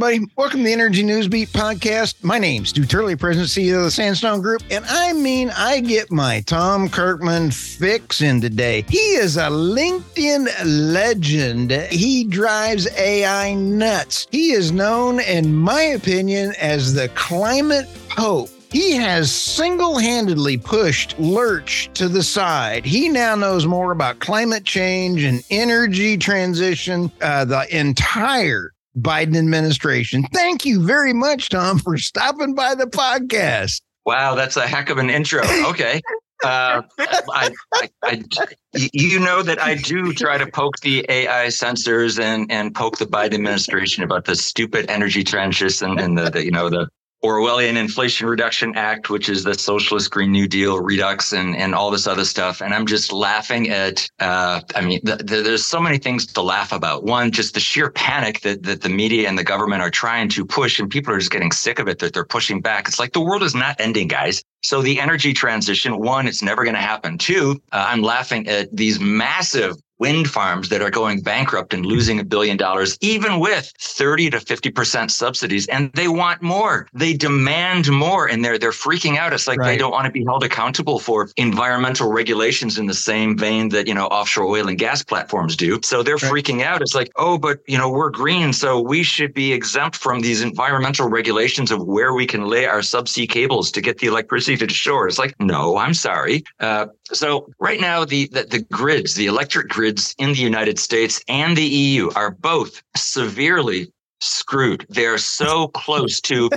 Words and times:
everybody. 0.00 0.32
Welcome 0.36 0.60
to 0.60 0.66
the 0.66 0.72
Energy 0.72 1.02
News 1.02 1.26
Beat 1.26 1.48
podcast. 1.48 2.22
My 2.22 2.38
name's 2.38 2.68
Stu 2.68 2.84
Turley, 2.84 3.16
President 3.16 3.48
CEO 3.48 3.78
of 3.78 3.82
the 3.82 3.90
Sandstone 3.90 4.40
Group. 4.40 4.62
And 4.70 4.84
I 4.86 5.12
mean, 5.12 5.50
I 5.50 5.80
get 5.80 6.12
my 6.12 6.40
Tom 6.42 6.88
Kirkman 6.88 7.50
fix 7.50 8.20
in 8.20 8.40
today. 8.40 8.84
He 8.88 9.16
is 9.16 9.36
a 9.36 9.48
LinkedIn 9.48 10.46
legend. 10.64 11.72
He 11.90 12.22
drives 12.22 12.86
AI 12.96 13.54
nuts. 13.54 14.28
He 14.30 14.52
is 14.52 14.70
known, 14.70 15.18
in 15.18 15.52
my 15.52 15.82
opinion, 15.82 16.54
as 16.60 16.94
the 16.94 17.08
climate 17.16 17.88
pope. 18.08 18.50
He 18.70 18.92
has 18.92 19.32
single 19.32 19.98
handedly 19.98 20.58
pushed 20.58 21.18
Lurch 21.18 21.90
to 21.94 22.06
the 22.06 22.22
side. 22.22 22.84
He 22.84 23.08
now 23.08 23.34
knows 23.34 23.66
more 23.66 23.90
about 23.90 24.20
climate 24.20 24.64
change 24.64 25.24
and 25.24 25.42
energy 25.50 26.16
transition, 26.16 27.10
uh, 27.20 27.46
the 27.46 27.66
entire 27.76 28.72
Biden 28.96 29.36
administration. 29.36 30.24
Thank 30.32 30.64
you 30.64 30.84
very 30.84 31.12
much, 31.12 31.48
Tom, 31.48 31.78
for 31.78 31.96
stopping 31.98 32.54
by 32.54 32.74
the 32.74 32.86
podcast. 32.86 33.80
Wow, 34.06 34.34
that's 34.34 34.56
a 34.56 34.66
heck 34.66 34.88
of 34.90 34.98
an 34.98 35.10
intro. 35.10 35.42
Okay. 35.66 36.00
Uh, 36.44 36.82
I, 36.98 37.50
I, 37.74 37.90
I, 38.04 38.24
you 38.72 39.18
know 39.18 39.42
that 39.42 39.60
I 39.60 39.74
do 39.74 40.12
try 40.12 40.38
to 40.38 40.46
poke 40.46 40.78
the 40.80 41.04
AI 41.08 41.48
censors 41.48 42.18
and 42.18 42.50
and 42.50 42.72
poke 42.74 42.98
the 42.98 43.06
Biden 43.06 43.34
administration 43.34 44.04
about 44.04 44.24
the 44.24 44.36
stupid 44.36 44.88
energy 44.88 45.24
transition 45.24 45.98
and 45.98 46.16
the, 46.16 46.30
the 46.30 46.44
you 46.44 46.52
know 46.52 46.70
the 46.70 46.88
Orwellian 47.24 47.76
Inflation 47.76 48.28
Reduction 48.28 48.76
Act, 48.76 49.10
which 49.10 49.28
is 49.28 49.42
the 49.42 49.54
Socialist 49.54 50.10
Green 50.10 50.30
New 50.30 50.46
Deal 50.46 50.78
redux 50.80 51.32
and, 51.32 51.56
and 51.56 51.74
all 51.74 51.90
this 51.90 52.06
other 52.06 52.24
stuff. 52.24 52.60
And 52.60 52.72
I'm 52.72 52.86
just 52.86 53.12
laughing 53.12 53.70
at, 53.70 54.08
uh, 54.20 54.60
I 54.76 54.82
mean, 54.82 55.00
the, 55.02 55.16
the, 55.16 55.42
there's 55.42 55.66
so 55.66 55.80
many 55.80 55.98
things 55.98 56.26
to 56.26 56.42
laugh 56.42 56.70
about. 56.70 57.02
One, 57.02 57.32
just 57.32 57.54
the 57.54 57.60
sheer 57.60 57.90
panic 57.90 58.42
that, 58.42 58.62
that 58.62 58.82
the 58.82 58.88
media 58.88 59.28
and 59.28 59.36
the 59.36 59.42
government 59.42 59.82
are 59.82 59.90
trying 59.90 60.28
to 60.30 60.44
push, 60.44 60.78
and 60.78 60.88
people 60.88 61.12
are 61.12 61.18
just 61.18 61.32
getting 61.32 61.50
sick 61.50 61.80
of 61.80 61.88
it 61.88 61.98
that 61.98 62.12
they're 62.14 62.24
pushing 62.24 62.60
back. 62.60 62.86
It's 62.86 63.00
like 63.00 63.12
the 63.12 63.20
world 63.20 63.42
is 63.42 63.54
not 63.54 63.80
ending, 63.80 64.06
guys. 64.06 64.44
So 64.62 64.80
the 64.80 65.00
energy 65.00 65.32
transition, 65.32 65.98
one, 65.98 66.28
it's 66.28 66.42
never 66.42 66.62
going 66.62 66.74
to 66.74 66.80
happen. 66.80 67.18
Two, 67.18 67.60
uh, 67.72 67.86
I'm 67.88 68.02
laughing 68.02 68.46
at 68.48 68.74
these 68.76 69.00
massive 69.00 69.76
wind 69.98 70.28
farms 70.28 70.68
that 70.68 70.82
are 70.82 70.90
going 70.90 71.20
bankrupt 71.20 71.74
and 71.74 71.84
losing 71.84 72.20
a 72.20 72.24
billion 72.24 72.56
dollars, 72.56 72.96
even 73.00 73.40
with 73.40 73.72
30 73.78 74.30
to 74.30 74.38
50% 74.38 75.10
subsidies. 75.10 75.66
And 75.68 75.92
they 75.92 76.08
want 76.08 76.42
more. 76.42 76.88
They 76.92 77.14
demand 77.14 77.90
more. 77.90 78.26
And 78.26 78.44
they're, 78.44 78.58
they're 78.58 78.70
freaking 78.70 79.16
out. 79.16 79.32
It's 79.32 79.46
like 79.46 79.58
right. 79.58 79.72
they 79.72 79.78
don't 79.78 79.92
want 79.92 80.06
to 80.06 80.12
be 80.12 80.24
held 80.24 80.44
accountable 80.44 80.98
for 80.98 81.30
environmental 81.36 82.10
regulations 82.10 82.78
in 82.78 82.86
the 82.86 82.94
same 82.94 83.36
vein 83.36 83.68
that, 83.70 83.86
you 83.86 83.94
know, 83.94 84.06
offshore 84.06 84.46
oil 84.46 84.68
and 84.68 84.78
gas 84.78 85.02
platforms 85.02 85.56
do. 85.56 85.80
So 85.82 86.02
they're 86.02 86.14
right. 86.14 86.32
freaking 86.32 86.62
out. 86.62 86.82
It's 86.82 86.94
like, 86.94 87.10
oh, 87.16 87.38
but, 87.38 87.60
you 87.66 87.78
know, 87.78 87.90
we're 87.90 88.10
green. 88.10 88.52
So 88.52 88.80
we 88.80 89.02
should 89.02 89.34
be 89.34 89.52
exempt 89.52 89.96
from 89.96 90.20
these 90.20 90.42
environmental 90.42 91.08
regulations 91.08 91.70
of 91.70 91.84
where 91.84 92.14
we 92.14 92.26
can 92.26 92.46
lay 92.46 92.66
our 92.66 92.80
subsea 92.80 93.28
cables 93.28 93.70
to 93.72 93.80
get 93.80 93.98
the 93.98 94.06
electricity 94.06 94.56
to 94.56 94.72
shore. 94.72 95.08
It's 95.08 95.18
like, 95.18 95.34
no, 95.40 95.76
I'm 95.76 95.94
sorry. 95.94 96.44
Uh, 96.60 96.86
so 97.12 97.48
right 97.58 97.80
now, 97.80 98.04
the, 98.04 98.28
the, 98.28 98.44
the 98.44 98.60
grids, 98.60 99.14
the 99.14 99.26
electric 99.26 99.68
grids, 99.68 100.14
in 100.18 100.32
the 100.32 100.38
United 100.38 100.78
States 100.78 101.22
and 101.28 101.56
the 101.56 101.64
EU 101.64 102.10
are 102.14 102.30
both 102.30 102.82
severely 102.96 103.92
screwed. 104.20 104.86
They're 104.88 105.18
so 105.18 105.68
close 105.68 106.20
to 106.22 106.50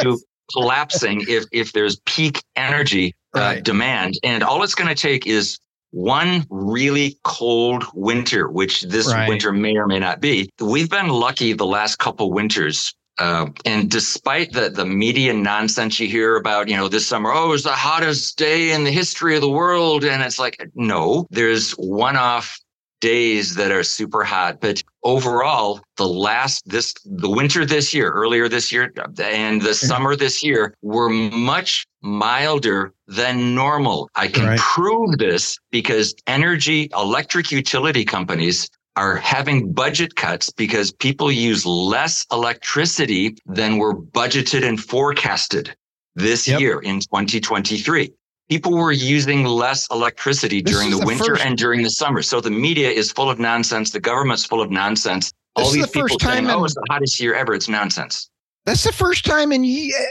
to 0.00 0.18
collapsing 0.52 1.24
if 1.28 1.44
if 1.52 1.72
there's 1.72 2.00
peak 2.06 2.42
energy 2.56 3.14
uh, 3.34 3.40
right. 3.40 3.64
demand, 3.64 4.14
and 4.22 4.42
all 4.42 4.62
it's 4.62 4.74
going 4.74 4.88
to 4.88 5.00
take 5.00 5.26
is 5.26 5.58
one 5.92 6.46
really 6.50 7.18
cold 7.24 7.84
winter, 7.94 8.48
which 8.48 8.82
this 8.82 9.12
right. 9.12 9.28
winter 9.28 9.52
may 9.52 9.76
or 9.76 9.86
may 9.86 9.98
not 9.98 10.20
be. 10.20 10.48
We've 10.60 10.90
been 10.90 11.08
lucky 11.08 11.52
the 11.52 11.66
last 11.66 11.98
couple 11.98 12.32
winters 12.32 12.94
uh, 13.20 13.46
and 13.66 13.90
despite 13.90 14.52
the 14.52 14.70
the 14.70 14.86
media 14.86 15.32
nonsense 15.32 16.00
you 16.00 16.08
hear 16.08 16.36
about, 16.36 16.68
you 16.68 16.76
know, 16.76 16.88
this 16.88 17.06
summer, 17.06 17.30
oh, 17.32 17.52
it's 17.52 17.64
the 17.64 17.70
hottest 17.70 18.38
day 18.38 18.72
in 18.72 18.84
the 18.84 18.90
history 18.90 19.34
of 19.34 19.42
the 19.42 19.48
world, 19.48 20.04
and 20.04 20.22
it's 20.22 20.38
like, 20.38 20.70
no, 20.74 21.26
there's 21.30 21.72
one-off 21.72 22.58
days 23.00 23.54
that 23.54 23.70
are 23.70 23.82
super 23.82 24.24
hot. 24.24 24.60
But 24.60 24.82
overall, 25.02 25.80
the 25.96 26.08
last 26.08 26.62
this 26.66 26.94
the 27.04 27.28
winter 27.28 27.64
this 27.64 27.92
year, 27.92 28.10
earlier 28.10 28.48
this 28.48 28.72
year, 28.72 28.92
and 29.22 29.60
the 29.60 29.74
summer 29.74 30.16
this 30.16 30.42
year 30.42 30.74
were 30.82 31.10
much 31.10 31.86
milder 32.02 32.94
than 33.06 33.54
normal. 33.54 34.08
I 34.14 34.28
can 34.28 34.46
right. 34.46 34.58
prove 34.58 35.18
this 35.18 35.58
because 35.70 36.14
energy 36.26 36.88
electric 36.94 37.50
utility 37.52 38.04
companies 38.04 38.68
are 38.96 39.16
having 39.16 39.72
budget 39.72 40.16
cuts 40.16 40.50
because 40.50 40.92
people 40.92 41.30
use 41.30 41.64
less 41.64 42.26
electricity 42.32 43.36
than 43.46 43.78
were 43.78 43.94
budgeted 43.94 44.66
and 44.66 44.82
forecasted 44.82 45.74
this 46.16 46.48
yep. 46.48 46.60
year 46.60 46.80
in 46.80 47.00
2023 47.00 48.12
people 48.50 48.72
were 48.72 48.92
using 48.92 49.44
less 49.44 49.86
electricity 49.90 50.60
this 50.60 50.74
during 50.74 50.90
the, 50.90 50.98
the 50.98 51.06
winter 51.06 51.36
first... 51.36 51.46
and 51.46 51.56
during 51.56 51.82
the 51.82 51.90
summer. 51.90 52.20
So 52.20 52.40
the 52.40 52.50
media 52.50 52.90
is 52.90 53.10
full 53.10 53.30
of 53.30 53.38
nonsense. 53.38 53.92
The 53.92 54.00
government's 54.00 54.44
full 54.44 54.60
of 54.60 54.70
nonsense. 54.70 55.32
This 55.56 55.66
All 55.66 55.72
these 55.72 55.86
the 55.86 55.92
people 55.92 56.18
saying, 56.18 56.44
in... 56.44 56.50
"Oh, 56.50 56.64
it's 56.64 56.74
the 56.74 56.84
hottest 56.90 57.18
year 57.20 57.34
ever." 57.34 57.54
It's 57.54 57.68
nonsense. 57.68 58.28
That's 58.66 58.84
the 58.84 58.92
first 58.92 59.24
time 59.24 59.52
in 59.52 59.64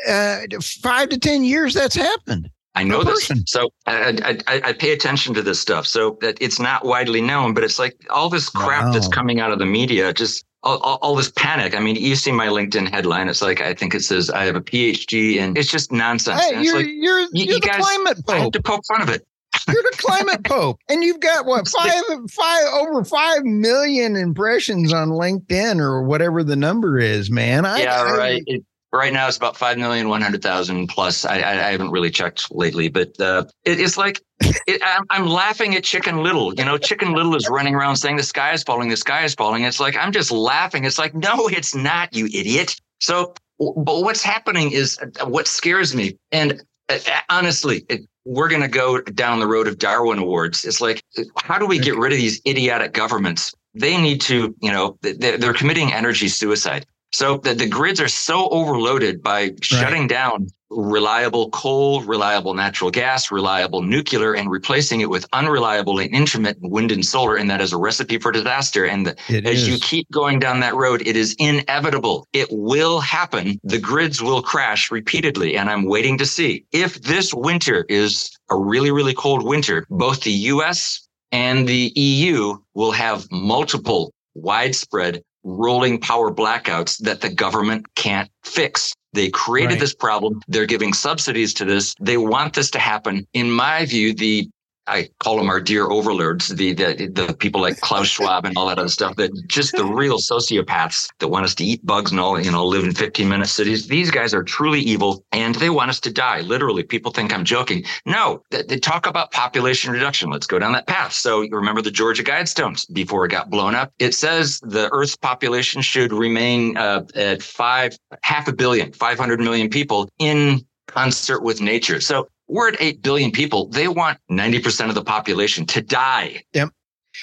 uh, 0.08 0.40
five 0.82 1.10
to 1.10 1.20
ten 1.20 1.44
years 1.44 1.74
that's 1.74 1.96
happened. 1.96 2.50
I 2.75 2.84
know 2.84 3.03
this. 3.03 3.31
So 3.46 3.69
I, 3.88 4.40
I, 4.47 4.62
I, 4.63 4.74
pay 4.74 4.94
attention 4.94 5.34
to 5.34 5.41
this 5.41 5.59
stuff. 5.59 5.85
So 5.88 6.18
that 6.22 6.38
it's 6.40 6.59
not 6.59 6.85
widely 6.85 7.19
known, 7.19 7.53
but 7.53 7.63
it's 7.63 7.80
like 7.80 7.97
all 8.09 8.30
this 8.30 8.47
crap 8.47 8.85
wow. 8.85 8.91
that's 8.91 9.07
coming 9.07 9.40
out 9.40 9.52
of 9.52 9.59
the 9.59 9.66
media 9.66 10.13
just 10.13 10.46
all, 10.63 10.78
all, 10.80 11.00
all, 11.02 11.16
this 11.16 11.31
panic. 11.31 11.75
I 11.75 11.80
mean, 11.80 11.96
you 11.96 12.16
see 12.16 12.31
my 12.31 12.47
LinkedIn 12.47 12.90
headline. 12.90 13.30
It's 13.30 13.41
like 13.41 13.62
I 13.62 13.74
think 13.74 13.96
it 13.96 14.02
says 14.02 14.30
I 14.30 14.44
have 14.44 14.56
a 14.56 14.62
PhD, 14.62 15.40
and 15.40 15.57
it's 15.57 15.72
just 15.72 15.91
nonsense. 15.91 16.41
Hey, 16.41 16.62
you're, 16.62 16.75
like, 16.75 16.85
you're, 16.88 17.19
you're 17.19 17.30
you 17.34 17.53
the 17.56 17.59
guys, 17.59 17.78
climate 17.78 18.18
pope. 18.25 18.35
I 18.35 18.40
have 18.40 18.52
to 18.52 18.62
poke 18.62 18.84
fun 18.88 19.01
of 19.01 19.09
it. 19.09 19.25
You're 19.68 19.81
the 19.81 19.97
climate 19.97 20.44
pope, 20.46 20.80
and 20.90 21.03
you've 21.03 21.22
got 21.22 21.46
what 21.46 21.68
five 21.80 22.03
five 22.30 22.63
over 22.74 23.03
five 23.03 23.44
million 23.44 24.16
impressions 24.16 24.94
on 24.94 25.09
LinkedIn 25.09 25.80
or 25.80 26.03
whatever 26.03 26.44
the 26.44 26.56
number 26.56 27.00
is, 27.00 27.31
man. 27.31 27.66
I, 27.66 27.81
yeah, 27.81 28.03
I, 28.03 28.18
right. 28.18 28.44
It, 28.46 28.63
right 28.92 29.14
now 29.14 29.28
it's 29.28 29.38
about 29.38 29.58
five 29.58 29.78
million 29.78 30.10
one 30.10 30.22
hundred 30.22 30.42
thousand 30.42 30.88
plus. 30.88 31.26
I, 31.26 31.40
I, 31.40 31.52
I 31.68 31.72
haven't 31.72 31.92
really 31.92 32.10
checked 32.10 32.52
lately, 32.52 32.90
but 32.90 33.20
uh, 33.20 33.46
it, 33.66 33.80
it's 33.80 33.98
like 33.98 34.22
it, 34.42 34.82
I'm, 34.84 35.06
I'm, 35.10 35.26
laughing 35.28 35.76
at 35.76 35.84
Chicken 35.84 36.24
Little. 36.24 36.54
You 36.56 36.66
know, 36.66 36.78
Chicken 36.78 37.14
Little 37.14 37.36
is 37.36 37.50
running 37.50 37.76
around 37.76 37.98
saying 37.98 38.18
the 38.18 38.24
sky 38.24 38.54
is 38.54 38.64
falling, 38.64 38.90
the 38.90 38.98
sky 38.98 39.24
is 39.24 39.36
falling. 39.36 39.64
It's 39.64 39.80
like 39.80 39.96
I'm 39.98 40.12
just 40.12 40.32
laughing. 40.32 40.86
It's 40.86 40.98
like 40.98 41.14
no, 41.14 41.48
it's 41.48 41.76
not, 41.76 42.14
you 42.14 42.26
idiot. 42.26 42.76
So, 43.00 43.34
but 43.58 44.02
what's 44.04 44.24
happening 44.24 44.72
is 44.72 45.00
uh, 45.00 45.26
what 45.26 45.48
scares 45.48 45.96
me, 45.96 46.18
and 46.32 46.62
uh, 46.90 46.98
uh, 47.08 47.20
honestly, 47.30 47.86
it, 47.90 48.02
we're 48.26 48.50
going 48.50 48.62
to 48.62 48.68
go 48.68 49.02
down 49.02 49.40
the 49.40 49.48
road 49.48 49.68
of 49.68 49.80
Darwin 49.80 50.20
Awards. 50.20 50.66
It's 50.66 50.82
like, 50.82 51.02
how 51.38 51.58
do 51.58 51.66
we 51.66 51.80
get 51.80 51.98
rid 51.98 52.12
of 52.12 52.18
these 52.20 52.42
idiotic 52.46 52.94
governments? 52.94 53.56
They 53.74 54.00
need 54.00 54.22
to, 54.22 54.56
you 54.62 54.72
know, 54.72 54.98
they're, 55.02 55.38
they're 55.38 55.54
committing 55.54 55.94
energy 55.94 56.28
suicide. 56.28 56.86
So 57.12 57.38
the, 57.38 57.53
the 57.53 57.68
grids 57.68 58.00
are 58.00 58.08
so 58.08 58.50
overloaded 58.50 59.22
by 59.24 59.42
right. 59.42 59.66
shutting 59.66 60.08
down 60.08 60.47
reliable 60.70 61.50
coal, 61.50 62.02
reliable 62.03 62.53
natural 62.53 62.92
gas, 62.92 63.31
reliable 63.31 63.81
nuclear, 63.81 64.36
and 64.36 64.50
replacing 64.52 65.02
it 65.02 65.09
with 65.09 65.25
unreliable 65.34 66.00
and 66.00 66.12
intermittent 66.12 66.72
wind 66.72 66.92
and 66.92 67.03
solar. 67.03 67.36
And 67.36 67.50
that 67.50 67.62
is 67.62 67.74
a 67.74 67.78
recipe 67.78 68.19
for 68.19 68.31
disaster. 68.31 68.86
And 68.86 69.08
the, 69.08 69.16
as 69.30 69.62
is. 69.62 69.68
you 69.68 69.80
keep 69.80 70.09
going 70.12 70.40
down 70.40 70.59
that 70.59 70.75
road, 70.75 71.02
it 71.06 71.16
is 71.16 71.36
inevitable. 71.40 72.28
It 72.34 72.48
will 72.52 73.00
happen. 73.00 73.59
The 73.64 73.80
grids 73.80 74.22
will 74.22 74.42
crash 74.42 74.92
repeatedly. 74.92 75.58
And 75.58 75.69
I'm 75.69 75.86
waiting 75.86 76.18
to 76.19 76.25
see 76.25 76.66
if 76.72 77.02
this 77.02 77.34
winter 77.34 77.86
is 77.90 78.38
a 78.50 78.58
really, 78.58 78.92
really 78.92 79.14
cold 79.14 79.44
winter, 79.44 79.86
both 79.90 80.22
the 80.22 80.31
US 80.31 81.08
and 81.31 81.68
the 81.68 81.92
EU 81.96 82.57
will 82.74 82.92
have 82.92 83.25
multiple 83.31 84.13
widespread 84.36 85.22
rolling 85.50 86.00
power 86.00 86.31
blackouts 86.31 86.98
that 87.00 87.22
the 87.22 87.30
government 87.30 87.86
can't 87.96 88.30
fix. 88.44 88.94
They 89.13 89.30
created 89.30 89.74
right. 89.74 89.80
this 89.80 89.96
problem. 89.96 90.42
They're 90.48 90.66
giving 90.66 90.94
subsidies 90.94 91.54
to 91.56 91.66
this. 91.66 91.96
They 92.00 92.18
want 92.18 92.54
this 92.54 92.69
to 92.72 92.80
happen. 92.80 93.25
In 93.34 93.51
my 93.51 93.86
view, 93.86 94.13
the 94.13 94.50
I 94.89 95.09
call 95.19 95.38
them 95.38 95.50
our 95.50 95.59
dear 95.62 95.86
overlords, 95.86 96.50
the, 96.50 96.74
the 96.74 97.09
the 97.13 97.33
people 97.36 97.62
like 97.62 97.80
Klaus 97.81 98.07
Schwab 98.13 98.45
and 98.45 98.57
all 98.57 98.68
that 98.68 98.80
other 98.80 98.89
stuff. 98.89 99.15
That 99.18 99.31
just 99.47 99.75
the 99.75 99.86
real 99.86 100.18
sociopaths 100.18 101.09
that 101.19 101.27
want 101.27 101.45
us 101.45 101.56
to 101.56 101.63
eat 101.63 101.86
bugs 101.86 102.12
and 102.12 102.19
all, 102.19 102.39
you 102.39 102.51
know, 102.51 102.65
live 102.65 102.83
in 102.83 102.94
15 102.94 103.30
minute 103.30 103.47
cities. 103.47 103.88
These 103.88 104.12
guys 104.12 104.33
are 104.33 104.44
truly 104.44 104.80
evil, 104.81 105.24
and 105.31 105.56
they 105.56 105.69
want 105.69 105.89
us 105.89 106.00
to 106.01 106.12
die. 106.12 106.41
Literally, 106.41 106.83
people 106.83 107.12
think 107.12 107.33
I'm 107.33 107.45
joking. 107.45 107.83
No, 108.06 108.44
they, 108.50 108.63
they 108.63 108.80
talk 108.80 109.06
about 109.06 109.31
population 109.31 109.91
reduction. 109.91 110.30
Let's 110.30 110.47
go 110.47 110.59
down 110.59 110.74
that 110.74 110.88
path. 110.88 111.13
So 111.13 111.41
you 111.41 111.51
remember 111.51 111.81
the 111.81 111.91
Georgia 111.91 112.24
Guidestones 112.24 112.91
before 112.91 113.25
it 113.25 113.30
got 113.30 113.50
blown 113.50 113.75
up. 113.75 113.94
It 114.00 114.13
says 114.13 114.59
the 114.62 114.89
Earth's 114.91 115.15
population 115.15 115.81
should 115.81 116.12
remain 116.12 116.77
uh, 116.77 117.06
at 117.15 117.44
five 117.44 117.97
half 118.24 118.47
a 118.47 118.53
billion, 118.53 118.91
500 118.94 119.39
million 119.39 119.69
people 119.69 120.09
in 120.19 120.62
concert 120.88 121.44
with 121.44 121.62
nature. 121.62 122.01
So 122.01 122.27
we're 122.50 122.69
at 122.69 122.81
8 122.81 123.01
billion 123.01 123.31
people. 123.31 123.69
They 123.69 123.88
want 123.88 124.18
90% 124.30 124.90
of 124.90 124.96
the 124.96 125.04
population 125.04 125.66
to 125.68 125.81
die. 125.81 126.44
Yep. 126.54 126.69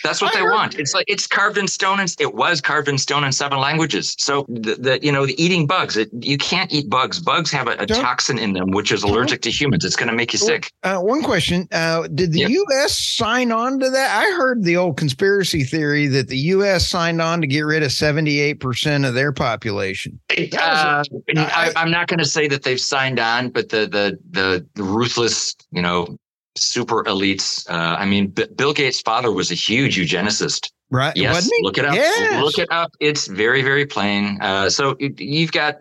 That's 0.05 0.21
what 0.23 0.35
I 0.35 0.39
they 0.39 0.45
heard- 0.45 0.53
want. 0.53 0.79
It's 0.79 0.95
like 0.95 1.05
it's 1.09 1.27
carved 1.27 1.59
in 1.59 1.67
stone, 1.69 2.01
and 2.01 2.15
it 2.19 2.35
was 2.35 2.61
carved 2.61 2.89
in 2.89 2.99
stone 2.99 3.25
in 3.25 3.33
seven 3.33 3.59
languages. 3.59 4.15
So 4.19 4.45
the, 4.49 4.75
the 4.77 4.99
you 5.03 5.13
know 5.13 5.27
the 5.27 5.41
eating 5.43 5.67
bugs. 5.67 5.97
It, 5.97 6.09
you 6.21 6.39
can't 6.39 6.73
eat 6.73 6.89
bugs. 6.91 7.21
Bugs 7.21 7.51
have 7.53 7.69
a, 7.69 7.73
a 7.79 7.87
toxin 7.87 8.39
in 8.39 8.53
them 8.53 8.71
which 8.71 8.93
is 8.93 9.03
allergic 9.03 9.43
to 9.43 9.51
humans. 9.51 9.85
It's 9.85 9.97
going 9.97 10.09
to 10.09 10.15
make 10.15 10.33
you 10.33 10.39
sick. 10.39 10.71
Uh, 10.83 10.99
one 11.01 11.23
question: 11.23 11.69
uh, 11.73 12.07
Did 12.09 12.33
the 12.33 12.41
Yep. 12.41 12.51
U.S. 12.51 12.99
sign 12.99 13.53
on 13.53 13.79
to 13.81 13.91
that? 13.91 14.17
I 14.23 14.31
heard 14.37 14.63
the 14.65 14.77
old 14.77 14.97
conspiracy 14.97 15.65
theory 15.65 16.07
that 16.09 16.29
the 16.29 16.39
U.S. 16.39 16.89
signed 16.89 17.21
on 17.23 17.41
to 17.41 17.47
get 17.47 17.61
rid 17.61 17.83
of 17.83 17.93
seventy-eight 17.93 18.61
percent 18.61 19.05
of 19.05 19.15
their 19.15 19.33
population. 19.33 20.21
Uh, 20.31 20.37
I- 20.59 21.03
I, 21.37 21.73
I'm 21.77 21.91
not 21.91 22.07
going 22.09 22.19
to 22.19 22.25
say 22.27 22.49
that 22.49 22.63
they've 22.63 22.81
signed 22.81 23.19
on, 23.19 23.51
but 23.51 23.69
the 23.71 23.87
the 23.87 24.19
the, 24.31 24.67
the 24.75 24.83
ruthless, 24.83 25.55
you 25.71 25.83
know, 25.83 26.19
super 26.57 27.05
elites. 27.05 27.69
Uh, 27.71 27.97
I 27.99 28.05
mean, 28.07 28.29
B- 28.29 28.47
Bill 28.57 28.73
Gates' 28.73 29.01
father 29.01 29.33
was 29.33 29.51
a 29.51 29.55
huge 29.55 29.97
eugenicist. 29.99 30.71
Right? 30.89 31.17
Yes, 31.17 31.35
Wasn't 31.35 31.53
he? 31.57 31.63
look 31.65 31.79
it 31.79 31.85
up. 31.85 31.97
Yes. 31.97 32.45
Look 32.45 32.59
it 32.59 32.69
up. 32.71 32.93
It's 33.01 33.27
very, 33.27 33.61
very 33.61 33.87
plain. 33.87 34.39
Uh, 34.41 34.71
so 34.71 34.95
you've 35.01 35.51
got, 35.51 35.79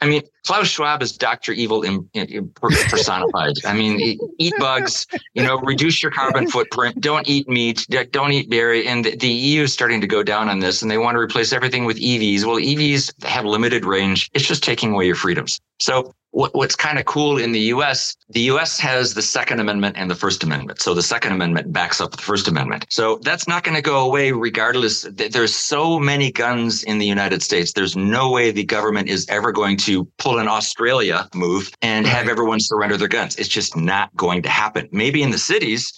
I 0.00 0.06
mean, 0.08 0.22
Klaus 0.44 0.66
Schwab 0.66 1.02
is 1.04 1.16
Doctor 1.16 1.52
Evil 1.52 1.82
in, 1.82 2.08
in- 2.14 2.26
in 2.26 2.48
personified. 2.50 3.54
I 3.64 3.72
mean, 3.74 4.18
eat 4.40 4.54
bugs. 4.58 5.06
You 5.34 5.44
know, 5.44 5.58
reduce 5.60 6.02
your 6.02 6.10
carbon 6.10 6.50
footprint. 6.50 7.00
Don't 7.00 7.28
eat 7.28 7.48
meat. 7.48 7.86
Don't 8.10 8.32
eat 8.32 8.50
dairy. 8.50 8.88
And 8.88 9.04
the, 9.04 9.14
the 9.14 9.28
EU 9.28 9.62
is 9.62 9.72
starting 9.72 10.00
to 10.00 10.08
go 10.08 10.24
down 10.24 10.48
on 10.48 10.58
this, 10.58 10.82
and 10.82 10.90
they 10.90 10.98
want 10.98 11.14
to 11.14 11.20
replace 11.20 11.52
everything 11.52 11.84
with 11.84 11.98
EVs. 11.98 12.44
Well, 12.44 12.56
EVs 12.56 13.22
have 13.24 13.44
limited 13.44 13.84
range. 13.84 14.28
It's 14.34 14.46
just 14.46 14.64
taking 14.64 14.92
away 14.92 15.06
your 15.06 15.14
freedoms. 15.14 15.60
So 15.78 16.12
what, 16.32 16.54
what's 16.54 16.76
kind 16.76 16.98
of 16.98 17.04
cool 17.06 17.38
in 17.38 17.52
the 17.52 17.60
US, 17.74 18.16
the 18.28 18.42
US 18.42 18.78
has 18.78 19.14
the 19.14 19.22
Second 19.22 19.60
Amendment 19.60 19.96
and 19.98 20.10
the 20.10 20.14
First 20.14 20.44
Amendment. 20.44 20.80
So 20.80 20.94
the 20.94 21.02
Second 21.02 21.32
Amendment 21.32 21.72
backs 21.72 22.00
up 22.00 22.12
the 22.12 22.22
First 22.22 22.48
Amendment. 22.48 22.86
So 22.88 23.18
that's 23.22 23.48
not 23.48 23.64
going 23.64 23.74
to 23.74 23.82
go 23.82 24.04
away 24.04 24.32
regardless. 24.32 25.02
There's 25.02 25.54
so 25.54 25.98
many 25.98 26.30
guns 26.30 26.84
in 26.84 26.98
the 26.98 27.06
United 27.06 27.42
States. 27.42 27.72
There's 27.72 27.96
no 27.96 28.30
way 28.30 28.50
the 28.50 28.64
government 28.64 29.08
is 29.08 29.28
ever 29.28 29.52
going 29.52 29.76
to 29.78 30.04
pull 30.18 30.38
an 30.38 30.48
Australia 30.48 31.28
move 31.34 31.70
and 31.82 32.06
have 32.06 32.28
everyone 32.28 32.60
surrender 32.60 32.96
their 32.96 33.08
guns. 33.08 33.36
It's 33.36 33.48
just 33.48 33.76
not 33.76 34.14
going 34.16 34.42
to 34.42 34.48
happen. 34.48 34.88
Maybe 34.92 35.22
in 35.22 35.30
the 35.30 35.38
cities, 35.38 35.92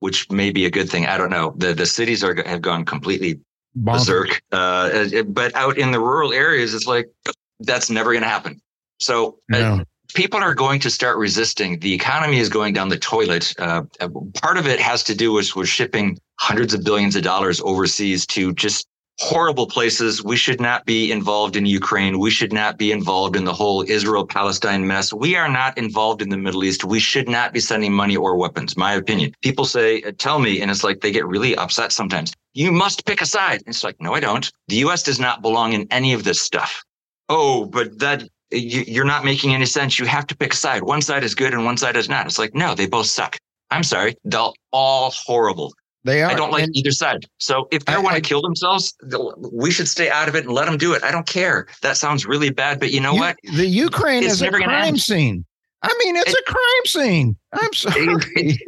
which 0.00 0.30
may 0.30 0.50
be 0.50 0.64
a 0.66 0.70
good 0.70 0.88
thing. 0.88 1.06
I 1.06 1.18
don't 1.18 1.30
know. 1.30 1.54
The 1.56 1.74
the 1.74 1.86
cities 1.86 2.22
are 2.22 2.34
have 2.46 2.62
gone 2.62 2.84
completely 2.84 3.40
Bonkers. 3.76 4.06
berserk. 4.06 4.42
Uh, 4.52 5.22
but 5.26 5.54
out 5.54 5.78
in 5.78 5.90
the 5.90 6.00
rural 6.00 6.32
areas, 6.32 6.74
it's 6.74 6.86
like 6.86 7.08
that's 7.60 7.90
never 7.90 8.12
going 8.12 8.22
to 8.22 8.28
happen. 8.28 8.60
So 8.98 9.38
uh, 9.52 9.84
people 10.14 10.40
are 10.40 10.54
going 10.54 10.80
to 10.80 10.90
start 10.90 11.18
resisting. 11.18 11.78
The 11.80 11.92
economy 11.92 12.38
is 12.38 12.48
going 12.48 12.74
down 12.74 12.88
the 12.88 12.98
toilet. 12.98 13.54
Uh, 13.58 13.82
uh, 14.00 14.08
part 14.34 14.58
of 14.58 14.66
it 14.66 14.80
has 14.80 15.02
to 15.04 15.14
do 15.14 15.32
with, 15.32 15.54
with 15.54 15.68
shipping 15.68 16.18
hundreds 16.36 16.74
of 16.74 16.84
billions 16.84 17.16
of 17.16 17.22
dollars 17.22 17.60
overseas 17.60 18.26
to 18.26 18.52
just 18.54 18.86
horrible 19.20 19.66
places. 19.66 20.22
We 20.22 20.36
should 20.36 20.60
not 20.60 20.84
be 20.86 21.10
involved 21.10 21.56
in 21.56 21.66
Ukraine. 21.66 22.18
We 22.18 22.30
should 22.30 22.52
not 22.52 22.78
be 22.78 22.92
involved 22.92 23.36
in 23.36 23.44
the 23.44 23.52
whole 23.52 23.82
Israel 23.82 24.26
Palestine 24.26 24.86
mess. 24.86 25.12
We 25.12 25.34
are 25.36 25.48
not 25.48 25.76
involved 25.76 26.22
in 26.22 26.28
the 26.28 26.36
Middle 26.36 26.64
East. 26.64 26.84
We 26.84 27.00
should 27.00 27.28
not 27.28 27.52
be 27.52 27.60
sending 27.60 27.92
money 27.92 28.16
or 28.16 28.36
weapons. 28.36 28.76
My 28.76 28.94
opinion. 28.94 29.34
People 29.42 29.64
say, 29.64 30.02
uh, 30.02 30.12
tell 30.16 30.38
me, 30.38 30.60
and 30.60 30.70
it's 30.70 30.84
like 30.84 31.00
they 31.00 31.10
get 31.10 31.26
really 31.26 31.56
upset 31.56 31.92
sometimes. 31.92 32.32
You 32.54 32.70
must 32.70 33.06
pick 33.06 33.20
a 33.20 33.26
side. 33.26 33.62
It's 33.66 33.84
like, 33.84 34.00
no, 34.00 34.14
I 34.14 34.20
don't. 34.20 34.50
The 34.68 34.76
U.S. 34.76 35.02
does 35.02 35.18
not 35.18 35.42
belong 35.42 35.72
in 35.72 35.86
any 35.90 36.12
of 36.12 36.24
this 36.24 36.40
stuff. 36.40 36.84
Oh, 37.28 37.66
but 37.66 37.98
that 37.98 38.28
you're 38.50 39.04
not 39.04 39.24
making 39.24 39.54
any 39.54 39.66
sense. 39.66 39.98
You 39.98 40.06
have 40.06 40.26
to 40.28 40.36
pick 40.36 40.52
a 40.52 40.56
side. 40.56 40.82
One 40.82 41.02
side 41.02 41.24
is 41.24 41.34
good 41.34 41.52
and 41.54 41.64
one 41.64 41.76
side 41.76 41.96
is 41.96 42.08
not. 42.08 42.26
It's 42.26 42.38
like, 42.38 42.54
no, 42.54 42.74
they 42.74 42.86
both 42.86 43.06
suck. 43.06 43.36
I'm 43.70 43.82
sorry. 43.82 44.16
They're 44.24 44.48
all 44.72 45.10
horrible. 45.26 45.74
They 46.04 46.22
are. 46.22 46.30
I 46.30 46.34
don't 46.34 46.50
like 46.52 46.62
And 46.62 46.76
either 46.76 46.90
side. 46.92 47.26
So 47.38 47.68
if 47.70 47.84
they 47.84 47.94
I- 47.94 47.98
want 47.98 48.14
I- 48.14 48.20
to 48.20 48.26
kill 48.26 48.40
themselves, 48.40 48.94
we 49.52 49.70
should 49.70 49.88
stay 49.88 50.08
out 50.08 50.28
of 50.28 50.34
it 50.36 50.44
and 50.44 50.54
let 50.54 50.64
them 50.66 50.78
do 50.78 50.94
it. 50.94 51.02
I 51.04 51.10
don't 51.10 51.26
care. 51.26 51.66
That 51.82 51.96
sounds 51.98 52.24
really 52.24 52.50
bad, 52.50 52.80
but 52.80 52.90
you 52.92 53.00
know 53.00 53.12
you- 53.12 53.20
what? 53.20 53.36
The 53.42 53.66
Ukraine 53.66 54.22
It's 54.22 54.34
is 54.34 54.42
a 54.42 54.50
crime 54.50 54.96
scene. 54.96 55.44
I 55.82 55.94
mean, 56.04 56.16
it's 56.16 56.32
It- 56.32 56.38
a 56.38 56.50
crime 56.50 56.86
scene. 56.86 57.36
I'm 57.52 57.72
sorry. 57.74 58.58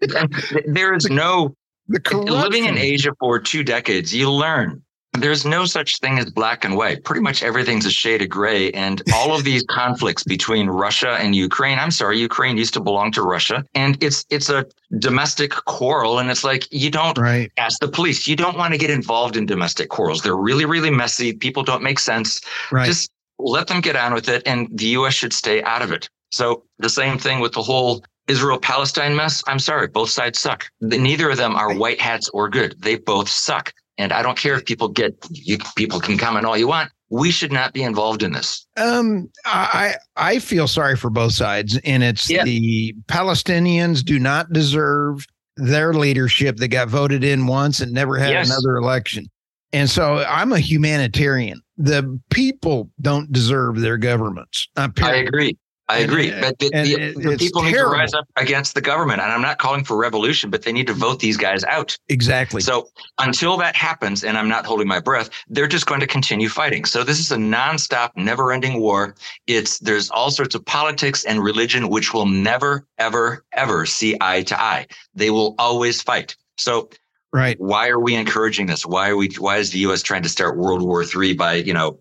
there 0.66 0.94
is 0.94 1.06
no 1.08 1.54
the 1.88 2.00
living 2.18 2.66
in. 2.66 2.76
Asia 2.78 3.12
for 3.18 3.38
two 3.38 3.62
decades. 3.64 4.14
You 4.14 4.30
learn. 4.30 4.82
There's 5.14 5.44
no 5.44 5.64
such 5.66 5.98
thing 5.98 6.18
as 6.18 6.30
black 6.30 6.64
and 6.64 6.76
white. 6.76 7.02
Pretty 7.04 7.20
much 7.20 7.42
everything's 7.42 7.84
a 7.84 7.90
shade 7.90 8.22
of 8.22 8.28
gray. 8.28 8.70
And 8.70 9.02
all 9.14 9.34
of 9.34 9.42
these 9.42 9.64
conflicts 9.68 10.22
between 10.22 10.68
Russia 10.68 11.16
and 11.20 11.34
Ukraine, 11.34 11.78
I'm 11.78 11.90
sorry, 11.90 12.18
Ukraine 12.20 12.56
used 12.56 12.74
to 12.74 12.80
belong 12.80 13.10
to 13.12 13.22
Russia. 13.22 13.64
And 13.74 14.02
it's 14.02 14.24
it's 14.30 14.48
a 14.50 14.64
domestic 14.98 15.50
quarrel. 15.50 16.20
And 16.20 16.30
it's 16.30 16.44
like 16.44 16.68
you 16.70 16.90
don't 16.90 17.18
Right. 17.18 17.50
ask 17.56 17.80
the 17.80 17.88
police. 17.88 18.28
You 18.28 18.36
don't 18.36 18.56
want 18.56 18.72
to 18.72 18.78
get 18.78 18.90
involved 18.90 19.36
in 19.36 19.46
domestic 19.46 19.88
quarrels. 19.88 20.22
They're 20.22 20.36
really, 20.36 20.64
really 20.64 20.90
messy. 20.90 21.32
People 21.32 21.64
don't 21.64 21.82
make 21.82 21.98
sense. 21.98 22.40
Right. 22.70 22.86
Just 22.86 23.10
let 23.40 23.66
them 23.66 23.80
get 23.80 23.96
on 23.96 24.14
with 24.14 24.28
it, 24.28 24.42
and 24.46 24.68
the 24.72 24.86
U.S. 24.98 25.14
should 25.14 25.32
stay 25.32 25.62
out 25.62 25.82
of 25.82 25.90
it. 25.92 26.08
So 26.30 26.64
the 26.78 26.90
same 26.90 27.18
thing 27.18 27.40
with 27.40 27.52
the 27.52 27.62
whole 27.62 28.04
Israel 28.28 28.58
Palestine 28.60 29.16
mess. 29.16 29.42
I'm 29.48 29.58
sorry, 29.58 29.88
both 29.88 30.10
sides 30.10 30.38
suck. 30.38 30.68
Neither 30.80 31.30
of 31.30 31.36
them 31.36 31.56
are 31.56 31.74
white 31.74 32.00
hats 32.00 32.28
or 32.28 32.48
good. 32.48 32.76
They 32.78 32.94
both 32.96 33.28
suck. 33.28 33.72
And 34.00 34.14
I 34.14 34.22
don't 34.22 34.38
care 34.38 34.54
if 34.54 34.64
people 34.64 34.88
get 34.88 35.14
you, 35.30 35.58
people 35.76 36.00
can 36.00 36.16
comment 36.16 36.46
all 36.46 36.56
you 36.56 36.66
want. 36.66 36.90
We 37.10 37.30
should 37.30 37.52
not 37.52 37.74
be 37.74 37.82
involved 37.82 38.22
in 38.22 38.32
this. 38.32 38.66
Um, 38.78 39.28
I 39.44 39.96
I 40.16 40.38
feel 40.38 40.66
sorry 40.66 40.96
for 40.96 41.10
both 41.10 41.32
sides, 41.32 41.78
and 41.84 42.02
it's 42.02 42.30
Yeah. 42.30 42.44
the 42.44 42.94
Palestinians 43.08 44.02
do 44.02 44.18
not 44.18 44.50
deserve 44.54 45.26
their 45.58 45.92
leadership 45.92 46.56
that 46.56 46.68
got 46.68 46.88
voted 46.88 47.22
in 47.24 47.46
once 47.46 47.80
and 47.80 47.92
never 47.92 48.16
had 48.16 48.30
Yes. 48.30 48.48
another 48.48 48.76
election. 48.78 49.26
And 49.74 49.90
so 49.90 50.24
I'm 50.26 50.52
a 50.52 50.60
humanitarian. 50.60 51.60
The 51.76 52.18
people 52.30 52.90
don't 53.02 53.30
deserve 53.30 53.80
their 53.80 53.98
governments. 53.98 54.66
Uh, 54.76 54.88
I 55.02 55.16
agree. 55.16 55.58
I 55.90 55.98
agree. 55.98 56.32
uh, 56.32 56.40
But 56.40 56.58
the, 56.58 56.70
and 56.72 56.86
the, 56.86 57.30
the 57.30 57.36
people 57.36 57.62
need 57.62 57.74
to 57.74 57.84
rise 57.86 58.14
up 58.14 58.26
against 58.36 58.74
the 58.74 58.80
government. 58.80 59.20
And 59.20 59.32
I'm 59.32 59.42
not 59.42 59.58
calling 59.58 59.84
for 59.84 59.96
revolution, 59.96 60.48
but 60.48 60.62
they 60.62 60.72
need 60.72 60.86
to 60.86 60.92
vote 60.92 61.18
these 61.18 61.36
guys 61.36 61.64
out. 61.64 61.96
exactly. 62.08 62.60
So 62.60 62.88
until 63.18 63.56
that 63.58 63.74
happens, 63.74 64.22
and 64.24 64.38
I'm 64.38 64.48
not 64.48 64.64
holding 64.64 64.86
my 64.86 65.00
breath, 65.00 65.30
they're 65.48 65.66
just 65.66 65.86
going 65.86 66.00
to 66.00 66.06
continue 66.06 66.48
fighting. 66.48 66.84
So 66.84 67.02
this 67.02 67.18
is 67.18 67.32
a 67.32 67.36
nonstop, 67.36 68.10
never-ending 68.16 68.80
war. 68.80 69.16
It's 69.46 69.78
there's 69.80 70.10
all 70.10 70.30
sorts 70.30 70.54
of 70.54 70.64
politics 70.64 71.24
and 71.24 71.42
religion 71.42 71.88
which 71.88 72.14
will 72.14 72.26
never, 72.26 72.86
ever, 72.98 73.44
ever 73.52 73.86
see 73.86 74.16
eye 74.20 74.42
to 74.42 74.60
eye. 74.60 74.86
They 75.14 75.30
will 75.30 75.54
always 75.58 76.00
fight. 76.00 76.36
So 76.56 76.90
right. 77.32 77.58
why 77.58 77.88
are 77.88 77.98
we 77.98 78.14
encouraging 78.14 78.66
this? 78.66 78.86
Why 78.86 79.08
are 79.08 79.16
we? 79.16 79.28
Why 79.38 79.56
is 79.56 79.70
the 79.70 79.80
U.S. 79.80 80.02
trying 80.02 80.22
to 80.22 80.28
start 80.28 80.56
World 80.56 80.82
War 80.82 81.02
III 81.02 81.34
by 81.34 81.54
you 81.54 81.74
know 81.74 81.98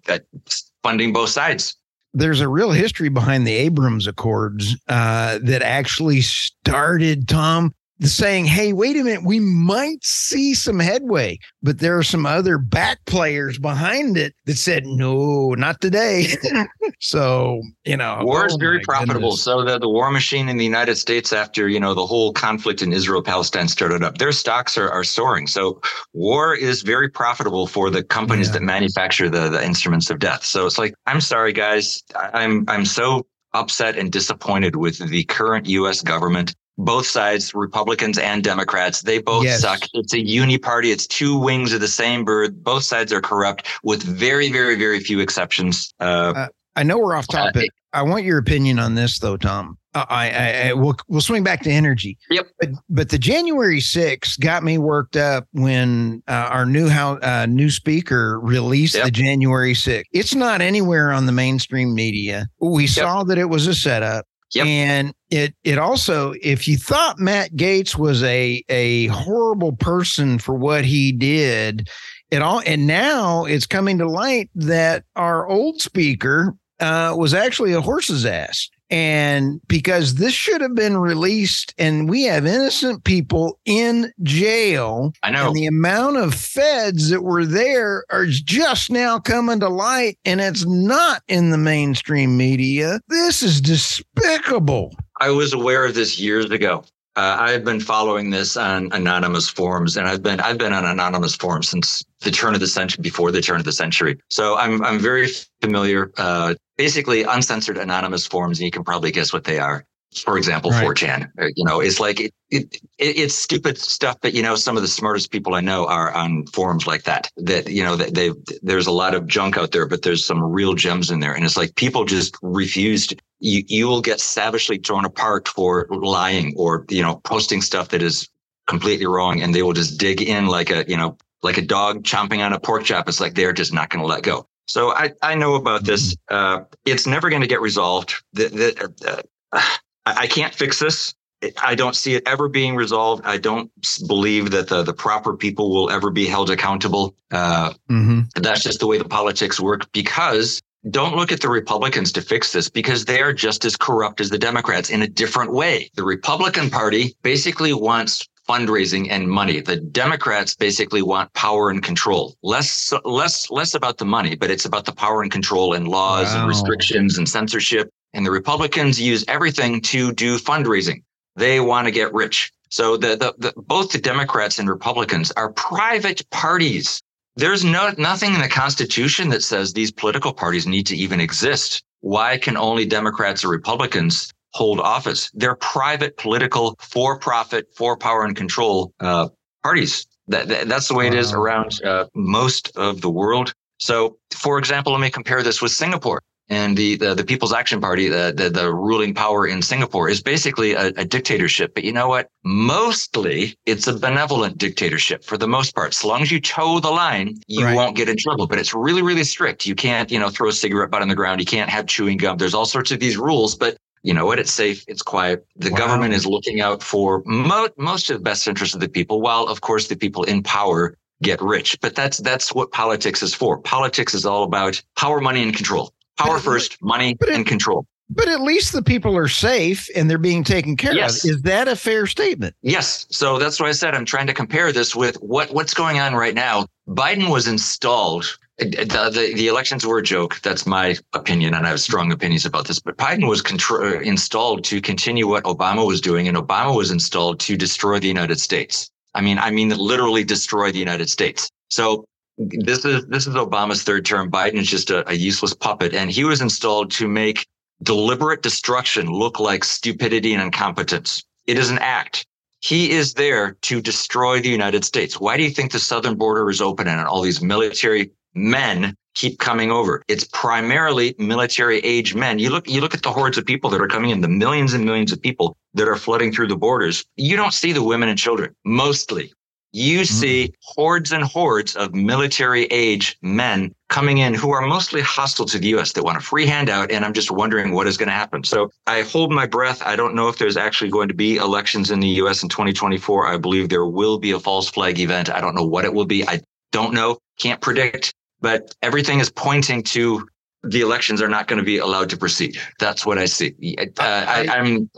funding 0.83 1.13
both 1.13 1.29
sides? 1.29 1.75
There's 2.13 2.41
a 2.41 2.47
real 2.47 2.71
history 2.71 3.09
behind 3.09 3.45
the 3.45 3.53
Abraham 3.53 3.99
Accords 4.07 4.75
uh, 4.87 5.39
that 5.43 5.61
actually 5.61 6.21
started 6.21 7.27
Tom 7.27 7.73
saying, 8.01 8.45
"Hey, 8.45 8.73
wait 8.73 8.95
a 8.95 9.03
minute, 9.03 9.23
we 9.25 9.39
might 9.39 10.03
see 10.03 10.53
some 10.53 10.79
headway," 10.79 11.37
but 11.61 11.79
there 11.79 11.97
are 11.97 12.03
some 12.03 12.25
other 12.25 12.57
back 12.57 12.99
players 13.05 13.57
behind 13.59 14.17
it 14.17 14.33
that 14.45 14.57
said, 14.57 14.85
"No, 14.85 15.53
not 15.55 15.81
today." 15.81 16.27
so 16.99 17.61
you 17.85 17.97
know, 17.97 18.19
War 18.23 18.45
is 18.45 18.53
oh 18.53 18.57
very 18.57 18.79
profitable. 18.81 19.19
goodness. 19.31 19.43
So 19.43 19.63
the, 19.63 19.79
the 19.79 19.89
war 19.89 20.11
machine 20.11 20.49
in 20.49 20.57
the 20.57 20.65
United 20.65 20.95
States 20.95 21.33
after, 21.33 21.67
you 21.67 21.79
know, 21.79 21.93
the 21.93 22.05
whole 22.05 22.33
conflict 22.33 22.81
in 22.81 22.93
Israel 22.93 23.21
Palestine 23.21 23.67
started 23.67 24.03
up, 24.03 24.17
their 24.17 24.31
stocks 24.31 24.77
are, 24.77 24.89
are 24.89 25.03
soaring. 25.03 25.47
So 25.47 25.81
war 26.13 26.55
is 26.55 26.81
very 26.81 27.09
profitable 27.09 27.67
for 27.67 27.89
the 27.89 28.03
companies 28.03 28.47
Yeah. 28.47 28.53
that 28.53 28.61
manufacture 28.63 29.29
the, 29.29 29.49
the 29.49 29.63
instruments 29.65 30.09
of 30.09 30.19
death. 30.19 30.43
So 30.45 30.65
it's 30.65 30.77
like, 30.77 30.93
I'm 31.05 31.21
sorry, 31.21 31.53
guys. 31.53 32.01
I- 32.15 32.43
I'm 32.43 32.65
I'm 32.67 32.85
so 32.85 33.25
upset 33.53 33.97
and 33.97 34.11
disappointed 34.11 34.75
with 34.75 34.99
the 35.09 35.23
current 35.25 35.65
US 35.67 36.01
government. 36.01 36.53
Both 36.79 37.05
sides, 37.07 37.53
Republicans 37.53 38.17
and 38.17 38.41
Democrats, 38.43 39.01
they 39.01 39.19
both 39.19 39.43
Yes. 39.43 39.61
suck. 39.61 39.81
It's 39.93 40.13
a 40.13 40.19
uni 40.25 40.57
party. 40.57 40.91
It's 40.91 41.05
two 41.05 41.37
wings 41.37 41.73
of 41.73 41.81
the 41.81 41.87
same 41.89 42.23
bird. 42.23 42.63
Both 42.63 42.83
sides 42.85 43.11
are 43.11 43.21
corrupt 43.21 43.67
with 43.83 44.01
very, 44.01 44.49
very, 44.51 44.75
very 44.75 45.01
few 45.01 45.19
exceptions. 45.19 45.93
Uh, 45.99 46.47
I 46.77 46.83
know 46.83 46.97
we're 46.97 47.15
off 47.15 47.25
Uh, 47.33 47.45
topic. 47.51 47.69
I 47.91 48.03
want 48.03 48.23
your 48.23 48.37
opinion 48.37 48.79
on 48.79 48.95
this, 48.95 49.19
though, 49.19 49.35
Tom. 49.35 49.77
Uh, 49.95 50.05
I, 50.07 50.29
I, 50.29 50.69
I 50.69 50.73
we'll, 50.73 50.95
we'll 51.07 51.19
swing 51.19 51.43
back 51.43 51.63
to 51.63 51.71
energy. 51.71 52.15
Yep. 52.29 52.47
But 52.59 52.69
but 52.91 53.09
the 53.09 53.17
January 53.17 53.79
6th 53.81 54.39
got 54.39 54.63
me 54.63 54.77
worked 54.77 55.17
up 55.17 55.47
when 55.51 56.21
uh, 56.27 56.31
our 56.51 56.65
new 56.67 56.87
house, 56.87 57.19
uh, 57.23 57.47
new 57.47 57.71
speaker 57.71 58.39
released 58.39 58.93
Yep. 58.95 59.05
the 59.05 59.11
January 59.11 59.73
6th. 59.73 60.03
It's 60.13 60.35
not 60.35 60.61
anywhere 60.61 61.11
on 61.11 61.25
the 61.25 61.31
mainstream 61.31 61.95
media. 61.95 62.47
We 62.61 62.85
saw 62.85 63.23
that 63.23 63.39
it 63.39 63.49
was 63.49 63.65
a 63.65 63.73
setup. 63.73 64.27
Yep. 64.53 64.65
And 64.65 65.13
it 65.29 65.53
it 65.63 65.77
also, 65.77 66.33
if 66.41 66.67
you 66.67 66.77
thought 66.77 67.19
Matt 67.19 67.51
Gaetz 67.51 67.97
was 67.97 68.23
a 68.23 68.63
a 68.69 69.07
horrible 69.07 69.73
person 69.73 70.39
for 70.39 70.55
what 70.55 70.85
he 70.85 71.11
did, 71.11 71.89
it 72.31 72.41
all 72.41 72.61
and 72.65 72.87
now 72.87 73.45
it's 73.45 73.67
coming 73.67 73.99
to 73.99 74.09
light 74.09 74.49
that 74.55 75.03
our 75.15 75.47
old 75.47 75.81
speaker 75.81 76.55
uh, 76.79 77.13
was 77.15 77.33
actually 77.33 77.73
a 77.73 77.81
horse's 77.81 78.25
ass. 78.25 78.69
And 78.89 79.61
because 79.67 80.15
this 80.15 80.33
should 80.33 80.61
have 80.61 80.75
been 80.75 80.97
released, 80.97 81.75
and 81.77 82.09
we 82.09 82.23
have 82.23 82.45
innocent 82.45 83.03
people 83.03 83.59
in 83.65 84.11
jail. 84.23 85.13
I 85.21 85.31
know. 85.31 85.47
And 85.47 85.55
the 85.55 85.67
amount 85.67 86.17
of 86.17 86.33
feds 86.33 87.09
that 87.09 87.21
were 87.21 87.45
there 87.45 88.05
are 88.09 88.25
just 88.25 88.89
now 88.89 89.19
coming 89.19 89.59
to 89.59 89.69
light, 89.69 90.17
and 90.25 90.41
it's 90.41 90.65
not 90.65 91.21
in 91.27 91.51
the 91.51 91.57
mainstream 91.57 92.35
media. 92.35 92.99
This 93.09 93.43
is 93.43 93.61
despicable. 93.61 94.95
I 95.21 95.29
was 95.29 95.53
aware 95.53 95.85
of 95.85 95.93
this 95.93 96.19
years 96.19 96.49
ago. 96.49 96.83
Uh, 97.15 97.35
I've 97.37 97.65
been 97.65 97.81
following 97.81 98.29
this 98.29 98.55
on 98.55 98.89
anonymous 98.93 99.49
forums, 99.49 99.97
and 99.97 100.07
I've 100.07 100.23
been 100.23 100.39
I've 100.39 100.57
been 100.57 100.71
on 100.71 100.85
anonymous 100.85 101.35
forums 101.35 101.67
since 101.67 102.05
the 102.21 102.31
turn 102.31 102.53
of 102.53 102.61
the 102.61 102.67
century, 102.67 103.01
before 103.01 103.31
the 103.31 103.41
turn 103.41 103.59
of 103.59 103.65
the 103.65 103.73
century. 103.73 104.17
So 104.29 104.55
I'm 104.55 104.81
I'm 104.85 104.99
very 104.99 105.27
familiar. 105.61 106.11
Uh, 106.17 106.55
basically, 106.79 107.23
uncensored 107.23 107.77
anonymous 107.77 108.25
forums, 108.25 108.59
and 108.59 108.65
you 108.65 108.71
can 108.71 108.85
probably 108.85 109.11
guess 109.11 109.33
what 109.33 109.43
they 109.43 109.59
are. 109.59 109.83
For 110.23 110.37
example, 110.37 110.71
right. 110.71 110.87
4chan. 110.87 111.29
Uh, 111.37 111.47
you 111.53 111.65
know, 111.65 111.81
it's 111.81 111.99
like 111.99 112.21
it, 112.21 112.33
it, 112.49 112.73
it, 112.97 113.17
it's 113.17 113.35
stupid 113.35 113.77
stuff, 113.77 114.15
but 114.21 114.33
you 114.33 114.41
know, 114.41 114.55
some 114.55 114.77
of 114.77 114.81
the 114.81 114.87
smartest 114.87 115.29
people 115.29 115.53
I 115.53 115.61
know 115.61 115.85
are 115.85 116.11
on 116.11 116.47
forums 116.47 116.87
like 116.87 117.03
that. 117.03 117.29
That 117.35 117.69
you 117.69 117.83
know, 117.83 117.97
that 117.97 118.15
they 118.15 118.31
there's 118.63 118.87
a 118.87 118.91
lot 118.91 119.13
of 119.13 119.27
junk 119.27 119.57
out 119.57 119.71
there, 119.71 119.87
but 119.87 120.03
there's 120.03 120.25
some 120.25 120.41
real 120.41 120.73
gems 120.73 121.11
in 121.11 121.19
there, 121.19 121.33
and 121.33 121.43
it's 121.43 121.57
like 121.57 121.75
people 121.75 122.05
just 122.05 122.37
refused 122.41 123.21
you 123.39 123.63
you 123.67 123.87
will 123.87 124.01
get 124.01 124.21
savagely 124.21 124.79
torn 124.79 125.05
apart 125.05 125.49
for 125.49 125.85
lying 125.89 126.53
or 126.55 126.85
you 126.89 127.01
know 127.01 127.17
posting 127.25 127.61
stuff 127.61 127.89
that 127.89 128.01
is 128.01 128.29
completely 128.67 129.05
wrong 129.05 129.41
and 129.41 129.53
they 129.53 129.63
will 129.63 129.73
just 129.73 129.99
dig 129.99 130.21
in 130.21 130.47
like 130.47 130.69
a 130.69 130.85
you 130.87 130.97
know 130.97 131.17
like 131.41 131.57
a 131.57 131.61
dog 131.61 132.03
chomping 132.03 132.45
on 132.45 132.53
a 132.53 132.59
pork 132.59 132.83
chop 132.83 133.07
it's 133.07 133.19
like 133.19 133.33
they're 133.33 133.53
just 133.53 133.73
not 133.73 133.89
going 133.89 134.01
to 134.01 134.07
let 134.07 134.23
go 134.23 134.45
so 134.69 134.93
i 134.93 135.11
i 135.21 135.35
know 135.35 135.55
about 135.55 135.83
this 135.83 136.15
uh, 136.29 136.61
it's 136.85 137.05
never 137.05 137.29
going 137.29 137.41
to 137.41 137.47
get 137.47 137.61
resolved 137.61 138.13
the, 138.33 138.47
the, 138.47 139.23
uh, 139.51 139.61
i 140.05 140.27
can't 140.27 140.53
fix 140.53 140.79
this 140.79 141.13
I 141.61 141.75
don't 141.75 141.95
see 141.95 142.15
it 142.15 142.23
ever 142.27 142.49
being 142.49 142.75
resolved. 142.75 143.25
I 143.25 143.37
don't 143.37 143.71
believe 144.07 144.51
that 144.51 144.67
the, 144.67 144.83
the 144.83 144.93
proper 144.93 145.37
people 145.37 145.69
will 145.69 145.89
ever 145.89 146.11
be 146.11 146.25
held 146.25 146.49
accountable. 146.49 147.15
Uh, 147.31 147.73
mm-hmm. 147.89 148.21
That's 148.35 148.61
just 148.61 148.79
the 148.79 148.87
way 148.87 148.97
the 148.97 149.05
politics 149.05 149.59
work 149.59 149.89
because 149.93 150.61
don't 150.89 151.15
look 151.15 151.31
at 151.31 151.41
the 151.41 151.49
Republicans 151.49 152.11
to 152.13 152.21
fix 152.21 152.51
this 152.51 152.69
because 152.69 153.05
they 153.05 153.21
are 153.21 153.33
just 153.33 153.65
as 153.65 153.75
corrupt 153.75 154.21
as 154.21 154.29
the 154.29 154.37
Democrats 154.37 154.89
in 154.89 155.01
a 155.01 155.07
different 155.07 155.51
way. 155.51 155.89
The 155.95 156.03
Republican 156.03 156.69
Party 156.69 157.15
basically 157.21 157.73
wants 157.73 158.27
fundraising 158.49 159.11
and 159.11 159.27
money. 159.27 159.61
The 159.61 159.75
Democrats 159.75 160.55
basically 160.55 161.03
want 161.03 161.31
power 161.33 161.69
and 161.69 161.83
control. 161.83 162.35
Less 162.41 162.91
less 163.05 163.51
less 163.51 163.75
about 163.75 163.99
the 163.99 164.05
money, 164.05 164.35
but 164.35 164.49
it's 164.49 164.65
about 164.65 164.85
the 164.85 164.91
power 164.91 165.21
and 165.21 165.31
control 165.31 165.73
and 165.73 165.87
laws 165.87 166.33
wow. 166.33 166.39
and 166.39 166.47
restrictions 166.47 167.19
and 167.19 167.29
censorship. 167.29 167.89
And 168.15 168.25
the 168.25 168.31
Republicans 168.31 168.99
use 168.99 169.23
everything 169.27 169.81
to 169.93 170.11
do 170.13 170.39
fundraising. 170.39 171.03
They 171.35 171.59
want 171.59 171.85
to 171.85 171.91
get 171.91 172.11
rich. 172.13 172.51
So 172.71 172.97
the, 172.97 173.15
the, 173.15 173.33
the 173.37 173.53
both 173.55 173.91
the 173.91 173.99
Democrats 173.99 174.57
and 174.57 174.67
Republicans 174.67 175.31
are 175.37 175.51
private 175.53 176.27
parties. 176.31 177.01
There's 177.35 177.63
no 177.63 177.93
nothing 177.97 178.33
in 178.33 178.41
the 178.41 178.49
Constitution 178.49 179.29
that 179.29 179.43
says 179.43 179.73
these 179.73 179.91
political 179.91 180.33
parties 180.33 180.65
need 180.65 180.87
to 180.87 180.97
even 180.97 181.19
exist. 181.19 181.83
Why 182.01 182.37
can 182.37 182.57
only 182.57 182.85
Democrats 182.85 183.43
or 183.43 183.49
Republicans 183.49 184.31
hold 184.53 184.79
office? 184.79 185.31
They're 185.33 185.55
private, 185.55 186.17
political, 186.17 186.75
for-profit, 186.79 187.67
for 187.75 187.97
power 187.97 188.23
and 188.25 188.35
control 188.35 188.93
uh, 188.99 189.29
parties. 189.63 190.07
That, 190.27 190.47
that, 190.47 190.67
that's 190.67 190.87
the 190.87 190.93
way 190.93 191.07
it 191.07 191.15
is 191.15 191.33
around 191.33 191.81
uh, 191.83 192.05
most 192.13 192.75
of 192.77 193.01
the 193.01 193.09
world. 193.09 193.53
So, 193.79 194.17
for 194.31 194.59
example, 194.59 194.93
let 194.93 195.01
me 195.01 195.09
compare 195.09 195.41
this 195.41 195.61
with 195.61 195.71
Singapore 195.71 196.21
and 196.49 196.75
the, 196.75 196.95
the, 196.95 197.13
the 197.13 197.23
People's 197.23 197.53
Action 197.53 197.79
Party, 197.79 198.07
the, 198.07 198.33
the, 198.35 198.49
the 198.49 198.73
ruling 198.73 199.13
power 199.13 199.45
in 199.45 199.61
Singapore, 199.61 200.09
is 200.09 200.21
basically 200.21 200.73
a, 200.73 200.87
a, 200.87 201.05
dictatorship. 201.05 201.75
But 201.75 201.83
you 201.83 201.93
know 201.93 202.07
what? 202.07 202.27
Mostly, 202.43 203.55
it's 203.67 203.85
a 203.85 203.93
benevolent 203.93 204.57
dictatorship 204.57 205.23
for 205.23 205.37
the 205.37 205.47
most 205.47 205.75
part. 205.75 205.89
As 205.89 206.03
long 206.03 206.23
as 206.23 206.31
you 206.31 206.41
toe 206.41 206.79
the 206.79 206.89
line, 206.89 207.35
you 207.47 207.65
right. 207.65 207.75
won't 207.75 207.95
get 207.95 208.09
in 208.09 208.17
trouble. 208.17 208.47
But 208.47 208.57
it's 208.57 208.73
really, 208.73 209.03
really 209.03 209.23
strict. 209.23 209.67
You 209.67 209.75
can't, 209.75 210.11
you 210.11 210.17
know, 210.17 210.29
throw 210.29 210.49
a 210.49 210.53
cigarette 210.53 210.89
butt 210.89 211.03
on 211.03 211.07
the 211.07 211.15
ground. 211.15 211.39
You 211.39 211.45
can't 211.45 211.69
have 211.69 211.85
chewing 211.85 212.17
gum. 212.17 212.37
There's 212.37 212.55
all 212.55 212.65
sorts 212.65 212.91
of 212.91 212.99
these 212.99 213.17
rules, 213.17 213.55
but 213.55 213.77
you 214.03 214.13
know 214.13 214.25
what? 214.25 214.39
It's 214.39 214.53
safe. 214.53 214.83
It's 214.87 215.01
quiet. 215.01 215.45
The 215.55 215.71
wow. 215.71 215.77
government 215.77 216.13
is 216.13 216.25
looking 216.25 216.61
out 216.61 216.81
for 216.81 217.23
mo- 217.25 217.69
most 217.77 218.09
of 218.09 218.17
the 218.17 218.23
best 218.23 218.47
interests 218.47 218.75
of 218.75 218.81
the 218.81 218.89
people, 218.89 219.21
while 219.21 219.45
of 219.45 219.61
course 219.61 219.87
the 219.87 219.95
people 219.95 220.23
in 220.23 220.43
power 220.43 220.95
get 221.21 221.41
rich. 221.41 221.77
But 221.81 221.95
that's 221.95 222.17
that's 222.17 222.53
what 222.53 222.71
politics 222.71 223.21
is 223.21 223.33
for. 223.33 223.59
Politics 223.59 224.13
is 224.13 224.25
all 224.25 224.43
about 224.43 224.81
power, 224.97 225.19
money, 225.21 225.43
and 225.43 225.55
control. 225.55 225.93
Power 226.17 226.35
but, 226.35 226.43
first, 226.43 226.81
money 226.81 227.15
it, 227.21 227.29
and 227.29 227.45
control. 227.45 227.85
But 228.09 228.27
at 228.27 228.41
least 228.41 228.73
the 228.73 228.81
people 228.81 229.15
are 229.15 229.27
safe 229.27 229.87
and 229.95 230.09
they're 230.09 230.17
being 230.17 230.43
taken 230.43 230.75
care 230.75 230.93
yes. 230.93 231.23
of. 231.23 231.29
Is 231.29 231.41
that 231.43 231.67
a 231.67 231.75
fair 231.75 232.07
statement? 232.07 232.55
Yes. 232.63 233.05
So 233.11 233.37
that's 233.37 233.59
what 233.59 233.69
I 233.69 233.71
said 233.71 233.93
I'm 233.93 234.05
trying 234.05 234.27
to 234.27 234.33
compare 234.33 234.71
this 234.71 234.95
with 234.95 235.15
what 235.17 235.51
what's 235.51 235.73
going 235.73 235.99
on 235.99 236.15
right 236.15 236.33
now. 236.33 236.65
Biden 236.87 237.29
was 237.29 237.47
installed. 237.47 238.37
The, 238.59 239.09
the, 239.13 239.33
the 239.35 239.47
elections 239.47 239.85
were 239.85 239.99
a 239.99 240.03
joke. 240.03 240.41
That's 240.41 240.65
my 240.65 240.97
opinion, 241.13 241.53
and 241.53 241.65
I 241.65 241.69
have 241.69 241.79
strong 241.79 242.11
opinions 242.11 242.45
about 242.45 242.67
this. 242.67 242.79
But 242.79 242.97
Biden 242.97 243.27
was 243.27 243.41
contr- 243.41 243.97
uh, 243.97 244.01
installed 244.01 244.65
to 244.65 244.81
continue 244.81 245.27
what 245.27 245.45
Obama 245.45 245.87
was 245.87 246.01
doing, 246.01 246.27
and 246.27 246.35
Obama 246.35 246.75
was 246.75 246.91
installed 246.91 247.39
to 247.41 247.55
destroy 247.55 247.99
the 247.99 248.07
United 248.07 248.39
States. 248.39 248.91
I 249.15 249.21
mean, 249.21 249.39
I 249.39 249.51
mean, 249.51 249.69
literally 249.69 250.23
destroy 250.23 250.71
the 250.71 250.79
United 250.79 251.09
States. 251.09 251.49
So 251.69 252.05
this 252.37 252.83
is 252.83 253.05
this 253.07 253.27
is 253.27 253.35
Obama's 253.35 253.83
third 253.83 254.05
term. 254.05 254.29
Biden 254.29 254.55
is 254.55 254.67
just 254.67 254.89
a, 254.89 255.09
a 255.09 255.13
useless 255.13 255.53
puppet, 255.53 255.93
and 255.93 256.11
he 256.11 256.25
was 256.25 256.41
installed 256.41 256.91
to 256.91 257.07
make 257.07 257.47
deliberate 257.83 258.41
destruction 258.41 259.07
look 259.07 259.39
like 259.39 259.63
stupidity 259.63 260.33
and 260.33 260.43
incompetence. 260.43 261.23
It 261.47 261.57
is 261.57 261.69
an 261.69 261.79
act. 261.79 262.25
He 262.61 262.91
is 262.91 263.13
there 263.13 263.53
to 263.61 263.81
destroy 263.81 264.41
the 264.41 264.49
United 264.49 264.83
States. 264.83 265.17
Why 265.17 265.37
do 265.37 265.43
you 265.43 265.49
think 265.49 265.71
the 265.71 265.79
southern 265.79 266.15
border 266.15 266.49
is 266.49 266.59
open 266.59 266.89
and 266.89 266.99
all 267.07 267.21
these 267.21 267.41
military 267.41 268.11
men 268.33 268.95
keep 269.15 269.39
coming 269.39 269.71
over? 269.71 270.03
It's 270.07 270.25
primarily 270.25 271.15
military 271.17 271.79
age 271.79 272.15
men. 272.15 272.39
You 272.39 272.49
look, 272.49 272.69
you 272.69 272.81
look 272.81 272.93
at 272.93 273.03
the 273.03 273.11
hordes 273.11 273.37
of 273.37 273.45
people 273.45 273.69
that 273.71 273.81
are 273.81 273.87
coming 273.87 274.11
in, 274.11 274.21
the 274.21 274.27
millions 274.27 274.73
and 274.73 274.85
millions 274.85 275.11
of 275.11 275.21
people 275.21 275.57
that 275.73 275.87
are 275.87 275.95
flooding 275.95 276.31
through 276.31 276.47
the 276.47 276.57
borders. 276.57 277.05
You 277.15 277.35
don't 277.35 277.53
see 277.53 277.73
the 277.73 277.83
women 277.83 278.09
and 278.09 278.17
children 278.17 278.55
mostly 278.65 279.33
you 279.71 279.99
mm-hmm. 279.99 280.13
see 280.13 280.53
hordes 280.63 281.11
and 281.11 281.23
hordes 281.23 281.75
of 281.75 281.93
military 281.93 282.65
age 282.65 283.17
men 283.21 283.73
coming 283.89 284.17
in 284.19 284.33
who 284.33 284.51
are 284.51 284.61
mostly 284.61 285.01
hostile 285.01 285.45
to 285.45 285.59
the 285.59 285.67
US 285.69 285.91
that 285.93 286.03
want 286.03 286.17
a 286.17 286.21
free 286.21 286.45
handout. 286.45 286.91
And 286.91 287.05
I'm 287.05 287.13
just 287.13 287.31
wondering 287.31 287.73
what 287.73 287.87
is 287.87 287.97
going 287.97 288.07
to 288.07 288.13
happen. 288.13 288.43
So 288.43 288.71
I 288.87 289.01
hold 289.01 289.31
my 289.31 289.45
breath. 289.45 289.81
I 289.83 289.95
don't 289.95 290.15
know 290.15 290.27
if 290.27 290.37
there's 290.37 290.57
actually 290.57 290.89
going 290.89 291.07
to 291.07 291.13
be 291.13 291.35
elections 291.35 291.91
in 291.91 291.99
the 291.99 292.07
US 292.07 292.41
in 292.41 292.49
2024. 292.49 293.27
I 293.27 293.37
believe 293.37 293.69
there 293.69 293.85
will 293.85 294.17
be 294.17 294.31
a 294.31 294.39
false 294.39 294.69
flag 294.69 294.99
event. 294.99 295.29
I 295.29 295.41
don't 295.41 295.55
know 295.55 295.65
what 295.65 295.85
it 295.85 295.93
will 295.93 296.05
be. 296.05 296.27
I 296.27 296.41
don't 296.71 296.93
know. 296.93 297.19
Can't 297.37 297.61
predict. 297.61 298.13
But 298.41 298.75
everything 298.81 299.19
is 299.19 299.29
pointing 299.29 299.83
to 299.83 300.27
the 300.63 300.81
elections 300.81 301.21
are 301.21 301.29
not 301.29 301.47
going 301.47 301.59
to 301.59 301.65
be 301.65 301.77
allowed 301.77 302.09
to 302.09 302.17
proceed. 302.17 302.57
That's 302.79 303.05
what 303.05 303.17
I 303.17 303.25
see. 303.25 303.75
Uh, 303.77 303.85
I, 303.99 304.47
I'm 304.49 304.89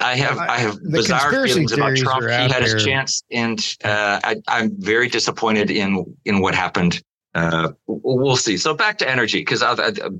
I 0.00 0.16
have 0.16 0.38
I 0.38 0.58
have 0.58 0.82
bizarre 0.82 1.30
feelings 1.46 1.72
about 1.72 1.96
Trump. 1.96 2.22
He 2.22 2.28
had 2.30 2.62
his 2.62 2.82
chance, 2.82 3.22
and 3.30 3.60
uh, 3.84 4.20
I, 4.24 4.60
am 4.60 4.74
very 4.78 5.08
disappointed 5.08 5.70
in 5.70 6.16
in 6.24 6.40
what 6.40 6.54
happened. 6.54 7.02
Uh, 7.34 7.70
we'll 7.86 8.36
see. 8.36 8.56
So 8.56 8.74
back 8.74 8.98
to 8.98 9.08
energy, 9.08 9.40
because 9.40 9.62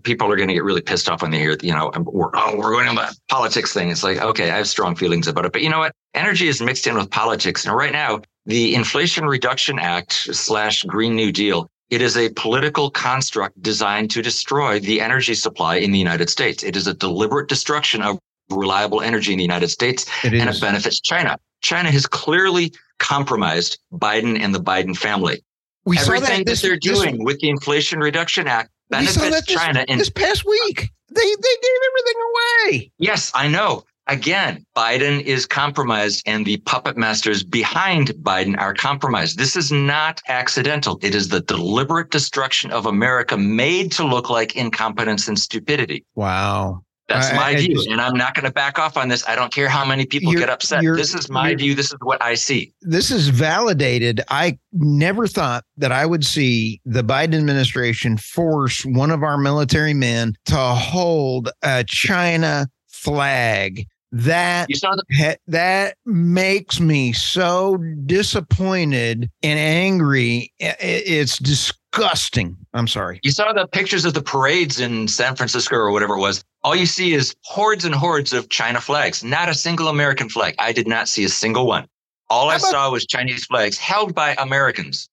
people 0.02 0.30
are 0.30 0.36
going 0.36 0.48
to 0.48 0.54
get 0.54 0.62
really 0.62 0.82
pissed 0.82 1.08
off 1.08 1.22
when 1.22 1.32
they 1.32 1.38
hear, 1.38 1.56
you 1.60 1.72
know, 1.72 1.90
we're 2.04 2.30
oh 2.34 2.56
we're 2.56 2.72
going 2.72 2.94
to 2.94 3.16
politics 3.28 3.72
thing. 3.72 3.90
It's 3.90 4.04
like 4.04 4.20
okay, 4.20 4.50
I 4.50 4.58
have 4.58 4.68
strong 4.68 4.94
feelings 4.94 5.26
about 5.26 5.46
it, 5.46 5.52
but 5.52 5.62
you 5.62 5.70
know 5.70 5.78
what? 5.78 5.92
Energy 6.14 6.46
is 6.46 6.60
mixed 6.60 6.86
in 6.86 6.94
with 6.94 7.10
politics, 7.10 7.64
and 7.64 7.74
right 7.74 7.92
now 7.92 8.20
the 8.46 8.74
Inflation 8.74 9.24
Reduction 9.24 9.78
Act 9.78 10.12
slash 10.12 10.82
Green 10.84 11.16
New 11.16 11.32
Deal 11.32 11.70
it 11.90 12.00
is 12.00 12.16
a 12.16 12.30
political 12.30 12.90
construct 12.90 13.60
designed 13.60 14.10
to 14.12 14.22
destroy 14.22 14.78
the 14.80 15.00
energy 15.00 15.34
supply 15.34 15.76
in 15.76 15.90
the 15.90 15.98
United 15.98 16.30
States. 16.30 16.62
It 16.62 16.76
is 16.76 16.86
a 16.86 16.94
deliberate 16.94 17.48
destruction 17.48 18.00
of 18.00 18.18
reliable 18.48 19.00
energy 19.00 19.32
in 19.32 19.38
the 19.38 19.44
United 19.44 19.68
States, 19.68 20.06
it 20.24 20.32
and 20.32 20.48
it 20.48 20.60
benefits 20.60 21.00
China. 21.00 21.36
China 21.60 21.90
has 21.90 22.06
clearly 22.06 22.72
compromised 22.98 23.78
Biden 23.92 24.40
and 24.40 24.54
the 24.54 24.60
Biden 24.60 24.96
family. 24.96 25.42
We 25.84 25.98
Everything 25.98 26.38
that, 26.38 26.46
this, 26.46 26.62
that, 26.62 26.68
they're 26.68 26.76
doing 26.76 27.18
this, 27.18 27.24
with 27.24 27.40
the 27.40 27.48
Inflation 27.48 28.00
Reduction 28.00 28.46
Act 28.46 28.70
benefits 28.88 29.46
China. 29.46 29.84
In, 29.88 29.98
this 29.98 30.10
past 30.10 30.44
week, 30.44 30.90
they 31.08 31.22
they 31.22 31.56
gave 31.62 31.80
everything 31.90 32.22
away. 32.30 32.92
Yes, 32.98 33.32
I 33.34 33.48
know. 33.48 33.84
Again, 34.06 34.64
Biden 34.76 35.22
is 35.22 35.46
compromised, 35.46 36.22
and 36.26 36.44
the 36.44 36.56
puppet 36.58 36.96
masters 36.96 37.44
behind 37.44 38.08
Biden 38.22 38.58
are 38.58 38.74
compromised. 38.74 39.38
This 39.38 39.56
is 39.56 39.70
not 39.70 40.20
accidental. 40.28 40.98
It 41.02 41.14
is 41.14 41.28
the 41.28 41.42
deliberate 41.42 42.10
destruction 42.10 42.72
of 42.72 42.86
America 42.86 43.36
made 43.36 43.92
to 43.92 44.04
look 44.04 44.28
like 44.28 44.56
incompetence 44.56 45.28
and 45.28 45.38
stupidity. 45.38 46.04
Wow. 46.16 46.82
That's 47.10 47.32
my 47.32 47.48
I, 47.48 47.56
view. 47.56 47.74
Just, 47.74 47.88
and 47.88 48.00
I'm 48.00 48.16
not 48.16 48.34
going 48.34 48.44
to 48.44 48.52
back 48.52 48.78
off 48.78 48.96
on 48.96 49.08
this. 49.08 49.26
I 49.28 49.34
don't 49.34 49.52
care 49.52 49.68
how 49.68 49.84
many 49.84 50.06
people 50.06 50.32
get 50.32 50.48
upset. 50.48 50.82
This 50.82 51.12
is 51.12 51.28
my 51.28 51.56
view. 51.56 51.74
This 51.74 51.92
is 51.92 51.98
what 52.02 52.22
I 52.22 52.34
see. 52.34 52.72
This 52.82 53.10
is 53.10 53.28
validated. 53.28 54.20
I 54.28 54.58
never 54.72 55.26
thought 55.26 55.64
that 55.76 55.90
I 55.90 56.06
would 56.06 56.24
see 56.24 56.80
the 56.84 57.02
Biden 57.02 57.34
administration 57.34 58.16
force 58.16 58.86
one 58.86 59.10
of 59.10 59.24
our 59.24 59.38
military 59.38 59.92
men 59.92 60.34
to 60.46 60.56
hold 60.56 61.50
a 61.62 61.82
China 61.82 62.68
flag 63.04 63.86
that 64.12 64.66
the 64.68 65.38
that 65.46 65.96
makes 66.04 66.80
me 66.80 67.12
so 67.12 67.76
disappointed 68.06 69.30
and 69.42 69.58
angry. 69.58 70.52
It's 70.58 71.38
disgusting. 71.38 72.56
I'm 72.74 72.88
sorry. 72.88 73.20
you 73.22 73.30
saw 73.30 73.52
the 73.52 73.66
pictures 73.68 74.04
of 74.04 74.14
the 74.14 74.22
parades 74.22 74.80
in 74.80 75.06
San 75.08 75.36
Francisco 75.36 75.76
or 75.76 75.92
whatever 75.92 76.14
it 76.14 76.20
was. 76.20 76.42
All 76.62 76.74
you 76.76 76.86
see 76.86 77.14
is 77.14 77.34
hordes 77.44 77.84
and 77.84 77.94
hordes 77.94 78.32
of 78.32 78.48
China 78.50 78.80
flags, 78.80 79.22
not 79.24 79.48
a 79.48 79.54
single 79.54 79.88
American 79.88 80.28
flag. 80.28 80.54
I 80.58 80.72
did 80.72 80.86
not 80.88 81.08
see 81.08 81.24
a 81.24 81.28
single 81.28 81.66
one. 81.66 81.86
All 82.28 82.48
I 82.50 82.58
saw 82.58 82.90
was 82.90 83.06
Chinese 83.06 83.44
flags 83.46 83.76
held 83.78 84.14
by 84.14 84.34
Americans. 84.38 85.08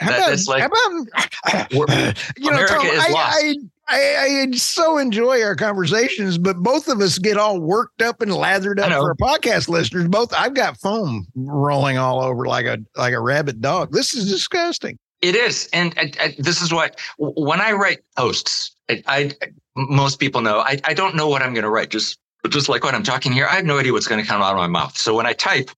How 0.00 0.08
That- 0.08 0.18
about, 0.18 0.28
that's 0.30 0.48
like- 0.48 0.60
how 0.62 0.66
about 0.66 1.70
you 2.38 2.50
know, 2.50 2.56
America 2.56 2.74
Tom, 2.74 2.86
is 2.86 3.04
I, 3.06 3.10
lost. 3.10 3.38
I, 3.42 3.54
I, 3.90 4.46
I 4.46 4.50
so 4.52 4.98
enjoy 4.98 5.42
our 5.42 5.56
conversations, 5.56 6.38
but 6.38 6.58
both 6.58 6.86
of 6.86 7.00
us 7.00 7.18
get 7.18 7.36
all 7.36 7.60
worked 7.60 8.02
up 8.02 8.22
and 8.22 8.32
lathered 8.32 8.78
up 8.78 8.92
for 8.92 9.10
our 9.10 9.14
podcast 9.16 9.68
listeners. 9.68 10.06
Both 10.08 10.32
I've 10.32 10.54
got 10.54 10.78
foam 10.78 11.26
rolling 11.34 11.98
all 11.98 12.22
over 12.22 12.46
like 12.46 12.66
a 12.66 12.78
like 12.96 13.12
a 13.12 13.20
rabid 13.20 13.60
dog. 13.60 13.92
This 13.92 14.14
is 14.14 14.30
disgusting. 14.30 14.96
It 15.22 15.34
is, 15.34 15.68
and 15.72 15.92
I, 15.98 16.12
I, 16.20 16.34
this 16.38 16.62
is 16.62 16.72
what 16.72 17.00
when 17.18 17.60
I 17.60 17.72
write 17.72 17.98
posts, 18.16 18.74
I, 18.88 19.02
I 19.06 19.32
most 19.76 20.20
people 20.20 20.40
know 20.40 20.60
I, 20.60 20.78
I 20.84 20.94
don't 20.94 21.16
know 21.16 21.28
what 21.28 21.42
I'm 21.42 21.52
going 21.52 21.64
to 21.64 21.70
write. 21.70 21.90
Just 21.90 22.18
just 22.48 22.68
like 22.68 22.84
when 22.84 22.94
I'm 22.94 23.02
talking 23.02 23.32
here, 23.32 23.46
I 23.50 23.56
have 23.56 23.64
no 23.64 23.78
idea 23.78 23.92
what's 23.92 24.06
going 24.06 24.22
to 24.22 24.26
come 24.26 24.40
out 24.40 24.52
of 24.52 24.56
my 24.56 24.68
mouth. 24.68 24.96
So 24.96 25.14
when 25.16 25.26
I 25.26 25.32
type, 25.32 25.70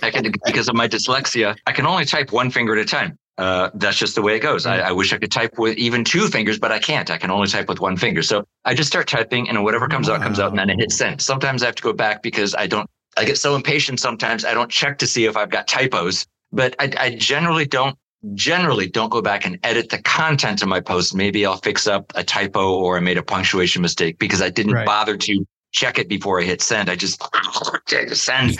I 0.00 0.10
can 0.10 0.32
because 0.44 0.68
of 0.68 0.76
my 0.76 0.86
dyslexia, 0.86 1.56
I 1.66 1.72
can 1.72 1.86
only 1.86 2.04
type 2.04 2.32
one 2.32 2.50
finger 2.50 2.74
at 2.74 2.78
a 2.78 2.84
time. 2.84 3.18
Uh, 3.42 3.70
that's 3.74 3.96
just 3.96 4.14
the 4.14 4.22
way 4.22 4.36
it 4.36 4.38
goes. 4.38 4.66
I, 4.66 4.78
I 4.78 4.92
wish 4.92 5.12
I 5.12 5.18
could 5.18 5.32
type 5.32 5.58
with 5.58 5.76
even 5.76 6.04
two 6.04 6.28
fingers, 6.28 6.60
but 6.60 6.70
I 6.70 6.78
can't. 6.78 7.10
I 7.10 7.18
can 7.18 7.28
only 7.28 7.48
type 7.48 7.68
with 7.68 7.80
one 7.80 7.96
finger. 7.96 8.22
So 8.22 8.44
I 8.64 8.72
just 8.72 8.88
start 8.88 9.08
typing, 9.08 9.48
and 9.48 9.64
whatever 9.64 9.88
comes 9.88 10.08
out 10.08 10.22
comes 10.22 10.38
out, 10.38 10.50
and 10.50 10.58
then 10.60 10.70
I 10.70 10.74
hit 10.74 10.92
send. 10.92 11.20
Sometimes 11.20 11.64
I 11.64 11.66
have 11.66 11.74
to 11.74 11.82
go 11.82 11.92
back 11.92 12.22
because 12.22 12.54
I 12.54 12.68
don't. 12.68 12.88
I 13.16 13.24
get 13.24 13.38
so 13.38 13.56
impatient. 13.56 13.98
Sometimes 13.98 14.44
I 14.44 14.54
don't 14.54 14.70
check 14.70 14.96
to 14.98 15.08
see 15.08 15.24
if 15.24 15.36
I've 15.36 15.50
got 15.50 15.66
typos. 15.66 16.24
But 16.52 16.76
I, 16.78 16.92
I 16.96 17.16
generally 17.16 17.66
don't 17.66 17.98
generally 18.34 18.88
don't 18.88 19.10
go 19.10 19.20
back 19.20 19.44
and 19.44 19.58
edit 19.64 19.88
the 19.88 20.00
content 20.02 20.62
of 20.62 20.68
my 20.68 20.78
post. 20.80 21.12
Maybe 21.12 21.44
I'll 21.44 21.56
fix 21.56 21.88
up 21.88 22.12
a 22.14 22.22
typo 22.22 22.74
or 22.74 22.96
I 22.96 23.00
made 23.00 23.18
a 23.18 23.24
punctuation 23.24 23.82
mistake 23.82 24.20
because 24.20 24.40
I 24.40 24.50
didn't 24.50 24.74
Right. 24.74 24.86
bother 24.86 25.16
to 25.16 25.44
check 25.72 25.98
it 25.98 26.08
before 26.08 26.40
I 26.40 26.44
hit 26.44 26.62
send. 26.62 26.88
I 26.88 26.94
just 26.94 27.20
send. 28.12 28.56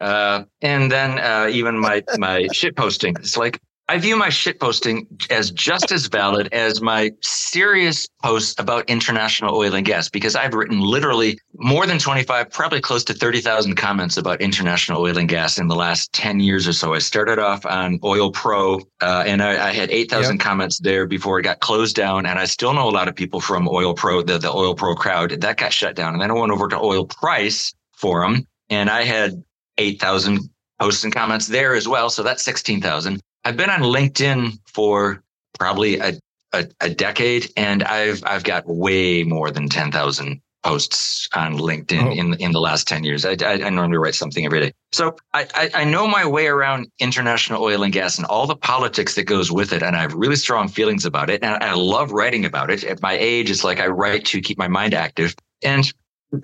Uh, 0.00 0.44
and 0.62 0.90
then 0.90 1.18
uh, 1.18 1.48
even 1.50 1.78
my 1.78 2.02
my 2.18 2.46
shit 2.52 2.76
posting. 2.76 3.14
It's 3.16 3.36
like 3.36 3.60
I 3.90 3.96
view 3.96 4.16
my 4.16 4.28
shit 4.28 4.60
posting 4.60 5.06
as 5.30 5.50
just 5.50 5.90
as 5.92 6.08
valid 6.08 6.52
as 6.52 6.82
my 6.82 7.10
serious 7.22 8.06
posts 8.22 8.60
about 8.60 8.88
international 8.90 9.56
oil 9.56 9.74
and 9.74 9.86
gas 9.86 10.10
because 10.10 10.36
I've 10.36 10.52
written 10.52 10.78
literally 10.78 11.38
more 11.54 11.86
than 11.86 11.98
25, 11.98 12.50
probably 12.50 12.82
close 12.82 13.02
to 13.04 13.14
30,000 13.14 13.76
comments 13.76 14.18
about 14.18 14.42
international 14.42 15.00
oil 15.00 15.16
and 15.16 15.26
gas 15.26 15.56
in 15.56 15.68
the 15.68 15.74
last 15.74 16.12
10 16.12 16.38
years 16.38 16.68
or 16.68 16.74
so. 16.74 16.92
I 16.92 16.98
started 16.98 17.38
off 17.38 17.64
on 17.64 17.98
Oil 18.04 18.30
Pro 18.30 18.80
uh, 19.00 19.24
and 19.26 19.42
I, 19.42 19.68
I 19.68 19.72
had 19.72 19.90
8,000 19.90 20.36
comments 20.36 20.78
there 20.80 21.06
before 21.06 21.40
it 21.40 21.44
got 21.44 21.60
closed 21.60 21.96
down. 21.96 22.26
And 22.26 22.38
I 22.38 22.44
still 22.44 22.74
know 22.74 22.86
a 22.86 22.92
lot 22.92 23.08
of 23.08 23.16
people 23.16 23.40
from 23.40 23.66
Oil 23.66 23.94
Pro, 23.94 24.20
the, 24.20 24.36
the 24.36 24.52
Oil 24.52 24.74
Pro 24.74 24.94
crowd. 24.96 25.30
That 25.40 25.56
got 25.56 25.72
shut 25.72 25.96
down. 25.96 26.12
And 26.12 26.20
then 26.20 26.30
I 26.30 26.34
went 26.34 26.52
over 26.52 26.68
to 26.68 26.78
Oil 26.78 27.06
Price 27.06 27.72
Forum 27.96 28.46
and 28.68 28.90
I 28.90 29.04
had 29.04 29.42
8,000 29.78 30.40
posts 30.80 31.04
and 31.04 31.14
comments 31.14 31.46
there 31.46 31.74
as 31.74 31.88
well. 31.88 32.10
So 32.10 32.22
that's 32.22 32.42
16,000. 32.42 33.20
I've 33.44 33.56
been 33.56 33.70
on 33.70 33.80
LinkedIn 33.80 34.58
for 34.66 35.22
probably 35.58 35.98
a, 35.98 36.12
a, 36.52 36.66
a 36.80 36.90
decade 36.90 37.50
and 37.56 37.82
I've, 37.84 38.22
I've 38.26 38.44
got 38.44 38.64
way 38.66 39.24
more 39.24 39.50
than 39.50 39.68
10,000 39.68 40.40
posts 40.64 41.28
on 41.34 41.56
LinkedIn 41.56 42.08
Oh. 42.08 42.12
in, 42.12 42.34
in 42.34 42.52
the 42.52 42.60
last 42.60 42.88
10 42.88 43.04
years. 43.04 43.24
I, 43.24 43.36
I, 43.44 43.62
I 43.64 43.70
normally 43.70 43.98
write 43.98 44.16
something 44.16 44.44
every 44.44 44.60
day. 44.60 44.72
So 44.92 45.16
I, 45.32 45.46
I, 45.54 45.70
I 45.74 45.84
know 45.84 46.06
my 46.08 46.26
way 46.26 46.48
around 46.48 46.88
international 46.98 47.62
oil 47.62 47.82
and 47.84 47.92
gas 47.92 48.18
and 48.18 48.26
all 48.26 48.46
the 48.46 48.56
politics 48.56 49.14
that 49.14 49.24
goes 49.24 49.52
with 49.52 49.72
it. 49.72 49.82
And 49.82 49.94
I 49.96 50.00
have 50.00 50.14
really 50.14 50.36
strong 50.36 50.68
feelings 50.68 51.04
about 51.04 51.30
it. 51.30 51.42
And 51.42 51.62
I 51.62 51.74
love 51.74 52.10
writing 52.12 52.44
about 52.44 52.70
it. 52.70 52.82
At 52.84 53.00
my 53.02 53.12
age, 53.14 53.50
it's 53.50 53.64
like 53.64 53.78
I 53.80 53.86
write 53.86 54.24
to 54.26 54.40
keep 54.40 54.58
my 54.58 54.68
mind 54.68 54.94
active. 54.94 55.34
And 55.62 55.90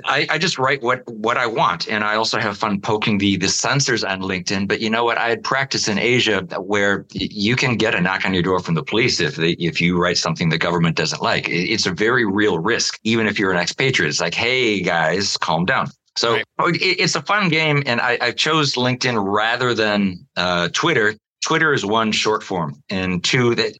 I, 0.06 0.26
I 0.30 0.38
just 0.38 0.58
write 0.58 0.82
what 0.82 1.06
what 1.06 1.36
I 1.36 1.46
want, 1.46 1.88
and 1.88 2.04
I 2.04 2.14
also 2.16 2.38
have 2.38 2.56
fun 2.56 2.80
poking 2.80 3.18
the 3.18 3.36
the 3.36 3.48
censors 3.48 4.02
on 4.02 4.22
LinkedIn. 4.22 4.66
But 4.66 4.80
you 4.80 4.88
know 4.88 5.04
what? 5.04 5.18
I 5.18 5.28
had 5.28 5.42
practice 5.42 5.88
in 5.88 5.98
Asia 5.98 6.40
where 6.58 7.04
you 7.12 7.54
can 7.54 7.76
get 7.76 7.94
a 7.94 8.00
knock 8.00 8.24
on 8.24 8.32
your 8.32 8.42
door 8.42 8.60
from 8.60 8.74
the 8.74 8.82
police 8.82 9.20
if 9.20 9.36
they, 9.36 9.50
if 9.52 9.80
you 9.80 10.00
write 10.00 10.16
something 10.16 10.48
the 10.48 10.58
government 10.58 10.96
doesn't 10.96 11.22
like. 11.22 11.48
It's 11.50 11.86
a 11.86 11.92
very 11.92 12.24
real 12.24 12.58
risk, 12.58 12.98
even 13.04 13.26
if 13.26 13.38
you're 13.38 13.52
an 13.52 13.58
expatriate. 13.58 14.08
It's 14.08 14.20
like, 14.20 14.34
hey 14.34 14.80
guys, 14.80 15.36
calm 15.36 15.66
down. 15.66 15.88
So 16.16 16.34
Right. 16.34 16.44
oh, 16.60 16.68
it, 16.68 16.76
it's 16.80 17.16
a 17.16 17.22
fun 17.22 17.48
game, 17.48 17.82
and 17.86 18.00
I, 18.00 18.18
I 18.20 18.30
chose 18.30 18.74
LinkedIn 18.74 19.22
rather 19.22 19.74
than 19.74 20.26
uh, 20.36 20.68
Twitter. 20.72 21.14
Twitter 21.44 21.74
is 21.74 21.84
one 21.84 22.10
short 22.12 22.42
form, 22.42 22.82
and 22.88 23.22
two 23.22 23.54
that 23.56 23.76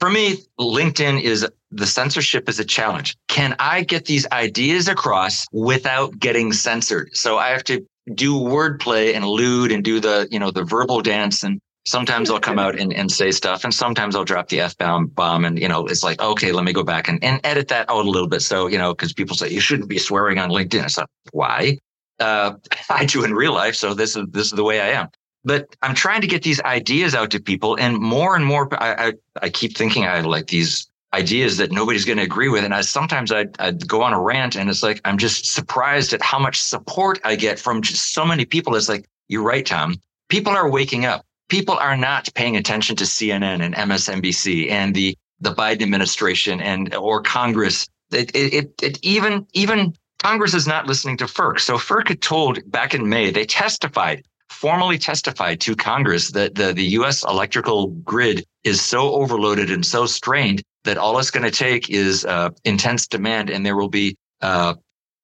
for 0.00 0.10
me, 0.10 0.38
LinkedIn 0.58 1.20
is 1.20 1.46
the 1.70 1.86
censorship 1.86 2.48
is 2.48 2.58
a 2.58 2.64
challenge. 2.64 3.16
Can 3.28 3.54
I 3.58 3.82
get 3.82 4.06
these 4.06 4.26
ideas 4.32 4.88
across 4.88 5.46
without 5.52 6.18
getting 6.18 6.52
censored? 6.52 7.10
So 7.12 7.38
I 7.38 7.50
have 7.50 7.64
to 7.64 7.86
do 8.14 8.34
wordplay 8.34 9.14
and 9.14 9.22
allude 9.22 9.70
and 9.70 9.84
do 9.84 10.00
the, 10.00 10.26
you 10.30 10.38
know, 10.38 10.50
the 10.50 10.64
verbal 10.64 11.02
dance. 11.02 11.44
And 11.44 11.60
sometimes 11.86 12.30
I'll 12.30 12.40
come 12.40 12.58
out 12.58 12.78
and, 12.78 12.92
and 12.92 13.12
say 13.12 13.30
stuff. 13.30 13.62
And 13.62 13.74
sometimes 13.74 14.16
I'll 14.16 14.24
drop 14.24 14.48
the 14.48 14.60
F 14.60 14.76
bomb 14.78 15.06
bomb. 15.08 15.44
And, 15.44 15.58
you 15.58 15.68
know, 15.68 15.86
it's 15.86 16.02
like, 16.02 16.20
okay, 16.20 16.50
let 16.50 16.64
me 16.64 16.72
go 16.72 16.82
back 16.82 17.08
and, 17.08 17.22
and 17.22 17.38
edit 17.44 17.68
that 17.68 17.88
out 17.90 18.06
a 18.06 18.10
little 18.10 18.28
bit. 18.28 18.40
So, 18.40 18.66
you 18.66 18.78
know, 18.78 18.94
because 18.94 19.12
people 19.12 19.36
say 19.36 19.50
you 19.50 19.60
shouldn't 19.60 19.88
be 19.88 19.98
swearing 19.98 20.38
on 20.38 20.48
LinkedIn. 20.48 20.84
It's 20.84 20.96
like, 20.96 21.08
why? 21.32 21.78
Uh, 22.18 22.54
I 22.90 23.04
do 23.04 23.22
in 23.22 23.34
real 23.34 23.52
life. 23.52 23.76
So 23.76 23.92
this 23.92 24.16
is, 24.16 24.24
this 24.30 24.46
is 24.46 24.52
the 24.52 24.64
way 24.64 24.80
I 24.80 24.88
am 24.88 25.08
but 25.44 25.74
I'm 25.82 25.94
trying 25.94 26.20
to 26.20 26.26
get 26.26 26.42
these 26.42 26.60
ideas 26.62 27.14
out 27.14 27.30
to 27.30 27.40
people, 27.40 27.76
and 27.78 27.96
more 27.98 28.36
and 28.36 28.44
more, 28.44 28.68
I 28.82 29.08
I, 29.08 29.12
I 29.42 29.48
keep 29.48 29.76
thinking 29.76 30.04
I 30.04 30.16
have 30.16 30.26
like 30.26 30.48
these 30.48 30.88
ideas 31.12 31.56
that 31.56 31.72
nobody's 31.72 32.04
going 32.04 32.18
to 32.18 32.24
agree 32.24 32.48
with, 32.48 32.64
and 32.64 32.74
I 32.74 32.82
sometimes 32.82 33.32
I 33.32 33.46
I 33.58 33.72
go 33.72 34.02
on 34.02 34.12
a 34.12 34.20
rant, 34.20 34.56
and 34.56 34.68
it's 34.68 34.82
like 34.82 35.00
I'm 35.04 35.18
just 35.18 35.46
surprised 35.46 36.12
at 36.12 36.22
how 36.22 36.38
much 36.38 36.60
support 36.60 37.20
I 37.24 37.36
get 37.36 37.58
from 37.58 37.82
just 37.82 38.12
so 38.12 38.24
many 38.24 38.44
people. 38.44 38.76
It's 38.76 38.88
like 38.88 39.06
you're 39.28 39.42
right, 39.42 39.64
Tom. 39.64 39.96
People 40.28 40.52
are 40.52 40.70
waking 40.70 41.06
up. 41.06 41.24
People 41.48 41.74
are 41.74 41.96
not 41.96 42.28
paying 42.34 42.56
attention 42.56 42.94
to 42.96 43.04
CNN 43.04 43.60
and 43.62 43.74
MSNBC 43.74 44.70
and 44.70 44.94
the 44.94 45.16
the 45.40 45.54
Biden 45.54 45.82
administration 45.82 46.60
and 46.60 46.94
or 46.94 47.22
Congress. 47.22 47.88
It 48.12 48.30
it, 48.34 48.54
it, 48.54 48.82
it 48.82 48.98
even 49.02 49.46
even 49.54 49.94
Congress 50.22 50.52
is 50.52 50.66
not 50.66 50.86
listening 50.86 51.16
to 51.16 51.24
FERC. 51.24 51.60
So 51.60 51.76
FERC 51.76 52.08
had 52.08 52.20
told 52.20 52.58
back 52.70 52.94
in 52.94 53.08
May 53.08 53.30
they 53.30 53.46
testified 53.46 54.22
formally 54.50 54.98
testified 54.98 55.60
to 55.60 55.74
Congress 55.76 56.32
that 56.32 56.54
the, 56.54 56.72
the 56.72 56.84
U.S. 56.98 57.24
electrical 57.24 57.88
grid 57.88 58.44
is 58.64 58.80
so 58.80 59.14
overloaded 59.14 59.70
and 59.70 59.86
so 59.86 60.06
strained 60.06 60.62
that 60.84 60.98
all 60.98 61.18
it's 61.18 61.30
going 61.30 61.44
to 61.44 61.56
take 61.56 61.88
is 61.88 62.24
uh, 62.24 62.50
intense 62.64 63.06
demand 63.06 63.48
and 63.48 63.64
there 63.64 63.76
will 63.76 63.88
be 63.88 64.16
uh, 64.42 64.74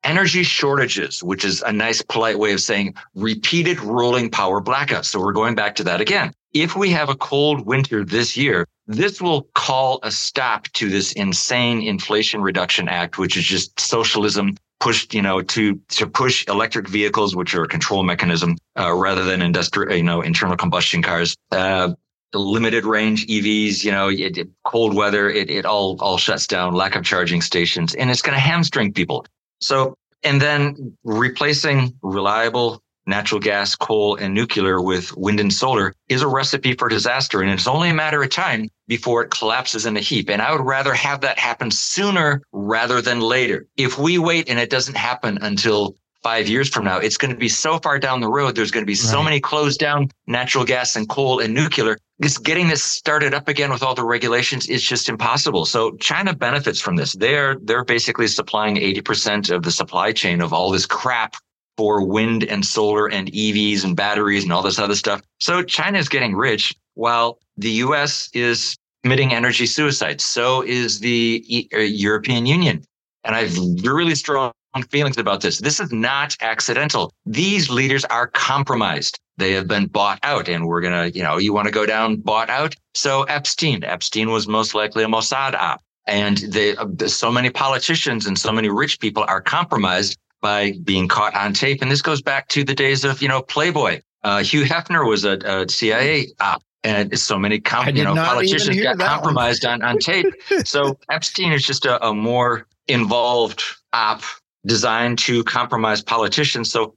energy 0.05 0.45
shortages, 0.45 1.23
which 1.23 1.45
is 1.45 1.63
a 1.63 1.73
nice, 1.73 2.01
polite 2.03 2.39
way 2.39 2.53
of 2.53 2.61
saying 2.61 2.95
repeated 3.15 3.81
rolling 3.81 4.31
power 4.31 4.63
blackouts. 4.63 5.07
So 5.07 5.21
we're 5.21 5.33
going 5.33 5.57
back 5.57 5.75
to 5.77 5.85
that 5.85 6.01
again. 6.01 6.33
If 6.53 6.77
we 6.77 6.91
have 6.91 7.09
a 7.09 7.17
cold 7.17 7.67
winter 7.67 8.05
this 8.05 8.37
year, 8.37 8.67
this 8.87 9.21
will 9.21 9.49
call 9.55 9.99
a 10.05 10.11
stop 10.11 10.69
to 10.75 10.89
this 10.89 11.13
insane 11.13 11.83
Inflation 11.83 12.41
Reduction 12.41 12.89
Act, 12.89 13.19
which 13.19 13.37
is 13.37 13.45
just 13.45 13.79
socialism 13.81 14.55
pushed, 14.81 15.15
you 15.15 15.23
know, 15.23 15.43
to 15.43 15.81
to 15.91 16.07
push 16.07 16.47
electric 16.49 16.89
vehicles, 16.89 17.35
which 17.35 17.55
are 17.55 17.65
a 17.65 17.69
control 17.69 18.03
mechanism, 18.03 18.57
uh, 18.79 18.93
rather 18.93 19.25
than 19.25 19.43
industrial, 19.43 19.95
you 19.97 20.03
know, 20.03 20.21
internal 20.23 20.57
combustion 20.57 21.03
cars. 21.03 21.37
Uh, 21.51 21.93
limited 22.35 22.85
range 22.85 23.27
EVs, 23.29 23.85
you 23.85 23.91
know, 23.91 24.09
it, 24.09 24.37
it- 24.39 24.49
cold 24.65 24.95
weather, 24.95 25.31
it 25.31 25.49
it 25.51 25.65
all 25.65 25.97
all 26.01 26.19
shuts 26.19 26.47
down. 26.47 26.75
Lack 26.75 26.97
of 26.97 27.05
charging 27.05 27.41
stations, 27.41 27.95
and 27.95 28.11
it's 28.11 28.23
going 28.23 28.35
to 28.35 28.41
hamstring 28.41 28.93
people. 28.93 29.27
So, 29.61 29.97
and 30.23 30.41
then 30.41 30.97
replacing 31.05 31.97
reliable 32.03 32.83
natural 33.07 33.41
gas, 33.41 33.75
coal, 33.75 34.17
and 34.17 34.35
nuclear 34.35 34.83
with 34.83 35.17
wind 35.17 35.41
and 35.41 35.53
solar 35.53 35.93
is 36.09 36.23
a 36.23 36.29
recipe 36.29 36.75
for 36.75 36.89
disaster. 36.89 37.41
And 37.41 37.51
it's 37.51 37.67
only 37.67 37.91
a 37.91 37.95
matter 37.95 38.23
of 38.23 38.31
time 38.31 38.69
before 38.89 39.23
it 39.23 39.31
collapses 39.31 39.87
in 39.87 39.97
a 39.97 40.01
heap. 40.01 40.29
And 40.29 40.43
I 40.43 40.53
would 40.53 40.65
rather 40.65 40.95
have 40.95 41.21
that 41.23 41.39
happen 41.39 41.71
sooner 41.71 42.43
rather 42.53 43.01
than 43.01 43.21
later. 43.21 43.67
If 43.77 43.99
we 43.99 44.19
wait 44.19 44.49
and 44.49 44.59
it 44.59 44.71
doesn't 44.71 44.97
happen 44.97 45.39
until 45.41 45.97
five 46.23 46.49
years 46.49 46.69
from 46.69 46.85
now, 46.85 46.99
it's 46.99 47.17
going 47.17 47.31
to 47.31 47.37
be 47.37 47.49
so 47.49 47.79
far 47.79 47.99
down 48.01 48.21
the 48.21 48.29
road. 48.29 48.57
There's 48.57 48.73
going 48.73 48.83
to 48.83 48.87
be 48.87 48.97
so 48.97 49.23
many 49.23 49.39
closed 49.39 49.79
down 49.79 50.09
natural 50.27 50.65
gas 50.65 50.97
and 50.97 51.09
coal 51.09 51.39
and 51.39 51.55
nuclear. 51.55 51.99
Just 52.21 52.43
getting 52.43 52.67
this 52.67 52.83
started 52.83 53.35
up 53.35 53.47
again 53.47 53.71
with 53.71 53.83
all 53.83 53.95
the 53.95 54.03
regulations 54.03 54.69
is 54.69 54.83
just 54.83 55.09
impossible. 55.09 55.67
So 55.67 55.93
China 55.99 56.35
benefits 56.35 56.81
from 56.81 56.97
this. 56.97 57.13
They're 57.13 57.57
they're 57.63 57.85
basically 57.85 58.27
supplying 58.27 58.77
80% 58.77 59.55
of 59.55 59.63
the 59.63 59.71
supply 59.71 60.13
chain 60.13 60.41
of 60.41 60.53
all 60.53 60.71
this 60.71 60.87
crap 60.87 61.37
for 61.77 62.05
wind 62.05 62.45
and 62.45 62.65
solar 62.65 63.07
and 63.11 63.31
EVs 63.33 63.85
and 63.85 63.97
batteries 63.97 64.45
and 64.45 64.53
all 64.53 64.63
this 64.63 64.79
other 64.79 64.95
stuff. 64.95 65.23
So 65.41 65.63
China 65.63 65.99
is 65.99 66.09
getting 66.09 66.35
rich 66.35 66.75
while 66.95 67.39
the 67.57 67.71
US 67.85 68.29
is 68.33 68.77
committing 69.03 69.33
energy 69.33 69.67
suicide. 69.67 70.21
So 70.21 70.63
is 70.63 71.01
the 71.01 71.45
E- 71.47 71.69
uh, 71.75 71.79
European 71.79 72.47
Union. 72.47 72.83
and 73.25 73.35
I 73.35 73.45
have 73.45 73.57
really 73.85 74.15
strong 74.15 74.53
feelings 74.91 75.19
about 75.19 75.41
this. 75.41 75.59
This 75.59 75.81
is 75.81 75.91
not 75.93 76.37
accidental. 76.41 77.13
These 77.25 77.71
leaders 77.71 78.05
are 78.07 78.29
compromised. 78.29 79.19
They 79.39 79.53
have 79.53 79.67
been 79.69 79.87
bought 79.87 80.19
out, 80.23 80.49
and 80.49 80.67
we're 80.67 80.81
gonna, 80.81 81.07
you 81.09 81.23
know, 81.23 81.37
you 81.39 81.53
want 81.53 81.67
to 81.67 81.73
go 81.73 81.87
down 81.87 82.17
bought 82.17 82.51
out. 82.51 82.75
So 82.95 83.25
Epstein, 83.25 83.85
Epstein 83.85 84.31
was 84.31 84.47
most 84.47 84.75
likely 84.75 85.03
a 85.05 85.09
Mossad 85.09 85.55
op, 85.55 85.81
and 86.07 86.39
they, 86.39 86.77
uh, 86.77 86.87
so 87.09 87.31
many 87.33 87.51
politicians 87.51 88.27
and 88.27 88.39
so 88.39 88.53
many 88.53 88.69
rich 88.69 89.01
people 89.01 89.25
are 89.29 89.41
compromised 89.41 90.17
by 90.41 90.75
being 90.85 91.09
caught 91.09 91.35
on 91.35 91.53
tape. 91.53 91.83
And 91.83 91.91
this 91.91 92.03
goes 92.03 92.23
back 92.23 92.49
to 92.49 92.65
the 92.65 92.75
days 92.75 93.05
of, 93.05 93.23
you 93.23 93.29
know, 93.29 93.43
Playboy. 93.43 94.01
Uh, 94.23 94.43
Hugh 94.43 94.65
Hefner 94.65 95.09
was 95.09 95.25
a, 95.25 95.39
a 95.45 95.69
CIA 95.69 96.29
op 96.41 96.63
and 96.87 97.19
so 97.19 97.39
many 97.39 97.59
com- 97.61 97.95
you 97.97 98.05
know 98.05 98.15
politicians 98.15 98.81
got 98.81 98.99
compromised 98.99 99.65
on, 99.65 99.83
on 99.83 99.99
tape. 99.99 100.27
so 100.65 100.99
Epstein 101.11 101.53
is 101.53 101.65
just 101.65 101.85
a, 101.85 102.05
a, 102.07 102.15
more 102.15 102.67
involved 102.87 103.63
op 103.93 104.23
designed 104.67 105.19
to 105.19 105.43
compromise 105.45 106.03
politicians. 106.03 106.71
So 106.71 106.97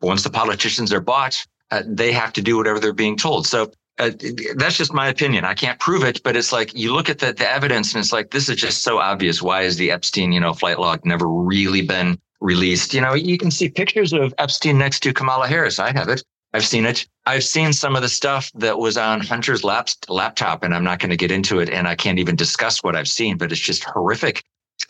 once 0.00 0.22
the 0.22 0.30
politicians 0.30 0.92
are 0.92 1.00
bought, 1.00 1.46
uh, 1.70 1.82
they 1.86 2.12
have 2.12 2.32
to 2.34 2.42
do 2.42 2.56
whatever 2.56 2.78
they're 2.78 2.92
being 2.92 3.16
told. 3.16 3.46
So 3.46 3.72
uh, 3.98 4.10
that's 4.56 4.76
just 4.76 4.92
my 4.92 5.08
opinion. 5.08 5.44
I 5.44 5.54
can't 5.54 5.80
prove 5.80 6.04
it, 6.04 6.22
but 6.22 6.36
it's 6.36 6.52
like 6.52 6.74
you 6.74 6.92
look 6.92 7.08
at 7.08 7.18
the, 7.18 7.32
the 7.32 7.48
evidence 7.50 7.94
and 7.94 8.02
it's 8.02 8.12
like 8.12 8.30
this 8.30 8.48
is 8.48 8.56
just 8.56 8.82
so 8.82 8.98
obvious. 8.98 9.40
Why 9.42 9.62
is 9.62 9.76
the 9.76 9.90
Epstein, 9.90 10.32
you 10.32 10.40
know, 10.40 10.52
flight 10.52 10.78
log 10.78 11.04
never 11.04 11.26
really 11.26 11.82
been 11.82 12.18
released? 12.46 12.94
You 12.94 13.00
know, 13.00 13.14
you 13.14 13.36
can 13.36 13.50
see 13.50 13.68
pictures 13.68 14.12
of 14.12 14.32
Epstein 14.38 14.78
next 14.78 15.00
to 15.00 15.12
Kamala 15.12 15.48
Harris. 15.48 15.78
I 15.78 15.92
have 15.92 16.08
it. 16.08 16.22
I've 16.54 16.64
seen 16.64 16.86
it. 16.86 17.06
I've 17.26 17.44
seen 17.44 17.72
some 17.72 17.96
of 17.96 18.02
the 18.02 18.08
stuff 18.08 18.50
that 18.54 18.78
was 18.78 18.96
on 18.96 19.20
Hunter's 19.20 19.64
lap- 19.64 19.90
laptop, 20.08 20.62
and 20.62 20.74
I'm 20.74 20.84
not 20.84 21.00
going 21.00 21.10
to 21.10 21.16
get 21.16 21.30
into 21.30 21.58
it. 21.58 21.68
And 21.68 21.86
I 21.86 21.94
can't 21.94 22.18
even 22.18 22.36
discuss 22.36 22.82
what 22.82 22.96
I've 22.96 23.08
seen, 23.08 23.36
but 23.36 23.52
it's 23.52 23.60
just 23.60 23.84
horrific. 23.84 24.42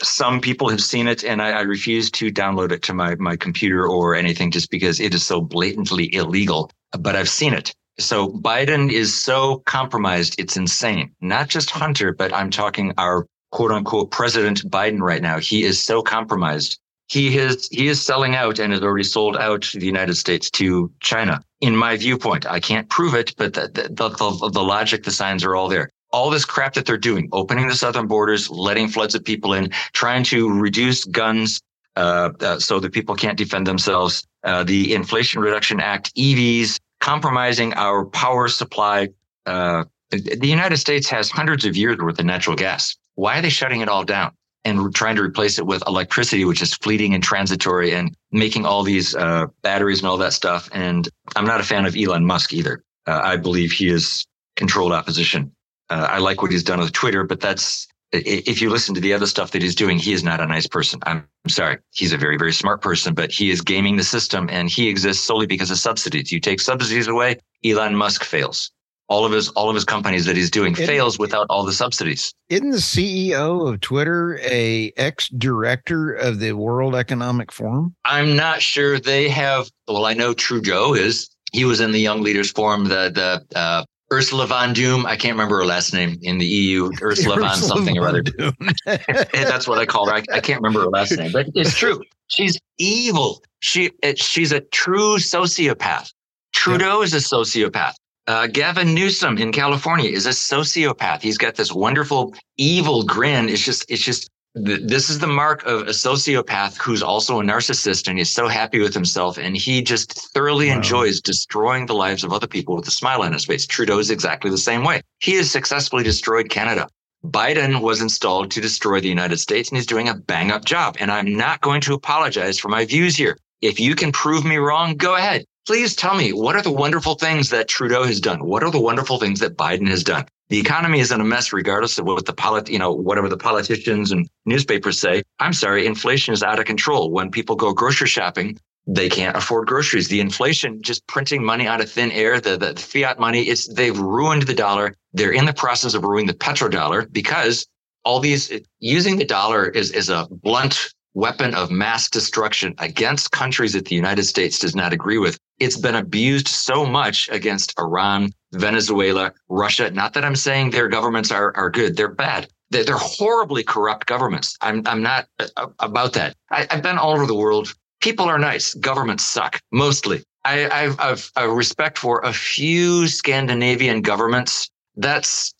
Some 0.02 0.40
people 0.40 0.68
have 0.68 0.82
seen 0.82 1.08
it, 1.08 1.24
and 1.24 1.40
I, 1.40 1.50
I 1.50 1.60
refuse 1.62 2.10
to 2.12 2.30
download 2.30 2.70
it 2.70 2.82
to 2.82 2.94
my, 2.94 3.14
my 3.16 3.36
computer 3.36 3.88
or 3.88 4.14
anything 4.14 4.50
just 4.50 4.70
because 4.70 5.00
it 5.00 5.14
is 5.14 5.26
so 5.26 5.40
blatantly 5.40 6.14
illegal. 6.14 6.70
But 6.96 7.16
I've 7.16 7.28
seen 7.28 7.54
it. 7.54 7.74
So 7.98 8.28
Biden 8.28 8.92
is 8.92 9.20
so 9.20 9.62
compromised, 9.64 10.38
it's 10.38 10.56
insane. 10.56 11.12
Not 11.22 11.48
just 11.48 11.70
Hunter, 11.70 12.12
but 12.12 12.32
I'm 12.32 12.50
talking 12.50 12.92
our 12.98 13.26
quote 13.52 13.72
unquote 13.72 14.10
President 14.10 14.70
Biden 14.70 15.00
right 15.00 15.22
now. 15.22 15.38
He 15.38 15.64
is 15.64 15.82
so 15.82 16.02
compromised 16.02 16.78
he 17.08 17.38
is 17.38 17.68
he 17.70 17.88
is 17.88 18.02
selling 18.02 18.34
out 18.34 18.58
and 18.58 18.72
has 18.72 18.82
already 18.82 19.04
sold 19.04 19.36
out 19.36 19.70
the 19.72 19.86
United 19.86 20.16
States 20.16 20.50
to 20.50 20.90
China. 21.00 21.40
In 21.60 21.76
my 21.76 21.96
viewpoint, 21.96 22.46
I 22.46 22.60
can't 22.60 22.88
prove 22.88 23.14
it, 23.14 23.34
but 23.36 23.54
the 23.54 23.68
the, 23.68 24.08
the, 24.08 24.50
the 24.52 24.62
logic, 24.62 25.04
the 25.04 25.10
signs 25.10 25.44
are 25.44 25.54
all 25.54 25.68
there. 25.68 25.90
All 26.12 26.30
this 26.30 26.44
crap 26.44 26.74
that 26.74 26.86
they're 26.86 26.96
doing, 26.96 27.28
opening 27.32 27.68
the 27.68 27.74
southern 27.74 28.06
borders, 28.06 28.48
letting 28.50 28.88
floods 28.88 29.14
of 29.14 29.24
people 29.24 29.52
in, 29.52 29.70
trying 29.92 30.24
to 30.24 30.52
reduce 30.58 31.04
guns 31.04 31.60
uh, 31.96 32.30
uh, 32.40 32.58
so 32.58 32.78
that 32.80 32.92
people 32.92 33.14
can't 33.14 33.38
defend 33.38 33.66
themselves, 33.66 34.26
uh, 34.44 34.64
the 34.64 34.94
Inflation 34.94 35.40
Reduction 35.40 35.80
Act, 35.80 36.14
EVs, 36.14 36.78
compromising 37.00 37.72
our 37.74 38.04
power 38.04 38.48
supply. 38.48 39.08
Uh, 39.46 39.84
the 40.10 40.46
United 40.46 40.76
States 40.76 41.08
has 41.08 41.30
hundreds 41.30 41.64
of 41.64 41.76
years 41.76 41.98
worth 41.98 42.18
of 42.18 42.24
natural 42.24 42.56
gas. 42.56 42.96
Why 43.14 43.38
are 43.38 43.42
they 43.42 43.50
shutting 43.50 43.80
it 43.80 43.88
all 43.88 44.04
down? 44.04 44.32
And 44.66 44.92
trying 44.94 45.14
to 45.14 45.22
replace 45.22 45.58
it 45.58 45.66
with 45.66 45.82
electricity, 45.86 46.44
which 46.44 46.60
is 46.60 46.74
fleeting 46.74 47.14
and 47.14 47.22
transitory 47.22 47.92
and 47.92 48.14
making 48.32 48.66
all 48.66 48.82
these 48.82 49.14
uh, 49.14 49.46
batteries 49.62 50.00
and 50.00 50.08
all 50.08 50.16
that 50.16 50.32
stuff. 50.32 50.68
And 50.72 51.08
I'm 51.36 51.46
not 51.46 51.60
a 51.60 51.64
fan 51.64 51.86
of 51.86 51.96
Elon 51.96 52.26
Musk 52.26 52.52
either. 52.52 52.82
Uh, 53.06 53.20
I 53.22 53.36
believe 53.36 53.70
he 53.70 53.88
is 53.88 54.26
controlled 54.56 54.92
opposition. 54.92 55.52
Uh, 55.88 56.08
I 56.10 56.18
like 56.18 56.42
what 56.42 56.50
he's 56.50 56.64
done 56.64 56.80
with 56.80 56.92
Twitter, 56.92 57.22
but 57.22 57.40
that's 57.40 57.86
if 58.12 58.60
you 58.60 58.70
listen 58.70 58.94
to 58.94 59.00
the 59.00 59.12
other 59.12 59.26
stuff 59.26 59.52
that 59.52 59.62
he's 59.62 59.74
doing, 59.74 59.98
he 59.98 60.12
is 60.12 60.24
not 60.24 60.40
a 60.40 60.46
nice 60.46 60.66
person. 60.66 61.00
I'm 61.06 61.26
sorry. 61.48 61.78
He's 61.92 62.12
a 62.12 62.16
very, 62.16 62.36
very 62.36 62.52
smart 62.52 62.80
person, 62.80 63.14
but 63.14 63.30
he 63.30 63.50
is 63.50 63.60
gaming 63.60 63.96
the 63.96 64.04
system 64.04 64.48
and 64.50 64.68
he 64.68 64.88
exists 64.88 65.24
solely 65.24 65.46
because 65.46 65.70
of 65.70 65.78
subsidies. 65.78 66.32
You 66.32 66.40
take 66.40 66.60
subsidies 66.60 67.08
away, 67.08 67.38
Elon 67.64 67.94
Musk 67.94 68.24
fails 68.24 68.72
all 69.08 69.24
of 69.24 69.32
his 69.32 69.48
all 69.50 69.68
of 69.68 69.74
his 69.74 69.84
companies 69.84 70.24
that 70.26 70.36
he's 70.36 70.50
doing 70.50 70.72
it, 70.72 70.86
fails 70.86 71.18
without 71.18 71.46
all 71.48 71.64
the 71.64 71.72
subsidies. 71.72 72.34
Isn't 72.48 72.70
the 72.70 72.78
CEO 72.78 73.72
of 73.72 73.80
Twitter 73.80 74.38
a 74.42 74.92
ex 74.96 75.28
director 75.28 76.12
of 76.12 76.40
the 76.40 76.52
World 76.52 76.94
Economic 76.94 77.52
Forum? 77.52 77.94
I'm 78.04 78.36
not 78.36 78.62
sure 78.62 78.98
they 78.98 79.28
have. 79.28 79.70
Well, 79.88 80.06
I 80.06 80.14
know 80.14 80.34
Trudeau 80.34 80.94
is. 80.94 81.28
He 81.52 81.64
was 81.64 81.80
in 81.80 81.92
the 81.92 82.00
Young 82.00 82.22
Leaders 82.22 82.50
Forum. 82.50 82.84
The 82.84 83.44
the 83.50 83.58
uh, 83.58 83.84
Ursula 84.12 84.46
von 84.46 84.72
Doom. 84.72 85.06
I 85.06 85.16
can't 85.16 85.34
remember 85.34 85.58
her 85.58 85.66
last 85.66 85.92
name 85.92 86.18
in 86.22 86.38
the 86.38 86.46
EU. 86.46 86.90
Ursula, 87.02 87.40
von 87.40 87.56
something 87.56 87.98
or 87.98 88.08
other. 88.08 88.22
Doom. 88.22 88.54
That's 88.84 89.68
what 89.68 89.78
I 89.78 89.86
call 89.86 90.08
her. 90.08 90.14
I, 90.14 90.22
I 90.32 90.40
can't 90.40 90.60
remember 90.60 90.80
her 90.80 90.90
last 90.90 91.16
name, 91.16 91.32
but 91.32 91.48
it's 91.54 91.76
true. 91.76 92.02
She's 92.28 92.58
evil. 92.78 93.42
She 93.60 93.90
she's 94.16 94.52
a 94.52 94.60
true 94.60 95.16
sociopath. 95.16 96.12
Trudeau 96.52 97.02
is 97.02 97.14
a 97.14 97.18
sociopath. 97.18 97.94
Uh, 98.26 98.48
Gavin 98.48 98.92
Newsom 98.92 99.38
in 99.38 99.52
California 99.52 100.10
is 100.10 100.26
a 100.26 100.30
sociopath. 100.30 101.22
He's 101.22 101.38
got 101.38 101.54
this 101.54 101.72
wonderful 101.72 102.34
evil 102.56 103.04
grin. 103.04 103.48
It's 103.48 103.64
just, 103.64 103.88
it's 103.88 104.02
just, 104.02 104.28
th- 104.56 104.80
this 104.82 105.08
is 105.08 105.20
the 105.20 105.28
mark 105.28 105.64
of 105.64 105.82
a 105.82 105.92
sociopath 105.92 106.76
who's 106.76 107.04
also 107.04 107.40
a 107.40 107.44
narcissist 107.44 108.08
and 108.08 108.18
he's 108.18 108.32
so 108.32 108.48
happy 108.48 108.80
with 108.80 108.94
himself. 108.94 109.38
And 109.38 109.56
he 109.56 109.80
just 109.80 110.12
thoroughly 110.34 110.70
wow. 110.70 110.76
enjoys 110.76 111.20
destroying 111.20 111.86
the 111.86 111.94
lives 111.94 112.24
of 112.24 112.32
other 112.32 112.48
people 112.48 112.74
with 112.74 112.88
a 112.88 112.90
smile 112.90 113.22
on 113.22 113.32
his 113.32 113.44
face. 113.44 113.64
Trudeau 113.64 114.00
is 114.00 114.10
exactly 114.10 114.50
the 114.50 114.58
same 114.58 114.82
way. 114.82 115.02
He 115.20 115.34
has 115.34 115.48
successfully 115.48 116.02
destroyed 116.02 116.50
Canada. 116.50 116.88
Biden 117.24 117.80
was 117.80 118.02
installed 118.02 118.50
to 118.52 118.60
destroy 118.60 119.00
the 119.00 119.08
United 119.08 119.38
States 119.38 119.68
and 119.68 119.76
he's 119.76 119.86
doing 119.86 120.08
a 120.08 120.14
bang 120.14 120.50
up 120.50 120.64
job. 120.64 120.96
And 120.98 121.12
I'm 121.12 121.36
not 121.36 121.60
going 121.60 121.80
to 121.82 121.94
apologize 121.94 122.58
for 122.58 122.70
my 122.70 122.86
views 122.86 123.14
here. 123.14 123.38
If 123.62 123.78
you 123.78 123.94
can 123.94 124.10
prove 124.10 124.44
me 124.44 124.56
wrong, 124.56 124.96
go 124.96 125.14
ahead 125.14 125.44
please 125.66 125.96
tell 125.96 126.14
me 126.14 126.32
what 126.32 126.54
are 126.54 126.62
the 126.62 126.70
wonderful 126.70 127.16
things 127.16 127.50
that 127.50 127.68
Trudeau 127.68 128.04
has 128.04 128.20
done? 128.20 128.44
What 128.44 128.62
are 128.62 128.70
the 128.70 128.80
wonderful 128.80 129.18
things 129.18 129.40
that 129.40 129.56
Biden 129.56 129.88
has 129.88 130.04
done? 130.04 130.26
The 130.48 130.60
economy 130.60 131.00
is 131.00 131.10
in 131.10 131.20
a 131.20 131.24
mess, 131.24 131.52
regardless 131.52 131.98
of 131.98 132.06
what 132.06 132.24
the 132.24 132.32
polit, 132.32 132.70
you 132.70 132.78
know, 132.78 132.92
whatever 132.92 133.28
the 133.28 133.36
politicians 133.36 134.12
and 134.12 134.28
newspapers 134.44 134.98
say. 134.98 135.24
I'm 135.40 135.52
sorry, 135.52 135.86
inflation 135.86 136.32
is 136.32 136.44
out 136.44 136.60
of 136.60 136.66
control. 136.66 137.10
When 137.10 137.32
people 137.32 137.56
go 137.56 137.72
grocery 137.72 138.06
shopping, 138.06 138.58
they 138.86 139.08
can't 139.08 139.36
afford 139.36 139.66
groceries. 139.66 140.06
The 140.06 140.20
inflation, 140.20 140.80
just 140.82 141.04
printing 141.08 141.42
money 141.42 141.66
out 141.66 141.80
of 141.80 141.90
thin 141.90 142.12
air, 142.12 142.40
the, 142.40 142.56
the 142.56 142.76
fiat 142.76 143.18
money, 143.18 143.42
it's 143.42 143.66
they've 143.74 143.98
ruined 143.98 144.42
the 144.42 144.54
dollar. 144.54 144.94
They're 145.12 145.32
in 145.32 145.46
the 145.46 145.52
process 145.52 145.94
of 145.94 146.04
ruining 146.04 146.28
the 146.28 146.34
petrodollar 146.34 147.12
because 147.12 147.66
all 148.04 148.20
these 148.20 148.52
using 148.78 149.16
the 149.16 149.24
dollar 149.24 149.68
is 149.68 149.90
is 149.90 150.08
a 150.10 150.28
blunt 150.30 150.94
weapon 151.14 151.54
of 151.54 151.70
mass 151.72 152.08
destruction 152.08 152.74
against 152.78 153.32
countries 153.32 153.72
that 153.72 153.86
the 153.86 153.96
United 153.96 154.24
States 154.24 154.60
does 154.60 154.76
not 154.76 154.92
agree 154.92 155.18
with. 155.18 155.38
It's 155.58 155.76
been 155.76 155.94
abused 155.94 156.48
so 156.48 156.84
much 156.84 157.28
against 157.30 157.78
Iran, 157.78 158.30
Venezuela, 158.52 159.32
Russia. 159.48 159.90
Not 159.90 160.12
that 160.14 160.24
I'm 160.24 160.36
saying 160.36 160.70
their 160.70 160.88
governments 160.88 161.30
are, 161.30 161.56
are 161.56 161.70
good, 161.70 161.96
they're 161.96 162.08
bad. 162.08 162.48
They're, 162.70 162.84
they're 162.84 162.96
horribly 162.96 163.62
corrupt 163.62 164.06
governments. 164.06 164.56
I'm, 164.60 164.82
I'm 164.86 165.02
not 165.02 165.26
uh, 165.38 165.68
about 165.78 166.12
that. 166.14 166.36
I, 166.50 166.66
have 166.70 166.82
been 166.82 166.98
all 166.98 167.14
over 167.14 167.26
the 167.26 167.34
world. 167.34 167.74
People 168.00 168.26
are 168.26 168.38
nice. 168.38 168.74
Governments 168.74 169.24
suck, 169.24 169.60
mostly. 169.72 170.22
I, 170.44 170.68
I've, 170.68 171.00
I've 171.00 171.30
a 171.36 171.48
respect 171.48 171.98
for 171.98 172.20
a 172.20 172.32
few 172.32 173.08
Scandinavian 173.08 174.02
governments. 174.02 174.70
That's, 174.96 175.54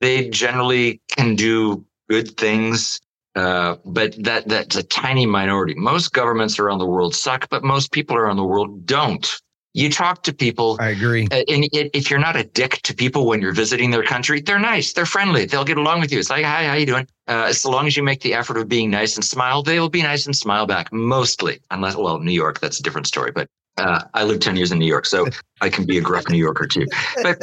they 0.00 0.28
generally 0.28 1.00
can 1.08 1.36
do 1.36 1.84
good 2.08 2.36
things 2.36 3.00
uh, 3.34 3.76
but 3.84 4.14
that 4.22 4.48
that's 4.48 4.76
a 4.76 4.82
tiny 4.82 5.26
minority. 5.26 5.74
Most 5.74 6.12
governments 6.12 6.58
around 6.58 6.78
the 6.78 6.86
world 6.86 7.14
suck, 7.14 7.48
but 7.48 7.64
most 7.64 7.92
people 7.92 8.16
around 8.16 8.36
the 8.36 8.44
world 8.44 8.86
don't. 8.86 9.40
You 9.76 9.90
talk 9.90 10.22
to 10.22 10.32
people. 10.32 10.76
I 10.78 10.90
agree. 10.90 11.26
Uh, 11.32 11.42
and 11.48 11.68
if 11.72 12.08
you're 12.08 12.20
not 12.20 12.36
a 12.36 12.44
dick 12.44 12.80
to 12.84 12.94
people 12.94 13.26
when 13.26 13.42
you're 13.42 13.52
visiting 13.52 13.90
their 13.90 14.04
country, 14.04 14.40
they're 14.40 14.60
nice. 14.60 14.92
They're 14.92 15.04
friendly. 15.04 15.46
They'll 15.46 15.64
get 15.64 15.78
along 15.78 15.98
with 15.98 16.12
you. 16.12 16.20
It's 16.20 16.30
like, 16.30 16.44
hi, 16.44 16.66
how 16.66 16.74
you 16.74 16.86
doing? 16.86 17.08
Uh, 17.26 17.52
so 17.52 17.72
long 17.72 17.88
as 17.88 17.96
you 17.96 18.04
make 18.04 18.20
the 18.20 18.34
effort 18.34 18.56
of 18.56 18.68
being 18.68 18.88
nice 18.88 19.16
and 19.16 19.24
smile, 19.24 19.64
they 19.64 19.80
will 19.80 19.88
be 19.88 20.02
nice 20.02 20.26
and 20.26 20.36
smile 20.36 20.66
back. 20.66 20.92
Mostly, 20.92 21.58
unless 21.72 21.96
well, 21.96 22.20
New 22.20 22.30
York, 22.30 22.60
that's 22.60 22.78
a 22.78 22.84
different 22.84 23.08
story. 23.08 23.32
But 23.32 23.48
uh, 23.76 24.02
I 24.14 24.22
lived 24.22 24.42
10 24.42 24.54
years 24.54 24.70
in 24.70 24.78
New 24.78 24.86
York, 24.86 25.06
so 25.06 25.26
I 25.60 25.70
can 25.70 25.84
be 25.86 25.98
a 25.98 26.00
gruff 26.00 26.28
New 26.28 26.38
Yorker 26.38 26.68
too. 26.68 26.86
But 27.24 27.42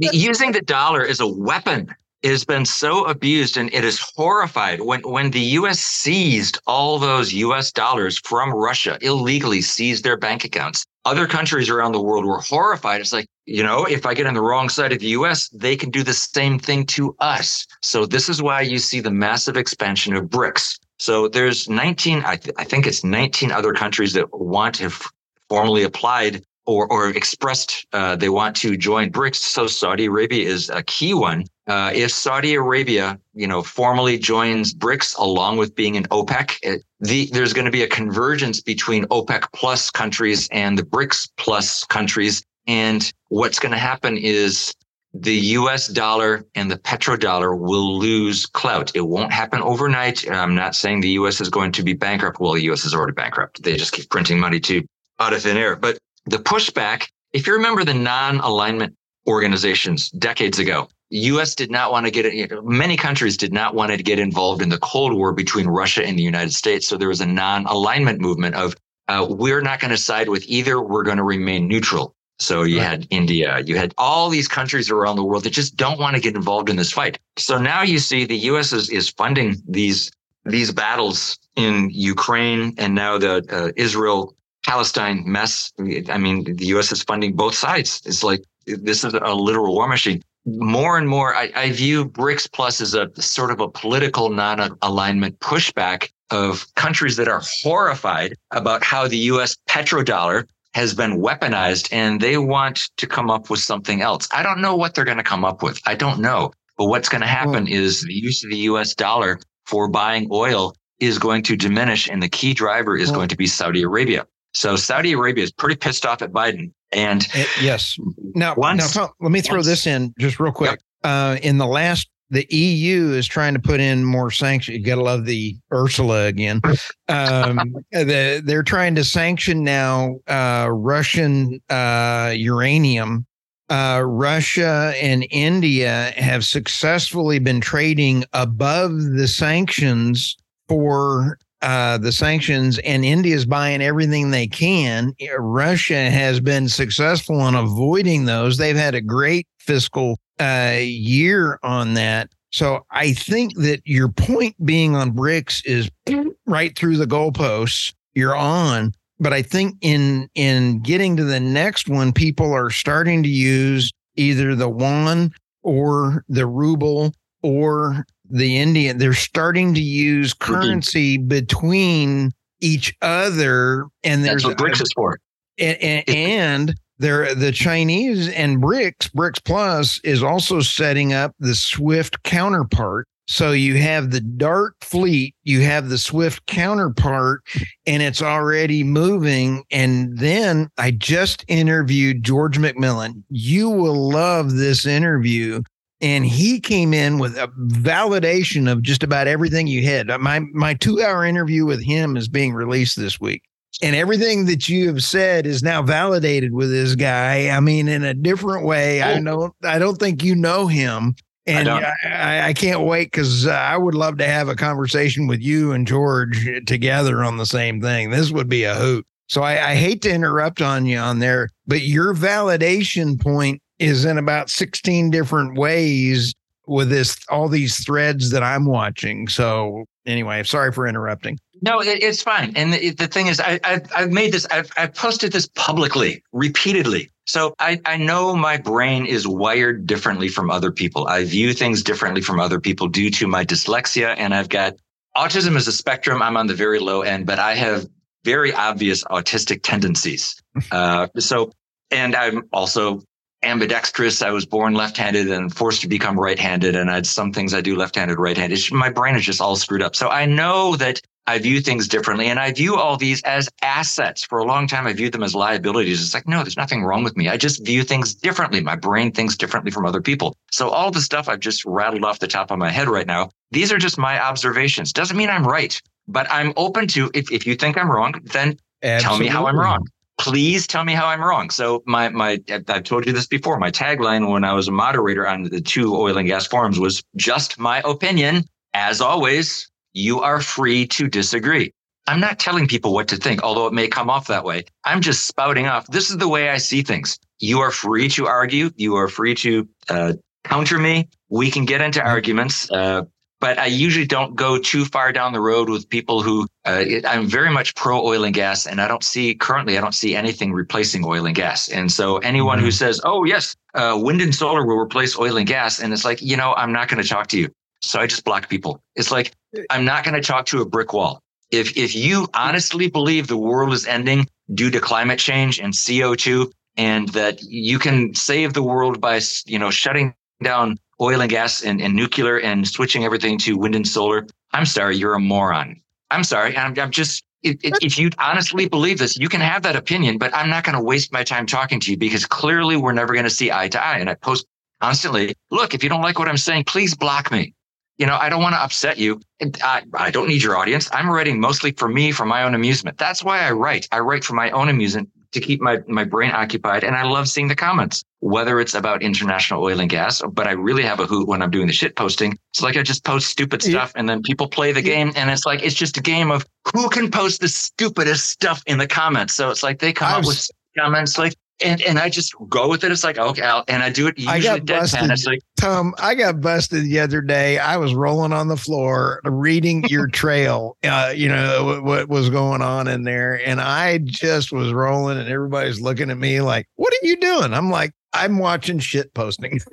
using 0.00 0.50
the 0.50 0.62
dollar 0.62 1.06
as 1.06 1.20
a 1.20 1.26
weapon 1.28 1.94
it 2.22 2.30
has 2.30 2.44
been 2.44 2.64
so 2.66 3.04
abused 3.06 3.56
and 3.56 3.72
it 3.72 3.84
is 3.84 4.00
horrified 4.14 4.80
when 4.80 5.00
when 5.02 5.30
the 5.30 5.40
US 5.60 5.80
seized 5.80 6.58
all 6.66 6.98
those 6.98 7.32
US 7.32 7.72
dollars 7.72 8.18
from 8.18 8.52
Russia 8.52 8.98
illegally 9.00 9.62
seized 9.62 10.04
their 10.04 10.18
bank 10.18 10.44
accounts. 10.44 10.84
Other 11.06 11.26
countries 11.26 11.70
around 11.70 11.92
the 11.92 12.02
world 12.02 12.26
were 12.26 12.40
horrified. 12.40 13.00
It's 13.00 13.12
like 13.12 13.26
you 13.46 13.62
know 13.62 13.84
if 13.84 14.04
i 14.04 14.14
get 14.14 14.26
on 14.26 14.34
the 14.34 14.42
wrong 14.42 14.68
side 14.68 14.92
of 14.92 14.98
the 14.98 15.14
US 15.18 15.48
they 15.48 15.76
can 15.76 15.90
do 15.90 16.02
the 16.02 16.14
same 16.14 16.58
thing 16.58 16.84
to 16.86 17.16
us. 17.20 17.66
So 17.82 18.04
this 18.04 18.28
is 18.28 18.42
why 18.42 18.60
you 18.60 18.78
see 18.78 19.00
the 19.00 19.10
massive 19.10 19.56
expansion 19.56 20.14
of 20.14 20.24
BRICS. 20.24 20.78
So 20.98 21.28
there's 21.28 21.68
19 21.68 22.22
I, 22.26 22.36
th- 22.36 22.54
I 22.58 22.64
think 22.64 22.86
it's 22.86 23.02
19 23.02 23.50
other 23.50 23.72
countries 23.72 24.12
that 24.12 24.28
want 24.38 24.74
to 24.76 24.86
f- 24.86 25.10
formally 25.48 25.84
applied 25.84 26.44
or, 26.66 26.90
or 26.92 27.08
expressed 27.10 27.86
uh, 27.92 28.16
they 28.16 28.28
want 28.28 28.54
to 28.56 28.76
join 28.76 29.10
BRICS. 29.10 29.36
So 29.36 29.66
Saudi 29.66 30.06
Arabia 30.06 30.48
is 30.48 30.70
a 30.70 30.82
key 30.82 31.14
one. 31.14 31.44
Uh, 31.66 31.90
if 31.94 32.10
Saudi 32.10 32.54
Arabia, 32.54 33.18
you 33.34 33.46
know, 33.46 33.62
formally 33.62 34.18
joins 34.18 34.74
BRICS 34.74 35.18
along 35.18 35.56
with 35.56 35.74
being 35.74 35.94
in 35.94 36.04
OPEC, 36.04 36.58
it, 36.62 36.82
the, 37.00 37.28
there's 37.32 37.52
going 37.52 37.64
to 37.64 37.70
be 37.70 37.82
a 37.82 37.88
convergence 37.88 38.60
between 38.60 39.04
OPEC 39.06 39.44
plus 39.54 39.90
countries 39.90 40.48
and 40.52 40.78
the 40.78 40.82
BRICS 40.82 41.30
plus 41.36 41.84
countries. 41.84 42.42
And 42.66 43.10
what's 43.28 43.58
going 43.58 43.72
to 43.72 43.78
happen 43.78 44.16
is 44.16 44.74
the 45.12 45.34
US 45.34 45.88
dollar 45.88 46.44
and 46.54 46.70
the 46.70 46.76
petrodollar 46.76 47.58
will 47.58 47.98
lose 47.98 48.46
clout. 48.46 48.92
It 48.94 49.02
won't 49.02 49.32
happen 49.32 49.60
overnight. 49.60 50.30
I'm 50.30 50.54
not 50.54 50.74
saying 50.74 51.00
the 51.00 51.10
US 51.10 51.40
is 51.40 51.48
going 51.48 51.72
to 51.72 51.82
be 51.82 51.94
bankrupt. 51.94 52.40
Well, 52.40 52.52
the 52.52 52.62
US 52.70 52.84
is 52.84 52.94
already 52.94 53.14
bankrupt. 53.14 53.62
They 53.62 53.76
just 53.76 53.92
keep 53.92 54.08
printing 54.08 54.38
money 54.38 54.60
to 54.60 54.84
out 55.18 55.32
of 55.32 55.42
thin 55.42 55.56
air. 55.56 55.76
But 55.76 55.98
the 56.30 56.38
pushback, 56.38 57.08
if 57.32 57.46
you 57.46 57.54
remember 57.54 57.84
the 57.84 57.94
non-alignment 57.94 58.94
organizations 59.26 60.10
decades 60.10 60.58
ago, 60.58 60.88
US 61.10 61.54
did 61.54 61.70
not 61.70 61.90
want 61.90 62.06
to 62.06 62.12
get 62.12 62.64
many 62.64 62.96
countries 62.96 63.36
did 63.36 63.52
not 63.52 63.74
want 63.74 63.90
to 63.90 64.02
get 64.02 64.18
involved 64.18 64.62
in 64.62 64.68
the 64.68 64.78
Cold 64.78 65.12
War 65.12 65.32
between 65.32 65.66
Russia 65.66 66.04
and 66.04 66.16
the 66.16 66.22
United 66.22 66.54
States. 66.54 66.86
So 66.86 66.96
there 66.96 67.08
was 67.08 67.20
a 67.20 67.26
non-alignment 67.26 68.20
movement 68.20 68.54
of 68.54 68.76
uh, 69.08 69.26
we're 69.28 69.60
not 69.60 69.80
going 69.80 69.90
to 69.90 69.96
side 69.96 70.28
with 70.28 70.44
either. 70.46 70.80
We're 70.80 71.02
going 71.02 71.16
to 71.16 71.24
remain 71.24 71.66
neutral. 71.66 72.14
So 72.38 72.62
you 72.62 72.78
right. 72.78 72.86
had 72.86 73.06
India, 73.10 73.60
you 73.66 73.76
had 73.76 73.92
all 73.98 74.30
these 74.30 74.48
countries 74.48 74.88
around 74.88 75.16
the 75.16 75.24
world 75.24 75.44
that 75.44 75.50
just 75.50 75.76
don't 75.76 75.98
want 75.98 76.14
to 76.14 76.22
get 76.22 76.36
involved 76.36 76.70
in 76.70 76.76
this 76.76 76.92
fight. 76.92 77.18
So 77.36 77.58
now 77.58 77.82
you 77.82 77.98
see 77.98 78.24
the 78.24 78.38
U.S. 78.52 78.72
is, 78.72 78.88
is 78.88 79.10
funding 79.10 79.56
these 79.68 80.10
these 80.46 80.72
battles 80.72 81.38
in 81.56 81.90
Ukraine 81.90 82.72
and 82.78 82.94
now 82.94 83.18
the 83.18 83.44
uh, 83.50 83.72
Israel 83.76 84.34
Palestine 84.66 85.22
mess. 85.26 85.72
I 85.78 86.18
mean, 86.18 86.44
the 86.44 86.66
U.S. 86.66 86.92
is 86.92 87.02
funding 87.02 87.34
both 87.34 87.54
sides. 87.54 88.02
It's 88.04 88.22
like 88.22 88.42
this 88.66 89.04
is 89.04 89.14
a 89.14 89.34
literal 89.34 89.74
war 89.74 89.88
machine. 89.88 90.22
More 90.46 90.96
and 90.96 91.08
more, 91.08 91.34
I, 91.34 91.50
I 91.54 91.72
view 91.72 92.06
BRICS 92.06 92.50
Plus 92.52 92.80
as 92.80 92.94
a 92.94 93.10
sort 93.20 93.50
of 93.50 93.60
a 93.60 93.68
political 93.68 94.30
non-alignment 94.30 95.38
pushback 95.40 96.10
of 96.30 96.72
countries 96.76 97.16
that 97.16 97.28
are 97.28 97.42
horrified 97.62 98.34
about 98.50 98.82
how 98.82 99.06
the 99.06 99.18
U.S. 99.18 99.56
petrodollar 99.68 100.46
has 100.74 100.94
been 100.94 101.20
weaponized 101.20 101.88
and 101.92 102.20
they 102.20 102.38
want 102.38 102.90
to 102.96 103.06
come 103.06 103.30
up 103.30 103.50
with 103.50 103.60
something 103.60 104.02
else. 104.02 104.28
I 104.32 104.42
don't 104.42 104.60
know 104.60 104.76
what 104.76 104.94
they're 104.94 105.04
going 105.04 105.16
to 105.16 105.24
come 105.24 105.44
up 105.44 105.62
with. 105.62 105.80
I 105.86 105.94
don't 105.94 106.20
know. 106.20 106.52
But 106.76 106.86
what's 106.86 107.08
going 107.08 107.22
to 107.22 107.26
hmm. 107.26 107.34
happen 107.34 107.68
oh. 107.68 107.72
is 107.72 108.02
the 108.02 108.14
use 108.14 108.44
of 108.44 108.50
the 108.50 108.56
US 108.58 108.94
dollar 108.94 109.40
for 109.66 109.88
buying 109.88 110.28
oil 110.30 110.74
is 111.00 111.18
going 111.18 111.42
to 111.44 111.56
diminish 111.56 112.08
and 112.08 112.22
the 112.22 112.28
key 112.28 112.54
driver 112.54 112.96
is 112.96 113.10
oh. 113.10 113.14
going 113.14 113.28
to 113.28 113.36
be 113.36 113.46
Saudi 113.46 113.82
Arabia. 113.82 114.26
So 114.52 114.76
Saudi 114.76 115.12
Arabia 115.12 115.44
is 115.44 115.52
pretty 115.52 115.76
pissed 115.76 116.04
off 116.04 116.22
at 116.22 116.32
Biden. 116.32 116.72
And 116.92 117.26
it, 117.34 117.48
yes. 117.62 117.98
Now, 118.34 118.54
once, 118.56 118.96
now 118.96 119.10
let 119.20 119.30
me 119.30 119.40
throw 119.40 119.58
once, 119.58 119.66
this 119.66 119.86
in 119.86 120.12
just 120.18 120.40
real 120.40 120.52
quick. 120.52 120.70
Yep. 120.70 120.80
Uh, 121.02 121.36
in 121.42 121.58
the 121.58 121.66
last 121.66 122.10
the 122.30 122.46
EU 122.54 123.10
is 123.10 123.26
trying 123.26 123.54
to 123.54 123.60
put 123.60 123.80
in 123.80 124.04
more 124.04 124.30
sanctions. 124.30 124.78
You 124.78 124.84
got 124.84 124.96
to 124.96 125.02
love 125.02 125.24
the 125.24 125.56
Ursula 125.72 126.26
again. 126.26 126.60
Um, 127.08 127.74
the, 127.92 128.40
they're 128.44 128.62
trying 128.62 128.94
to 128.94 129.04
sanction 129.04 129.64
now 129.64 130.18
uh, 130.28 130.68
Russian 130.70 131.60
uh, 131.68 132.32
uranium. 132.36 133.26
Uh, 133.68 134.02
Russia 134.04 134.94
and 135.00 135.26
India 135.30 136.12
have 136.16 136.44
successfully 136.44 137.38
been 137.38 137.60
trading 137.60 138.24
above 138.32 138.92
the 139.16 139.28
sanctions 139.28 140.36
for 140.68 141.38
uh, 141.62 141.98
the 141.98 142.12
sanctions, 142.12 142.78
and 142.78 143.04
India 143.04 143.34
is 143.34 143.44
buying 143.44 143.82
everything 143.82 144.30
they 144.30 144.46
can. 144.46 145.12
Russia 145.38 146.10
has 146.10 146.40
been 146.40 146.68
successful 146.68 147.46
in 147.48 147.54
avoiding 147.54 148.24
those. 148.24 148.56
They've 148.56 148.76
had 148.76 148.94
a 148.94 149.00
great 149.00 149.46
fiscal 149.58 150.18
uh, 150.38 150.78
year 150.80 151.58
on 151.62 151.94
that. 151.94 152.30
So 152.52 152.84
I 152.90 153.12
think 153.12 153.54
that 153.56 153.80
your 153.84 154.08
point 154.08 154.54
being 154.64 154.96
on 154.96 155.12
BRICS 155.12 155.62
is 155.66 155.90
right 156.46 156.76
through 156.76 156.96
the 156.96 157.06
goalposts. 157.06 157.92
You're 158.14 158.36
on, 158.36 158.92
but 159.20 159.32
I 159.32 159.42
think 159.42 159.76
in 159.82 160.28
in 160.34 160.80
getting 160.80 161.16
to 161.16 161.24
the 161.24 161.38
next 161.38 161.88
one, 161.88 162.12
people 162.12 162.52
are 162.52 162.70
starting 162.70 163.22
to 163.22 163.28
use 163.28 163.92
either 164.16 164.56
the 164.56 164.68
yuan 164.68 165.30
or 165.62 166.24
the 166.28 166.46
ruble 166.46 167.12
or 167.42 168.04
the 168.30 168.58
Indian. 168.58 168.98
They're 168.98 169.12
starting 169.14 169.74
to 169.74 169.80
use 169.80 170.34
currency 170.34 171.18
between 171.18 172.32
each 172.60 172.94
other, 173.02 173.86
and 174.04 174.24
there's 174.24 174.42
That's 174.42 174.60
what 174.60 174.72
BRICS 174.72 174.82
is 174.82 174.92
for. 174.94 175.18
and, 175.58 175.78
and, 175.82 176.08
and 176.08 176.74
there, 176.98 177.34
the 177.34 177.52
Chinese 177.52 178.28
and 178.28 178.62
BRICS, 178.62 179.10
BRICS 179.12 179.44
Plus 179.44 180.00
is 180.04 180.22
also 180.22 180.60
setting 180.60 181.12
up 181.12 181.34
the 181.38 181.54
SWIFT 181.54 182.22
counterpart. 182.24 183.06
So 183.26 183.52
you 183.52 183.76
have 183.76 184.10
the 184.10 184.20
dark 184.20 184.74
fleet, 184.80 185.36
you 185.44 185.60
have 185.60 185.88
the 185.88 185.98
Swift 185.98 186.44
counterpart, 186.46 187.42
and 187.86 188.02
it's 188.02 188.20
already 188.20 188.82
moving. 188.82 189.62
And 189.70 190.18
then 190.18 190.68
I 190.78 190.90
just 190.90 191.44
interviewed 191.46 192.24
George 192.24 192.58
McMillan. 192.58 193.22
You 193.28 193.70
will 193.70 194.10
love 194.10 194.56
this 194.56 194.84
interview. 194.84 195.62
And 196.02 196.24
he 196.24 196.60
came 196.60 196.94
in 196.94 197.18
with 197.18 197.36
a 197.36 197.48
validation 197.48 198.72
of 198.72 198.82
just 198.82 199.02
about 199.02 199.26
everything 199.26 199.66
you 199.66 199.84
had. 199.84 200.08
My 200.20 200.40
my 200.52 200.74
two 200.74 201.02
hour 201.02 201.24
interview 201.24 201.66
with 201.66 201.82
him 201.82 202.16
is 202.16 202.26
being 202.26 202.54
released 202.54 202.96
this 202.96 203.20
week 203.20 203.42
and 203.82 203.96
everything 203.96 204.46
that 204.46 204.68
you 204.68 204.86
have 204.88 205.02
said 205.02 205.46
is 205.46 205.62
now 205.62 205.82
validated 205.82 206.52
with 206.52 206.70
this 206.70 206.94
guy. 206.94 207.48
I 207.48 207.60
mean, 207.60 207.88
in 207.88 208.04
a 208.04 208.14
different 208.14 208.64
way. 208.64 209.02
I 209.02 209.18
know 209.18 209.54
I 209.64 209.78
don't 209.78 209.96
think 209.96 210.22
you 210.22 210.34
know 210.34 210.66
him, 210.66 211.14
and 211.46 211.68
I, 211.68 211.92
I, 212.04 212.40
I 212.48 212.52
can't 212.52 212.82
wait 212.82 213.06
because 213.06 213.46
uh, 213.46 213.52
I 213.52 213.76
would 213.76 213.94
love 213.94 214.18
to 214.18 214.26
have 214.26 214.48
a 214.48 214.56
conversation 214.56 215.26
with 215.26 215.40
you 215.40 215.72
and 215.72 215.86
George 215.86 216.48
together 216.66 217.24
on 217.24 217.36
the 217.36 217.46
same 217.46 217.80
thing. 217.80 218.10
This 218.10 218.30
would 218.30 218.48
be 218.48 218.64
a 218.64 218.74
hoot. 218.74 219.06
So 219.28 219.42
I, 219.42 219.70
I 219.70 219.74
hate 219.76 220.02
to 220.02 220.12
interrupt 220.12 220.60
on 220.60 220.86
you 220.86 220.98
on 220.98 221.20
there, 221.20 221.48
but 221.66 221.82
your 221.82 222.14
validation 222.14 223.20
point 223.20 223.62
is 223.80 224.04
in 224.04 224.18
about 224.18 224.50
16 224.50 225.10
different 225.10 225.58
ways 225.58 226.34
with 226.66 226.90
this 226.90 227.16
all 227.28 227.48
these 227.48 227.84
threads 227.84 228.30
that 228.30 228.44
I'm 228.44 228.66
watching. 228.66 229.26
So 229.26 229.86
anyway, 230.06 230.44
sorry 230.44 230.70
for 230.70 230.86
interrupting. 230.86 231.38
No, 231.62 231.80
it, 231.80 232.02
it's 232.02 232.22
fine. 232.22 232.52
And 232.56 232.72
the, 232.72 232.90
the 232.90 233.06
thing 233.06 233.26
is, 233.26 233.40
I, 233.40 233.58
have 233.64 233.90
I've 233.94 234.10
made 234.10 234.32
this, 234.32 234.46
I've, 234.50 234.70
I've 234.76 234.94
posted 234.94 235.32
this 235.32 235.48
publicly, 235.48 236.22
repeatedly. 236.32 237.10
So 237.26 237.54
I, 237.58 237.80
I 237.84 237.96
know 237.96 238.34
my 238.34 238.56
brain 238.56 239.04
is 239.04 239.26
wired 239.26 239.86
differently 239.86 240.28
from 240.28 240.50
other 240.50 240.70
people. 240.70 241.06
I 241.08 241.24
view 241.24 241.52
things 241.52 241.82
differently 241.82 242.22
from 242.22 242.40
other 242.40 242.60
people 242.60 242.88
due 242.88 243.10
to 243.10 243.26
my 243.26 243.44
dyslexia. 243.44 244.14
And 244.16 244.34
I've 244.34 244.48
got 244.48 244.74
autism 245.16 245.56
as 245.56 245.68
a 245.68 245.72
spectrum. 245.72 246.22
I'm 246.22 246.36
on 246.36 246.46
the 246.46 246.54
very 246.54 246.78
low 246.78 247.02
end, 247.02 247.26
but 247.26 247.38
I 247.38 247.54
have 247.56 247.86
very 248.24 248.52
obvious 248.52 249.04
autistic 249.04 249.60
tendencies. 249.62 250.40
Uh, 250.72 251.06
so, 251.16 251.52
and 251.92 252.16
I'm 252.16 252.42
also 252.52 253.00
ambidextrous. 253.42 254.22
I 254.22 254.30
was 254.30 254.46
born 254.46 254.74
left-handed 254.74 255.30
and 255.30 255.54
forced 255.54 255.80
to 255.82 255.88
become 255.88 256.18
right-handed. 256.18 256.76
And 256.76 256.90
I 256.90 256.94
had 256.96 257.06
some 257.06 257.32
things 257.32 257.54
I 257.54 257.60
do 257.60 257.76
left-handed, 257.76 258.18
right-handed. 258.18 258.72
My 258.72 258.90
brain 258.90 259.16
is 259.16 259.24
just 259.24 259.40
all 259.40 259.56
screwed 259.56 259.82
up. 259.82 259.96
So 259.96 260.08
I 260.08 260.26
know 260.26 260.76
that 260.76 261.00
I 261.26 261.38
view 261.38 261.60
things 261.60 261.86
differently 261.86 262.26
and 262.26 262.40
I 262.40 262.52
view 262.52 262.76
all 262.76 262.96
these 262.96 263.22
as 263.22 263.48
assets. 263.62 264.24
For 264.24 264.38
a 264.38 264.44
long 264.44 264.66
time, 264.66 264.86
I 264.86 264.92
viewed 264.92 265.12
them 265.12 265.22
as 265.22 265.34
liabilities. 265.34 266.02
It's 266.02 266.12
like, 266.12 266.26
no, 266.26 266.42
there's 266.42 266.56
nothing 266.56 266.82
wrong 266.82 267.04
with 267.04 267.16
me. 267.16 267.28
I 267.28 267.36
just 267.36 267.64
view 267.64 267.84
things 267.84 268.14
differently. 268.14 268.60
My 268.60 268.74
brain 268.74 269.12
thinks 269.12 269.36
differently 269.36 269.70
from 269.70 269.86
other 269.86 270.00
people. 270.00 270.34
So 270.50 270.70
all 270.70 270.90
the 270.90 271.00
stuff 271.00 271.28
I've 271.28 271.40
just 271.40 271.64
rattled 271.64 272.04
off 272.04 272.18
the 272.18 272.26
top 272.26 272.50
of 272.50 272.58
my 272.58 272.70
head 272.70 272.88
right 272.88 273.06
now, 273.06 273.30
these 273.52 273.70
are 273.72 273.78
just 273.78 273.96
my 273.96 274.20
observations. 274.20 274.92
Doesn't 274.92 275.16
mean 275.16 275.30
I'm 275.30 275.46
right, 275.46 275.80
but 276.08 276.26
I'm 276.30 276.52
open 276.56 276.88
to, 276.88 277.10
if, 277.14 277.30
if 277.30 277.46
you 277.46 277.54
think 277.54 277.78
I'm 277.78 277.90
wrong, 277.90 278.14
then 278.24 278.58
Absolutely. 278.82 279.02
tell 279.02 279.18
me 279.18 279.26
how 279.28 279.46
I'm 279.46 279.58
wrong. 279.58 279.86
Please 280.20 280.66
tell 280.66 280.84
me 280.84 280.92
how 280.92 281.06
I'm 281.06 281.22
wrong. 281.22 281.48
So 281.48 281.82
my, 281.86 282.10
my, 282.10 282.38
I've 282.68 282.84
told 282.84 283.06
you 283.06 283.12
this 283.12 283.26
before. 283.26 283.58
My 283.58 283.70
tagline 283.70 284.30
when 284.30 284.44
I 284.44 284.52
was 284.52 284.68
a 284.68 284.72
moderator 284.72 285.26
on 285.26 285.44
the 285.44 285.62
two 285.62 285.96
oil 285.96 286.18
and 286.18 286.28
gas 286.28 286.46
forums 286.46 286.78
was 286.78 287.02
just 287.16 287.58
my 287.58 287.80
opinion. 287.86 288.44
As 288.74 289.00
always, 289.00 289.68
you 289.94 290.20
are 290.20 290.42
free 290.42 290.86
to 290.88 291.08
disagree. 291.08 291.72
I'm 292.06 292.20
not 292.20 292.38
telling 292.38 292.66
people 292.66 292.92
what 292.92 293.08
to 293.08 293.16
think, 293.16 293.42
although 293.42 293.66
it 293.66 293.72
may 293.72 293.88
come 293.88 294.10
off 294.10 294.26
that 294.26 294.44
way. 294.44 294.64
I'm 294.84 295.00
just 295.00 295.26
spouting 295.26 295.66
off. 295.66 295.86
This 295.86 296.10
is 296.10 296.18
the 296.18 296.28
way 296.28 296.50
I 296.50 296.58
see 296.58 296.82
things. 296.82 297.18
You 297.38 297.60
are 297.60 297.70
free 297.70 298.08
to 298.10 298.26
argue. 298.26 298.70
You 298.76 298.96
are 298.96 299.08
free 299.08 299.34
to 299.36 299.68
uh, 299.88 300.12
counter 300.44 300.78
me. 300.78 301.08
We 301.30 301.50
can 301.50 301.64
get 301.64 301.80
into 301.80 302.02
arguments. 302.02 302.70
Uh, 302.70 303.04
but 303.40 303.58
I 303.58 303.66
usually 303.66 304.06
don't 304.06 304.36
go 304.36 304.58
too 304.58 304.84
far 304.84 305.12
down 305.12 305.32
the 305.32 305.40
road 305.40 305.68
with 305.68 305.88
people 305.88 306.22
who 306.22 306.46
uh, 306.66 306.84
it, 306.86 307.06
I'm 307.06 307.26
very 307.26 307.50
much 307.50 307.74
pro 307.74 308.04
oil 308.04 308.24
and 308.24 308.34
gas, 308.34 308.66
and 308.66 308.80
I 308.80 308.88
don't 308.88 309.02
see 309.02 309.34
currently 309.34 309.78
I 309.78 309.80
don't 309.80 309.94
see 309.94 310.14
anything 310.14 310.52
replacing 310.52 311.04
oil 311.04 311.26
and 311.26 311.34
gas. 311.34 311.68
And 311.68 311.90
so 311.90 312.18
anyone 312.18 312.58
mm-hmm. 312.58 312.66
who 312.66 312.70
says, 312.70 313.00
"Oh 313.04 313.24
yes, 313.24 313.56
uh, 313.74 313.98
wind 314.00 314.20
and 314.20 314.34
solar 314.34 314.64
will 314.64 314.78
replace 314.78 315.18
oil 315.18 315.36
and 315.36 315.46
gas," 315.46 315.80
and 315.80 315.92
it's 315.92 316.04
like, 316.04 316.20
you 316.22 316.36
know, 316.36 316.54
I'm 316.54 316.72
not 316.72 316.88
going 316.88 317.02
to 317.02 317.08
talk 317.08 317.28
to 317.28 317.38
you. 317.38 317.50
So 317.82 318.00
I 318.00 318.06
just 318.06 318.24
block 318.24 318.48
people. 318.48 318.82
It's 318.94 319.10
like, 319.10 319.32
I'm 319.70 319.84
not 319.84 320.04
going 320.04 320.14
to 320.14 320.20
talk 320.20 320.46
to 320.46 320.60
a 320.60 320.66
brick 320.66 320.92
wall. 320.92 321.22
If, 321.50 321.76
if 321.76 321.94
you 321.94 322.28
honestly 322.34 322.88
believe 322.88 323.26
the 323.26 323.36
world 323.36 323.72
is 323.72 323.86
ending 323.86 324.28
due 324.54 324.70
to 324.70 324.80
climate 324.80 325.18
change 325.18 325.58
and 325.58 325.72
CO2 325.72 326.50
and 326.76 327.08
that 327.10 327.42
you 327.42 327.78
can 327.78 328.14
save 328.14 328.52
the 328.52 328.62
world 328.62 329.00
by, 329.00 329.20
you 329.46 329.58
know, 329.58 329.70
shutting 329.70 330.14
down 330.42 330.78
oil 331.00 331.20
and 331.20 331.30
gas 331.30 331.62
and, 331.62 331.80
and 331.80 331.94
nuclear 331.94 332.40
and 332.40 332.66
switching 332.66 333.04
everything 333.04 333.38
to 333.38 333.56
wind 333.56 333.74
and 333.74 333.86
solar. 333.86 334.26
I'm 334.52 334.66
sorry, 334.66 334.96
you're 334.96 335.14
a 335.14 335.20
moron. 335.20 335.80
I'm 336.10 336.24
sorry. 336.24 336.56
I'm, 336.56 336.78
I'm 336.78 336.90
just, 336.90 337.24
if, 337.42 337.56
if 337.62 337.98
you 337.98 338.10
honestly 338.18 338.68
believe 338.68 338.98
this, 338.98 339.16
you 339.16 339.28
can 339.28 339.40
have 339.40 339.62
that 339.62 339.76
opinion, 339.76 340.18
but 340.18 340.34
I'm 340.34 340.50
not 340.50 340.64
going 340.64 340.76
to 340.76 340.82
waste 340.82 341.12
my 341.12 341.24
time 341.24 341.46
talking 341.46 341.80
to 341.80 341.90
you 341.90 341.96
because 341.96 342.26
clearly 342.26 342.76
we're 342.76 342.92
never 342.92 343.14
going 343.14 343.24
to 343.24 343.30
see 343.30 343.50
eye 343.50 343.68
to 343.68 343.82
eye. 343.82 343.98
And 343.98 344.10
I 344.10 344.14
post 344.14 344.46
constantly, 344.80 345.34
look, 345.50 345.72
if 345.74 345.82
you 345.82 345.88
don't 345.88 346.02
like 346.02 346.18
what 346.18 346.28
I'm 346.28 346.36
saying, 346.36 346.64
please 346.64 346.94
block 346.94 347.30
me. 347.30 347.54
You 347.96 348.06
know, 348.06 348.16
I 348.16 348.28
don't 348.28 348.42
want 348.42 348.54
to 348.54 348.62
upset 348.62 348.98
you. 348.98 349.20
I, 349.62 349.82
I 349.94 350.10
don't 350.10 350.28
need 350.28 350.42
your 350.42 350.56
audience. 350.56 350.88
I'm 350.92 351.08
writing 351.08 351.38
mostly 351.38 351.72
for 351.72 351.88
me, 351.88 352.12
for 352.12 352.24
my 352.24 352.42
own 352.42 352.54
amusement. 352.54 352.96
That's 352.98 353.22
why 353.22 353.40
I 353.40 353.52
write. 353.52 353.88
I 353.92 354.00
write 354.00 354.24
for 354.24 354.34
my 354.34 354.50
own 354.50 354.68
amusement 354.70 355.10
to 355.32 355.40
keep 355.40 355.60
my, 355.60 355.78
my 355.86 356.04
brain 356.04 356.32
occupied. 356.32 356.84
And 356.84 356.96
I 356.96 357.02
love 357.04 357.28
seeing 357.28 357.48
the 357.48 357.54
comments, 357.54 358.02
whether 358.18 358.60
it's 358.60 358.74
about 358.74 359.02
international 359.02 359.62
oil 359.62 359.80
and 359.80 359.88
gas, 359.88 360.22
but 360.32 360.46
I 360.46 360.52
really 360.52 360.82
have 360.82 361.00
a 361.00 361.06
hoot 361.06 361.28
when 361.28 361.42
I'm 361.42 361.50
doing 361.50 361.66
the 361.66 361.72
shit 361.72 361.96
posting. 361.96 362.36
It's 362.52 362.62
like 362.62 362.76
I 362.76 362.82
just 362.82 363.04
post 363.04 363.28
stupid 363.28 363.62
stuff 363.62 363.92
and 363.94 364.08
then 364.08 364.22
people 364.22 364.48
play 364.48 364.72
the 364.72 364.82
game. 364.82 365.12
And 365.14 365.30
it's 365.30 365.46
like, 365.46 365.62
it's 365.62 365.74
just 365.74 365.96
a 365.96 366.02
game 366.02 366.30
of 366.30 366.44
who 366.74 366.88
can 366.88 367.10
post 367.10 367.40
the 367.40 367.48
stupidest 367.48 368.26
stuff 368.26 368.62
in 368.66 368.78
the 368.78 368.86
comments. 368.86 369.34
So 369.34 369.50
it's 369.50 369.62
like 369.62 369.78
they 369.78 369.92
come 369.92 370.12
up 370.12 370.26
with 370.26 370.50
comments 370.76 371.18
like, 371.18 371.34
and 371.62 371.80
and 371.82 371.98
I 371.98 372.08
just 372.08 372.34
go 372.48 372.68
with 372.68 372.84
it. 372.84 372.92
It's 372.92 373.04
like 373.04 373.18
okay, 373.18 373.42
I'll, 373.42 373.64
and 373.68 373.82
I 373.82 373.90
do 373.90 374.06
it 374.06 374.18
usually 374.18 374.48
I 374.48 374.58
got 374.58 374.66
busted, 374.66 375.10
It's 375.10 375.26
like 375.26 375.40
Tom, 375.58 375.94
I 375.98 376.14
got 376.14 376.40
busted 376.40 376.84
the 376.84 377.00
other 377.00 377.20
day. 377.20 377.58
I 377.58 377.76
was 377.76 377.94
rolling 377.94 378.32
on 378.32 378.48
the 378.48 378.56
floor 378.56 379.20
reading 379.24 379.84
your 379.88 380.06
trail. 380.12 380.76
Uh, 380.82 381.12
you 381.14 381.28
know 381.28 381.64
what, 381.64 381.84
what 381.84 382.08
was 382.08 382.30
going 382.30 382.62
on 382.62 382.88
in 382.88 383.04
there, 383.04 383.40
and 383.46 383.60
I 383.60 383.98
just 383.98 384.52
was 384.52 384.72
rolling, 384.72 385.18
and 385.18 385.28
everybody's 385.28 385.80
looking 385.80 386.10
at 386.10 386.18
me 386.18 386.40
like, 386.40 386.66
"What 386.76 386.92
are 386.92 387.06
you 387.06 387.16
doing?" 387.16 387.52
I'm 387.52 387.70
like, 387.70 387.92
I'm 388.12 388.38
watching 388.38 388.78
shit 388.78 389.14
posting. 389.14 389.60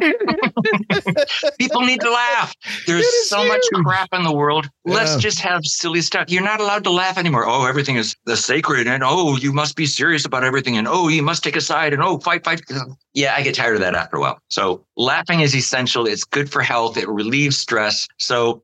People 1.58 1.82
need 1.82 2.00
to 2.00 2.10
laugh. 2.10 2.54
There's 2.86 3.06
so 3.28 3.40
huge. 3.40 3.48
much 3.48 3.62
crap 3.84 4.08
in 4.12 4.22
the 4.22 4.32
world. 4.32 4.68
Let's 4.84 5.16
just 5.16 5.40
have 5.40 5.64
silly 5.64 6.00
stuff. 6.00 6.26
You're 6.28 6.42
not 6.42 6.60
allowed 6.60 6.84
to 6.84 6.90
laugh 6.90 7.18
anymore. 7.18 7.46
Oh, 7.46 7.66
everything 7.66 7.96
is 7.96 8.16
the 8.24 8.36
sacred, 8.36 8.86
and 8.86 9.02
oh, 9.04 9.36
you 9.36 9.52
must 9.52 9.76
be 9.76 9.86
serious 9.86 10.24
about 10.24 10.44
everything, 10.44 10.76
and 10.76 10.86
oh, 10.88 11.08
you 11.08 11.22
must 11.22 11.42
take 11.44 11.56
a 11.56 11.60
side, 11.60 11.92
and 11.92 12.02
oh, 12.02 12.18
fight, 12.18 12.44
fight. 12.44 12.62
Yeah, 13.14 13.34
I 13.36 13.42
get 13.42 13.54
tired 13.54 13.74
of 13.74 13.80
that 13.80 13.94
after 13.94 14.16
a 14.16 14.20
while. 14.20 14.38
So 14.48 14.84
laughing 14.96 15.40
is 15.40 15.54
essential. 15.54 16.06
It's 16.06 16.24
good 16.24 16.50
for 16.50 16.62
health. 16.62 16.96
It 16.96 17.08
relieves 17.08 17.56
stress. 17.56 18.06
So 18.18 18.62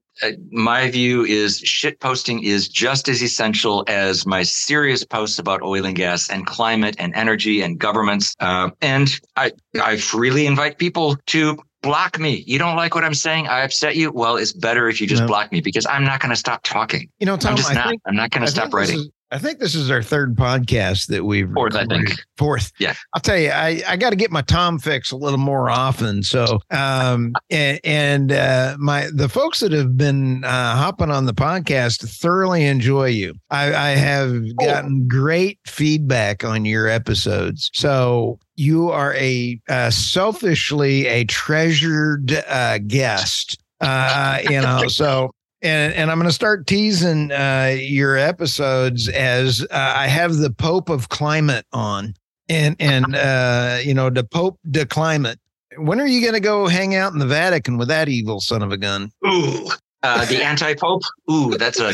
my 0.50 0.90
view 0.90 1.24
is 1.24 1.58
shit 1.58 2.00
posting 2.00 2.42
is 2.42 2.68
just 2.68 3.08
as 3.08 3.22
essential 3.22 3.84
as 3.86 4.26
my 4.26 4.42
serious 4.42 5.04
posts 5.04 5.38
about 5.38 5.62
oil 5.62 5.84
and 5.84 5.96
gas 5.96 6.30
and 6.30 6.46
climate 6.46 6.96
and 6.98 7.14
energy 7.14 7.62
and 7.62 7.78
governments. 7.78 8.34
Uh, 8.40 8.70
and 8.80 9.20
I, 9.36 9.52
I 9.80 9.96
freely 9.96 10.46
invite 10.46 10.78
people 10.78 11.16
to 11.26 11.58
block 11.82 12.18
me. 12.18 12.42
You 12.46 12.58
don't 12.58 12.76
like 12.76 12.94
what 12.94 13.04
I'm 13.04 13.14
saying? 13.14 13.46
I 13.46 13.60
upset 13.60 13.96
you. 13.96 14.10
Well, 14.10 14.36
it's 14.36 14.52
better 14.52 14.88
if 14.88 15.00
you 15.00 15.06
just 15.06 15.22
no. 15.22 15.28
block 15.28 15.52
me 15.52 15.60
because 15.60 15.86
I'm 15.86 16.04
not 16.04 16.20
going 16.20 16.30
to 16.30 16.36
stop 16.36 16.62
talking. 16.64 17.08
You 17.18 17.26
know, 17.26 17.36
Tom, 17.36 17.52
I'm 17.52 17.56
just 17.56 17.70
I 17.70 17.74
not. 17.74 17.88
Think, 17.88 18.02
I'm 18.06 18.16
not 18.16 18.30
going 18.30 18.44
to 18.44 18.50
stop 18.50 18.72
writing. 18.72 18.98
Is, 18.98 19.10
I 19.36 19.38
think 19.38 19.58
this 19.58 19.74
is 19.74 19.90
our 19.90 20.02
third 20.02 20.34
podcast 20.34 21.08
that 21.08 21.26
we've 21.26 21.52
fourth. 21.52 21.74
Recorded. 21.74 21.92
I 21.92 22.06
think 22.06 22.24
fourth. 22.38 22.72
Yeah, 22.78 22.94
I'll 23.12 23.20
tell 23.20 23.36
you, 23.36 23.50
I, 23.50 23.82
I 23.86 23.98
got 23.98 24.08
to 24.08 24.16
get 24.16 24.30
my 24.30 24.40
Tom 24.40 24.78
fix 24.78 25.10
a 25.10 25.16
little 25.16 25.38
more 25.38 25.68
often. 25.68 26.22
So, 26.22 26.60
um, 26.70 27.34
and, 27.50 27.78
and 27.84 28.32
uh, 28.32 28.76
my 28.78 29.10
the 29.12 29.28
folks 29.28 29.60
that 29.60 29.72
have 29.72 29.94
been 29.94 30.42
uh, 30.42 30.76
hopping 30.76 31.10
on 31.10 31.26
the 31.26 31.34
podcast 31.34 32.08
thoroughly 32.18 32.64
enjoy 32.64 33.08
you. 33.08 33.34
I, 33.50 33.74
I 33.74 33.88
have 33.90 34.30
oh. 34.32 34.64
gotten 34.64 35.06
great 35.06 35.58
feedback 35.66 36.42
on 36.42 36.64
your 36.64 36.88
episodes. 36.88 37.70
So 37.74 38.38
you 38.54 38.88
are 38.90 39.12
a 39.16 39.60
uh, 39.68 39.90
selfishly 39.90 41.08
a 41.08 41.24
treasured 41.24 42.32
uh, 42.48 42.78
guest. 42.78 43.62
Uh, 43.82 44.38
you 44.44 44.62
know, 44.62 44.84
so 44.88 45.30
and 45.66 45.92
and 45.94 46.10
I'm 46.10 46.18
going 46.18 46.28
to 46.28 46.34
start 46.34 46.66
teasing 46.66 47.32
uh, 47.32 47.76
your 47.78 48.16
episodes 48.16 49.08
as 49.08 49.66
uh, 49.70 49.94
I 49.96 50.06
have 50.06 50.36
the 50.36 50.50
Pope 50.50 50.88
of 50.88 51.08
Climate 51.08 51.66
on, 51.72 52.14
and 52.48 52.76
and 52.78 53.14
uh, 53.14 53.78
you 53.82 53.94
know 53.94 54.10
the 54.10 54.24
Pope 54.24 54.58
de 54.70 54.86
Climate. 54.86 55.38
When 55.76 56.00
are 56.00 56.06
you 56.06 56.22
going 56.22 56.34
to 56.34 56.40
go 56.40 56.68
hang 56.68 56.94
out 56.94 57.12
in 57.12 57.18
the 57.18 57.26
Vatican 57.26 57.76
with 57.76 57.88
that 57.88 58.08
evil 58.08 58.40
son 58.40 58.62
of 58.62 58.72
a 58.72 58.78
gun? 58.78 59.10
Ooh. 59.26 59.68
Uh, 60.02 60.24
the 60.26 60.40
anti-pope, 60.40 61.02
ooh, 61.28 61.56
that's 61.58 61.80
a 61.80 61.92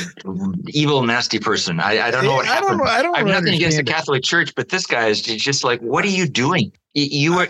evil, 0.69 1.03
nasty 1.03 1.39
person. 1.39 1.81
I, 1.81 2.09
I 2.09 2.11
don't 2.11 2.25
know 2.25 2.35
what 2.35 2.45
happened. 2.45 2.83
I 2.83 2.85
don't, 2.85 2.89
I 2.89 3.03
don't 3.03 3.15
I 3.15 3.19
have 3.21 3.27
nothing 3.27 3.55
against 3.55 3.79
the 3.79 3.85
Catholic 3.85 4.23
Church, 4.23 4.55
but 4.55 4.69
this 4.69 4.85
guy 4.85 5.07
is 5.07 5.23
just 5.23 5.65
like, 5.65 5.81
what 5.81 6.05
are 6.05 6.09
you 6.09 6.29
doing? 6.29 6.73
You 6.93 7.39
are 7.39 7.49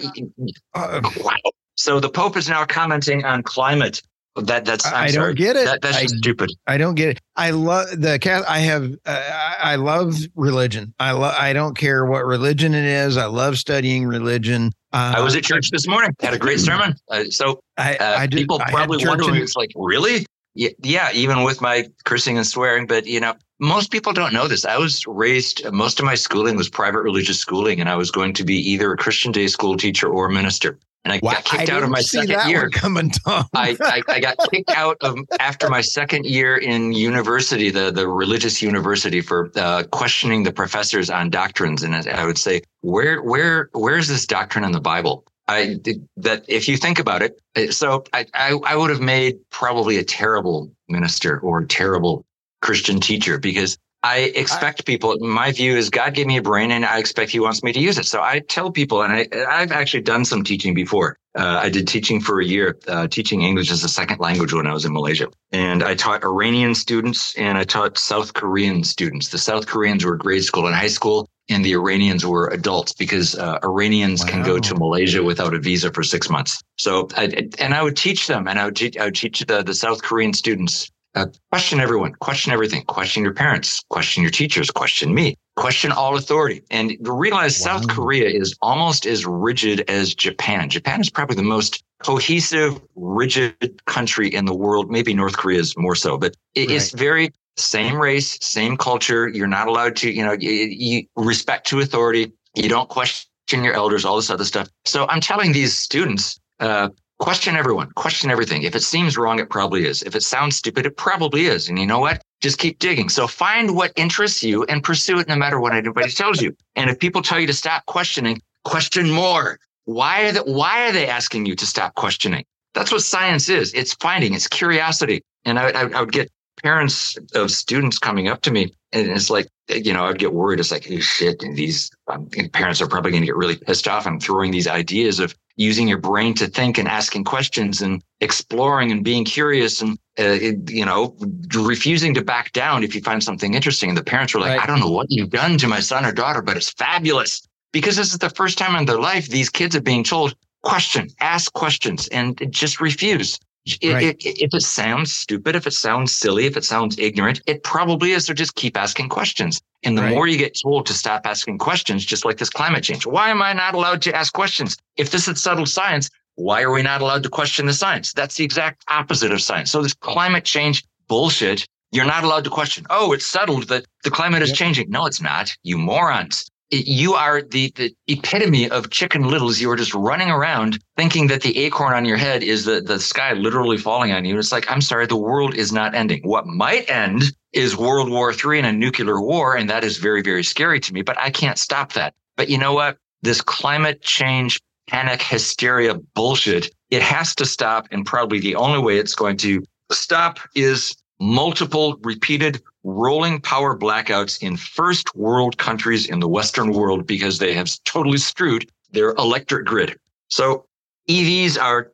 uh, 0.75 1.01
wow. 1.17 1.35
So 1.75 1.99
the 1.99 2.11
Pope 2.11 2.37
is 2.37 2.49
now 2.49 2.65
commenting 2.65 3.25
on 3.25 3.43
climate 3.43 4.03
that 4.37 4.65
that's 4.65 4.87
I'm 4.87 4.95
I 4.95 5.11
do 5.11 5.19
not 5.19 5.37
get 5.37 5.57
it. 5.57 5.67
That, 5.67 5.83
that's 5.83 5.97
I, 5.97 6.07
stupid. 6.07 6.51
I 6.67 6.79
don't 6.79 6.95
get 6.95 7.11
it. 7.11 7.21
I 7.37 7.51
love 7.51 7.89
the 8.01 8.19
cat. 8.19 8.45
I 8.49 8.61
have. 8.61 8.93
Uh, 9.05 9.55
I 9.61 9.77
love 9.77 10.15
religion. 10.35 10.95
I 10.99 11.13
love. 11.13 11.35
I 11.39 11.53
don't 11.53 11.77
care 11.77 12.07
what 12.07 12.25
religion 12.25 12.75
it 12.75 12.85
is. 12.85 13.17
I 13.17 13.27
love 13.27 13.59
studying 13.59 14.07
religion. 14.07 14.73
Uh, 14.93 15.15
I 15.17 15.21
was 15.21 15.37
at 15.37 15.45
church 15.45 15.71
this 15.71 15.87
morning. 15.87 16.15
Had 16.21 16.35
a 16.35 16.39
great 16.39 16.61
sermon. 16.61 16.95
Uh, 17.11 17.25
so 17.25 17.61
I, 17.77 17.97
uh, 17.97 18.17
I 18.19 18.27
did, 18.27 18.39
people 18.39 18.59
probably 18.59 19.07
wondering. 19.07 19.37
In, 19.37 19.43
it's 19.43 19.57
like 19.57 19.71
really. 19.75 20.27
Yeah, 20.55 20.69
yeah, 20.83 21.11
even 21.15 21.45
with 21.45 21.63
my 21.63 21.89
cursing 22.05 22.37
and 22.37 22.47
swearing, 22.47 22.87
but 22.87 23.07
you 23.07 23.21
know, 23.21 23.35
most 23.59 23.91
people 23.91 24.13
don't 24.13 24.35
know 24.35 24.49
this. 24.49 24.67
I 24.67 24.77
was 24.77 25.03
raised, 25.07 25.65
most 25.73 25.99
of 25.99 26.05
my 26.05 26.15
schooling 26.15 26.57
was 26.57 26.69
private 26.69 27.01
religious 27.01 27.39
schooling, 27.39 27.81
and 27.81 27.89
I 27.89 27.97
was 27.97 28.11
going 28.11 28.35
to 28.35 28.45
be 28.45 28.57
either 28.57 28.93
a 28.93 28.99
Christian 28.99 29.33
day 29.33 29.47
school 29.47 29.79
teacher 29.79 30.09
or 30.09 30.27
a 30.27 30.31
minister 30.31 30.79
and 31.05 31.13
I 31.13 31.21
wow, 31.23 31.33
got 31.33 31.45
kicked 31.45 31.71
I 31.71 31.77
out 31.77 31.83
of 31.83 31.91
my 31.91 32.01
second 32.01 32.49
year. 32.49 32.71
Coming, 32.71 33.11
Tom. 33.11 33.45
I, 33.55 33.77
I, 33.81 34.03
I, 34.09 34.21
got 34.21 34.37
kicked 34.51 34.71
out 34.71 34.97
of 35.01 35.19
after 35.41 35.69
my 35.69 35.81
second 35.81 36.27
year 36.27 36.57
in 36.57 36.93
university, 36.93 37.71
the 37.71 37.91
the 37.91 38.07
religious 38.09 38.63
university, 38.63 39.21
for 39.21 39.51
uh, 39.57 39.85
questioning 39.91 40.45
the 40.45 40.53
professors 40.53 41.11
on 41.11 41.31
doctrines. 41.31 41.83
And 41.83 41.95
I 41.95 42.25
would 42.25 42.39
say, 42.39 42.63
where 42.83 43.23
where 43.23 43.69
where 43.73 43.97
is 43.97 44.09
this 44.09 44.27
doctrine 44.27 44.65
in 44.65 44.73
the 44.73 44.81
Bible? 44.81 45.25
I 45.49 45.81
that 46.17 46.45
if 46.49 46.69
you 46.69 46.77
think 46.77 47.01
about 47.01 47.23
it, 47.23 47.75
so 47.75 48.05
I, 48.13 48.27
I 48.35 48.59
I 48.65 48.77
would 48.77 48.91
have 48.91 49.01
made 49.01 49.39
probably 49.51 49.97
a 49.97 50.05
terrible 50.05 50.71
minister 50.89 51.41
or 51.41 51.61
a 51.61 51.67
terrible 51.67 52.25
Christian 52.61 53.01
teacher 53.01 53.39
because 53.39 53.77
I 54.05 54.33
expect 54.35 54.85
people, 54.85 55.17
my 55.21 55.53
view 55.53 55.77
is 55.77 55.89
God 55.89 56.15
gave 56.15 56.27
me 56.27 56.37
a 56.37 56.43
brain 56.43 56.73
and 56.73 56.85
I 56.85 56.99
expect 56.99 57.31
he 57.31 57.39
wants 57.39 57.63
me 57.63 57.73
to 57.73 57.79
use 57.79 57.99
it. 57.99 58.07
So 58.07 58.21
I 58.21 58.41
tell 58.41 58.71
people, 58.71 59.03
and 59.03 59.13
I, 59.13 59.29
I've 59.49 59.71
actually 59.71 60.03
done 60.03 60.25
some 60.25 60.43
teaching 60.43 60.75
before. 60.75 61.19
Uh, 61.39 61.61
I 61.63 61.71
did 61.71 61.87
teaching 61.87 62.21
for 62.21 62.41
a 62.41 62.45
year, 62.45 62.79
uh, 62.89 63.07
teaching 63.07 63.43
English 63.43 63.71
as 63.71 63.85
a 63.85 63.89
second 63.89 64.19
language 64.21 64.53
when 64.53 64.67
I 64.67 64.73
was 64.73 64.85
in 64.85 64.93
Malaysia. 64.93 65.29
And 65.53 65.83
I 65.83 65.95
taught 65.95 66.25
Iranian 66.25 66.75
students 66.75 67.35
and 67.37 67.57
I 67.57 67.65
taught 67.65 67.97
South 67.97 68.35
Korean 68.35 68.85
students. 68.85 69.29
The 69.29 69.39
South 69.39 69.67
Koreans 69.67 70.05
were 70.05 70.17
grade 70.17 70.45
school 70.45 70.67
and 70.67 70.75
high 70.75 70.89
school, 70.89 71.29
and 71.49 71.65
the 71.65 71.73
Iranians 71.73 72.27
were 72.27 72.49
adults 72.49 72.93
because 72.93 73.37
uh, 73.37 73.59
Iranians 73.63 74.25
wow. 74.25 74.31
can 74.31 74.43
go 74.43 74.59
to 74.59 74.75
Malaysia 74.75 75.23
without 75.23 75.55
a 75.55 75.59
visa 75.59 75.93
for 75.93 76.03
six 76.03 76.29
months. 76.29 76.61
So, 76.77 77.09
I, 77.17 77.49
and 77.59 77.73
I 77.73 77.83
would 77.83 77.97
teach 77.97 78.27
them, 78.27 78.47
and 78.47 78.59
I 78.59 78.67
would 78.67 78.77
teach, 78.77 78.99
I 78.99 79.07
would 79.07 79.15
teach 79.15 79.41
the, 79.41 79.63
the 79.63 79.75
South 79.75 80.03
Korean 80.03 80.35
students 80.35 80.91
uh, 81.15 81.27
question 81.51 81.81
everyone, 81.81 82.13
question 82.15 82.53
everything, 82.53 82.83
question 82.85 83.23
your 83.23 83.35
parents, 83.35 83.83
question 83.91 84.23
your 84.23 84.31
teachers, 84.31 84.71
question 84.71 85.15
me, 85.15 85.37
question 85.57 85.93
all 85.93 86.17
authority. 86.17 86.63
And 86.71 86.97
realize 87.01 87.61
wow. 87.61 87.79
South 87.79 87.89
Korea 87.89 88.29
is 88.29 88.57
almost 88.63 89.07
as 89.07 89.27
rigid 89.27 89.85
as 89.89 90.15
Japan. 90.15 90.71
Japan 90.71 91.01
is 91.01 91.11
probably 91.11 91.37
the 91.37 91.43
most 91.43 91.83
cohesive, 92.03 92.81
rigid 92.97 93.85
country 93.87 94.29
in 94.29 94.47
the 94.47 94.55
world. 94.55 94.91
Maybe 94.91 95.15
North 95.15 95.37
Korea 95.37 95.61
is 95.61 95.77
more 95.77 95.95
so, 95.95 96.17
but 96.17 96.35
it, 96.55 96.69
right. 96.69 96.77
it's 96.77 96.91
very 96.93 97.33
same 97.57 98.01
race, 98.01 98.39
same 98.41 98.77
culture. 98.77 99.29
You're 99.29 99.47
not 99.47 99.69
allowed 99.69 99.97
to, 99.97 100.11
you 100.11 100.25
know, 100.25 100.33
you, 100.33 100.51
you 100.51 101.07
respect 101.17 101.67
to 101.69 101.81
authority. 101.81 102.33
You 102.55 102.69
don't 102.69 102.89
question 102.89 103.27
your 103.63 103.75
elders, 103.75 104.05
all 104.05 104.17
this 104.17 104.31
other 104.31 104.45
stuff. 104.45 104.69
So 104.85 105.07
I'm 105.09 105.21
telling 105.21 105.53
these 105.53 105.77
students, 105.77 106.41
uh, 106.61 106.89
question 107.23 107.55
everyone, 107.55 107.89
question 107.93 108.33
everything. 108.33 108.65
If 108.65 108.75
it 108.75 108.83
seems 108.83 109.17
wrong, 109.17 109.39
it 109.39 109.49
probably 109.49 109.87
is. 109.87 110.03
If 110.03 110.17
it 110.17 110.25
sounds 110.25 110.57
stupid, 110.57 110.87
it 110.87 110.97
probably 110.97 111.47
is. 111.47 111.69
And 111.69 111.79
you 111.79 111.87
know 111.87 112.01
what? 112.01 112.21
Just 112.41 112.59
keep 112.59 112.81
digging. 112.81 113.09
So 113.09 113.29
find 113.29 113.77
what 113.77 113.93
interests 113.95 114.43
you 114.43 114.65
and 114.65 114.83
pursue 114.83 115.21
it 115.21 115.29
no 115.29 115.37
matter 115.37 115.61
what 115.61 115.73
anybody 115.73 116.11
tells 116.11 116.43
you. 116.43 116.53
And 116.75 116.91
if 116.91 116.99
people 116.99 117.23
tell 117.23 117.39
you 117.39 117.47
to 117.47 117.53
stop 117.53 117.87
questioning, 117.87 118.43
question 118.65 119.09
more. 119.09 119.61
Why 119.85 120.25
are 120.25 120.33
they, 120.33 120.41
why 120.41 120.89
are 120.89 120.93
they 120.93 121.07
asking 121.07 121.47
you 121.47 121.55
to 121.55 121.65
stop 121.65 121.95
questioning? 121.95 122.45
That's 122.75 122.91
what 122.91 123.03
science 123.03 123.49
is. 123.49 123.73
It's 123.73 123.95
finding, 123.95 124.35
it's 124.35 124.49
curiosity. 124.49 125.23
And 125.45 125.61
I, 125.61 125.71
I, 125.71 125.83
I 125.91 126.01
would 126.01 126.11
get 126.11 126.29
parents 126.65 127.17
of 127.37 127.53
students 127.53 128.01
coming 128.01 128.27
up 128.27 128.41
to 128.43 128.51
me 128.51 128.73
and 128.93 129.11
it's 129.11 129.31
like 129.31 129.49
you 129.69 129.93
know 129.93 130.05
i'd 130.05 130.19
get 130.19 130.35
worried 130.35 130.61
it's 130.61 130.71
like 130.71 130.87
oh 130.91 130.99
shit 130.99 131.43
and 131.43 131.57
these 131.57 131.91
um, 132.09 132.29
parents 132.53 132.81
are 132.81 132.87
probably 132.87 133.11
going 133.11 133.23
to 133.23 133.27
get 133.27 133.37
really 133.37 133.57
pissed 133.57 133.89
off 133.89 134.07
i'm 134.07 134.21
throwing 134.21 134.51
these 134.51 134.69
ideas 134.69 135.19
of 135.19 135.35
using 135.57 135.89
your 135.89 135.99
brain 135.99 136.35
to 136.35 136.47
think 136.47 136.79
and 136.79 136.89
asking 136.89 137.25
questions 137.25 137.83
and 137.83 138.03
exploring 138.21 138.91
and 138.91 139.05
being 139.05 139.25
curious 139.25 139.81
and 139.81 139.99
uh, 140.19 140.39
you 140.69 140.85
know 140.85 141.17
refusing 141.55 142.15
to 142.15 142.23
back 142.23 142.53
down 142.53 142.85
if 142.85 142.95
you 142.95 143.01
find 143.01 143.23
something 143.23 143.55
interesting. 143.55 143.91
And 143.91 143.99
the 143.99 144.05
parents 144.05 144.35
were 144.35 144.41
like 144.41 144.59
right. 144.59 144.63
i 144.63 144.67
don't 144.67 144.81
know 144.81 144.91
what 144.91 145.07
you've 145.11 145.31
done 145.31 145.59
to 145.59 145.69
my 145.69 145.81
son 145.81 146.05
or 146.05 146.13
daughter 146.13 146.43
but 146.43 146.57
it's 146.57 146.71
fabulous. 146.71 147.47
Because 147.73 147.97
this 147.97 148.13
is 148.13 148.19
the 148.19 148.29
first 148.29 148.59
time 148.59 148.77
in 148.77 148.85
their 148.85 149.01
life 149.01 149.29
these 149.29 149.49
kids 149.49 149.75
are 149.75 149.81
being 149.81 150.05
told 150.05 150.35
question 150.63 151.09
ask 151.21 151.53
questions 151.53 152.09
and 152.09 152.41
just 152.51 152.81
refuse 152.81 153.39
Right. 153.85 154.03
It, 154.03 154.27
it, 154.27 154.43
if 154.43 154.55
it 154.55 154.63
sounds 154.63 155.13
stupid, 155.13 155.55
if 155.55 155.69
it 155.69 155.73
sounds 155.73 156.11
silly, 156.11 156.47
if 156.47 156.57
it 156.57 156.65
sounds 156.65 156.99
ignorant, 156.99 157.41
it 157.47 157.63
probably 157.63 158.13
is. 158.13 158.27
So 158.27 158.35
just 158.35 158.57
keep 158.57 158.77
asking 158.77 159.09
questions. 159.09 159.61
And 159.85 159.97
the 159.97 160.03
right. 160.03 160.15
more 160.15 160.27
you 160.27 160.37
get 160.37 160.59
told 160.61 160.87
to 160.87 160.93
stop 160.93 161.27
asking 161.27 161.59
questions, 161.59 162.05
just 162.05 162.25
like 162.25 162.39
this 162.39 162.51
climate 162.51 162.83
change, 162.83 163.07
why 163.07 163.29
am 163.31 163.41
I 163.41 163.53
not 163.53 163.75
allowed 163.75 164.03
to 164.03 164.15
ask 164.15 164.33
questions? 164.33 164.77
If 164.97 165.13
this 165.13 165.29
is 165.29 165.41
settled 165.41 165.69
science, 165.69 166.11
why 166.35 166.63
are 166.63 166.73
we 166.73 166.83
not 166.83 167.03
allowed 167.03 167.23
to 167.23 167.29
question 167.29 167.67
the 167.67 167.73
science? 167.73 168.13
That's 168.13 168.37
the 168.37 168.45
exact 168.45 168.85
opposite 168.89 169.33
of 169.33 169.41
science. 169.41 169.71
So 169.71 169.81
this 169.81 169.95
climate 169.95 170.45
change 170.45 170.83
bullshit, 171.07 171.65
you're 171.93 172.05
not 172.05 172.25
allowed 172.25 172.45
to 172.45 172.51
question. 172.51 172.85
Oh, 172.91 173.13
it's 173.13 173.27
settled 173.27 173.69
that 173.69 173.85
the 174.03 174.11
climate 174.11 174.43
is 174.43 174.49
yep. 174.51 174.59
changing. 174.59 174.91
No, 174.91 175.07
it's 175.07 175.21
not. 175.21 175.55
You 175.63 175.79
morons 175.79 176.51
you 176.73 177.15
are 177.15 177.43
the, 177.43 177.71
the 177.77 177.95
epitome 178.09 178.71
of 178.71 178.91
chicken 178.91 179.29
littles. 179.29 179.61
You 179.61 179.71
are 179.71 179.77
just 179.77 179.95
running 179.95 180.31
around 180.31 180.83
thinking 180.97 181.27
that 181.27 181.43
the 181.43 181.57
acorn 181.59 181.93
on 181.93 182.07
your 182.07 182.17
head 182.17 182.43
is 182.43 182.65
the, 182.65 182.81
the 182.81 182.99
sky 182.99 183.35
literally 183.35 183.77
falling 183.77 184.13
on 184.13 184.25
you. 184.25 184.39
It's 184.39 184.53
like, 184.53 184.71
I'm 184.71 184.81
sorry, 184.81 185.07
the 185.07 185.17
world 185.17 185.55
is 185.55 185.71
not 185.71 185.95
ending. 185.95 186.23
What 186.23 186.47
might 186.47 186.89
end 186.89 187.25
is 187.53 187.77
World 187.77 188.11
War 188.11 188.33
III 188.33 188.61
and 188.61 188.67
a 188.67 188.73
nuclear 188.73 189.21
war. 189.21 189.55
And 189.55 189.69
that 189.69 189.85
is 189.85 189.99
very, 189.99 190.23
very 190.23 190.43
scary 190.43 190.81
to 190.81 190.95
me, 190.95 191.03
but 191.03 191.19
I 191.19 191.31
can't 191.31 191.59
stop 191.59 191.93
that. 191.93 192.15
But 192.37 192.49
you 192.49 192.57
know 192.57 192.73
what? 192.73 192.97
This 193.21 193.43
climate 193.43 194.01
change 194.01 194.59
panic 194.89 195.23
hysteria 195.23 195.95
bullshit, 196.15 196.71
it 196.91 197.03
has 197.03 197.35
to 197.35 197.45
stop. 197.45 197.87
And 197.91 198.07
probably 198.07 198.41
the 198.41 198.57
only 198.57 198.79
way 198.79 198.97
it's 198.97 199.15
going 199.15 199.37
to 199.39 199.63
stop 199.91 200.41
is 200.55 200.97
multiple 201.21 201.99
repeated 202.03 202.63
rolling 202.85 203.41
power 203.41 203.79
blackouts 203.79 204.43
in 204.43 204.57
first 204.57 205.15
world 205.15 205.59
countries 205.59 206.09
in 206.09 206.21
the 206.21 206.29
Western 206.29 206.73
world 206.73 207.07
because 207.07 207.39
they 207.39 207.55
have 207.55 207.71
totally 207.85 208.19
screwed 208.19 208.71
their 208.91 209.11
electric 209.13 209.67
grid. 209.67 209.99
So 210.29 210.67
EVs 211.09 211.61
are 211.61 211.93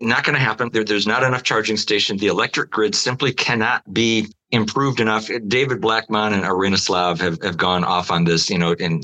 not 0.00 0.24
going 0.24 0.34
to 0.34 0.40
happen. 0.40 0.70
There, 0.72 0.84
there's 0.84 1.06
not 1.06 1.22
enough 1.22 1.42
charging 1.42 1.76
stations. 1.76 2.20
The 2.20 2.28
electric 2.28 2.70
grid 2.70 2.94
simply 2.94 3.32
cannot 3.32 3.92
be 3.92 4.28
improved 4.50 5.00
enough. 5.00 5.28
David 5.48 5.80
Blackmon 5.80 6.32
and 6.32 6.44
Irina 6.44 6.78
Slav 6.78 7.20
have, 7.20 7.42
have 7.42 7.56
gone 7.56 7.84
off 7.84 8.10
on 8.10 8.24
this, 8.24 8.48
you 8.48 8.58
know, 8.58 8.72
in 8.72 9.00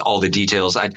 all 0.00 0.20
the 0.20 0.28
details. 0.28 0.76
I 0.76 0.90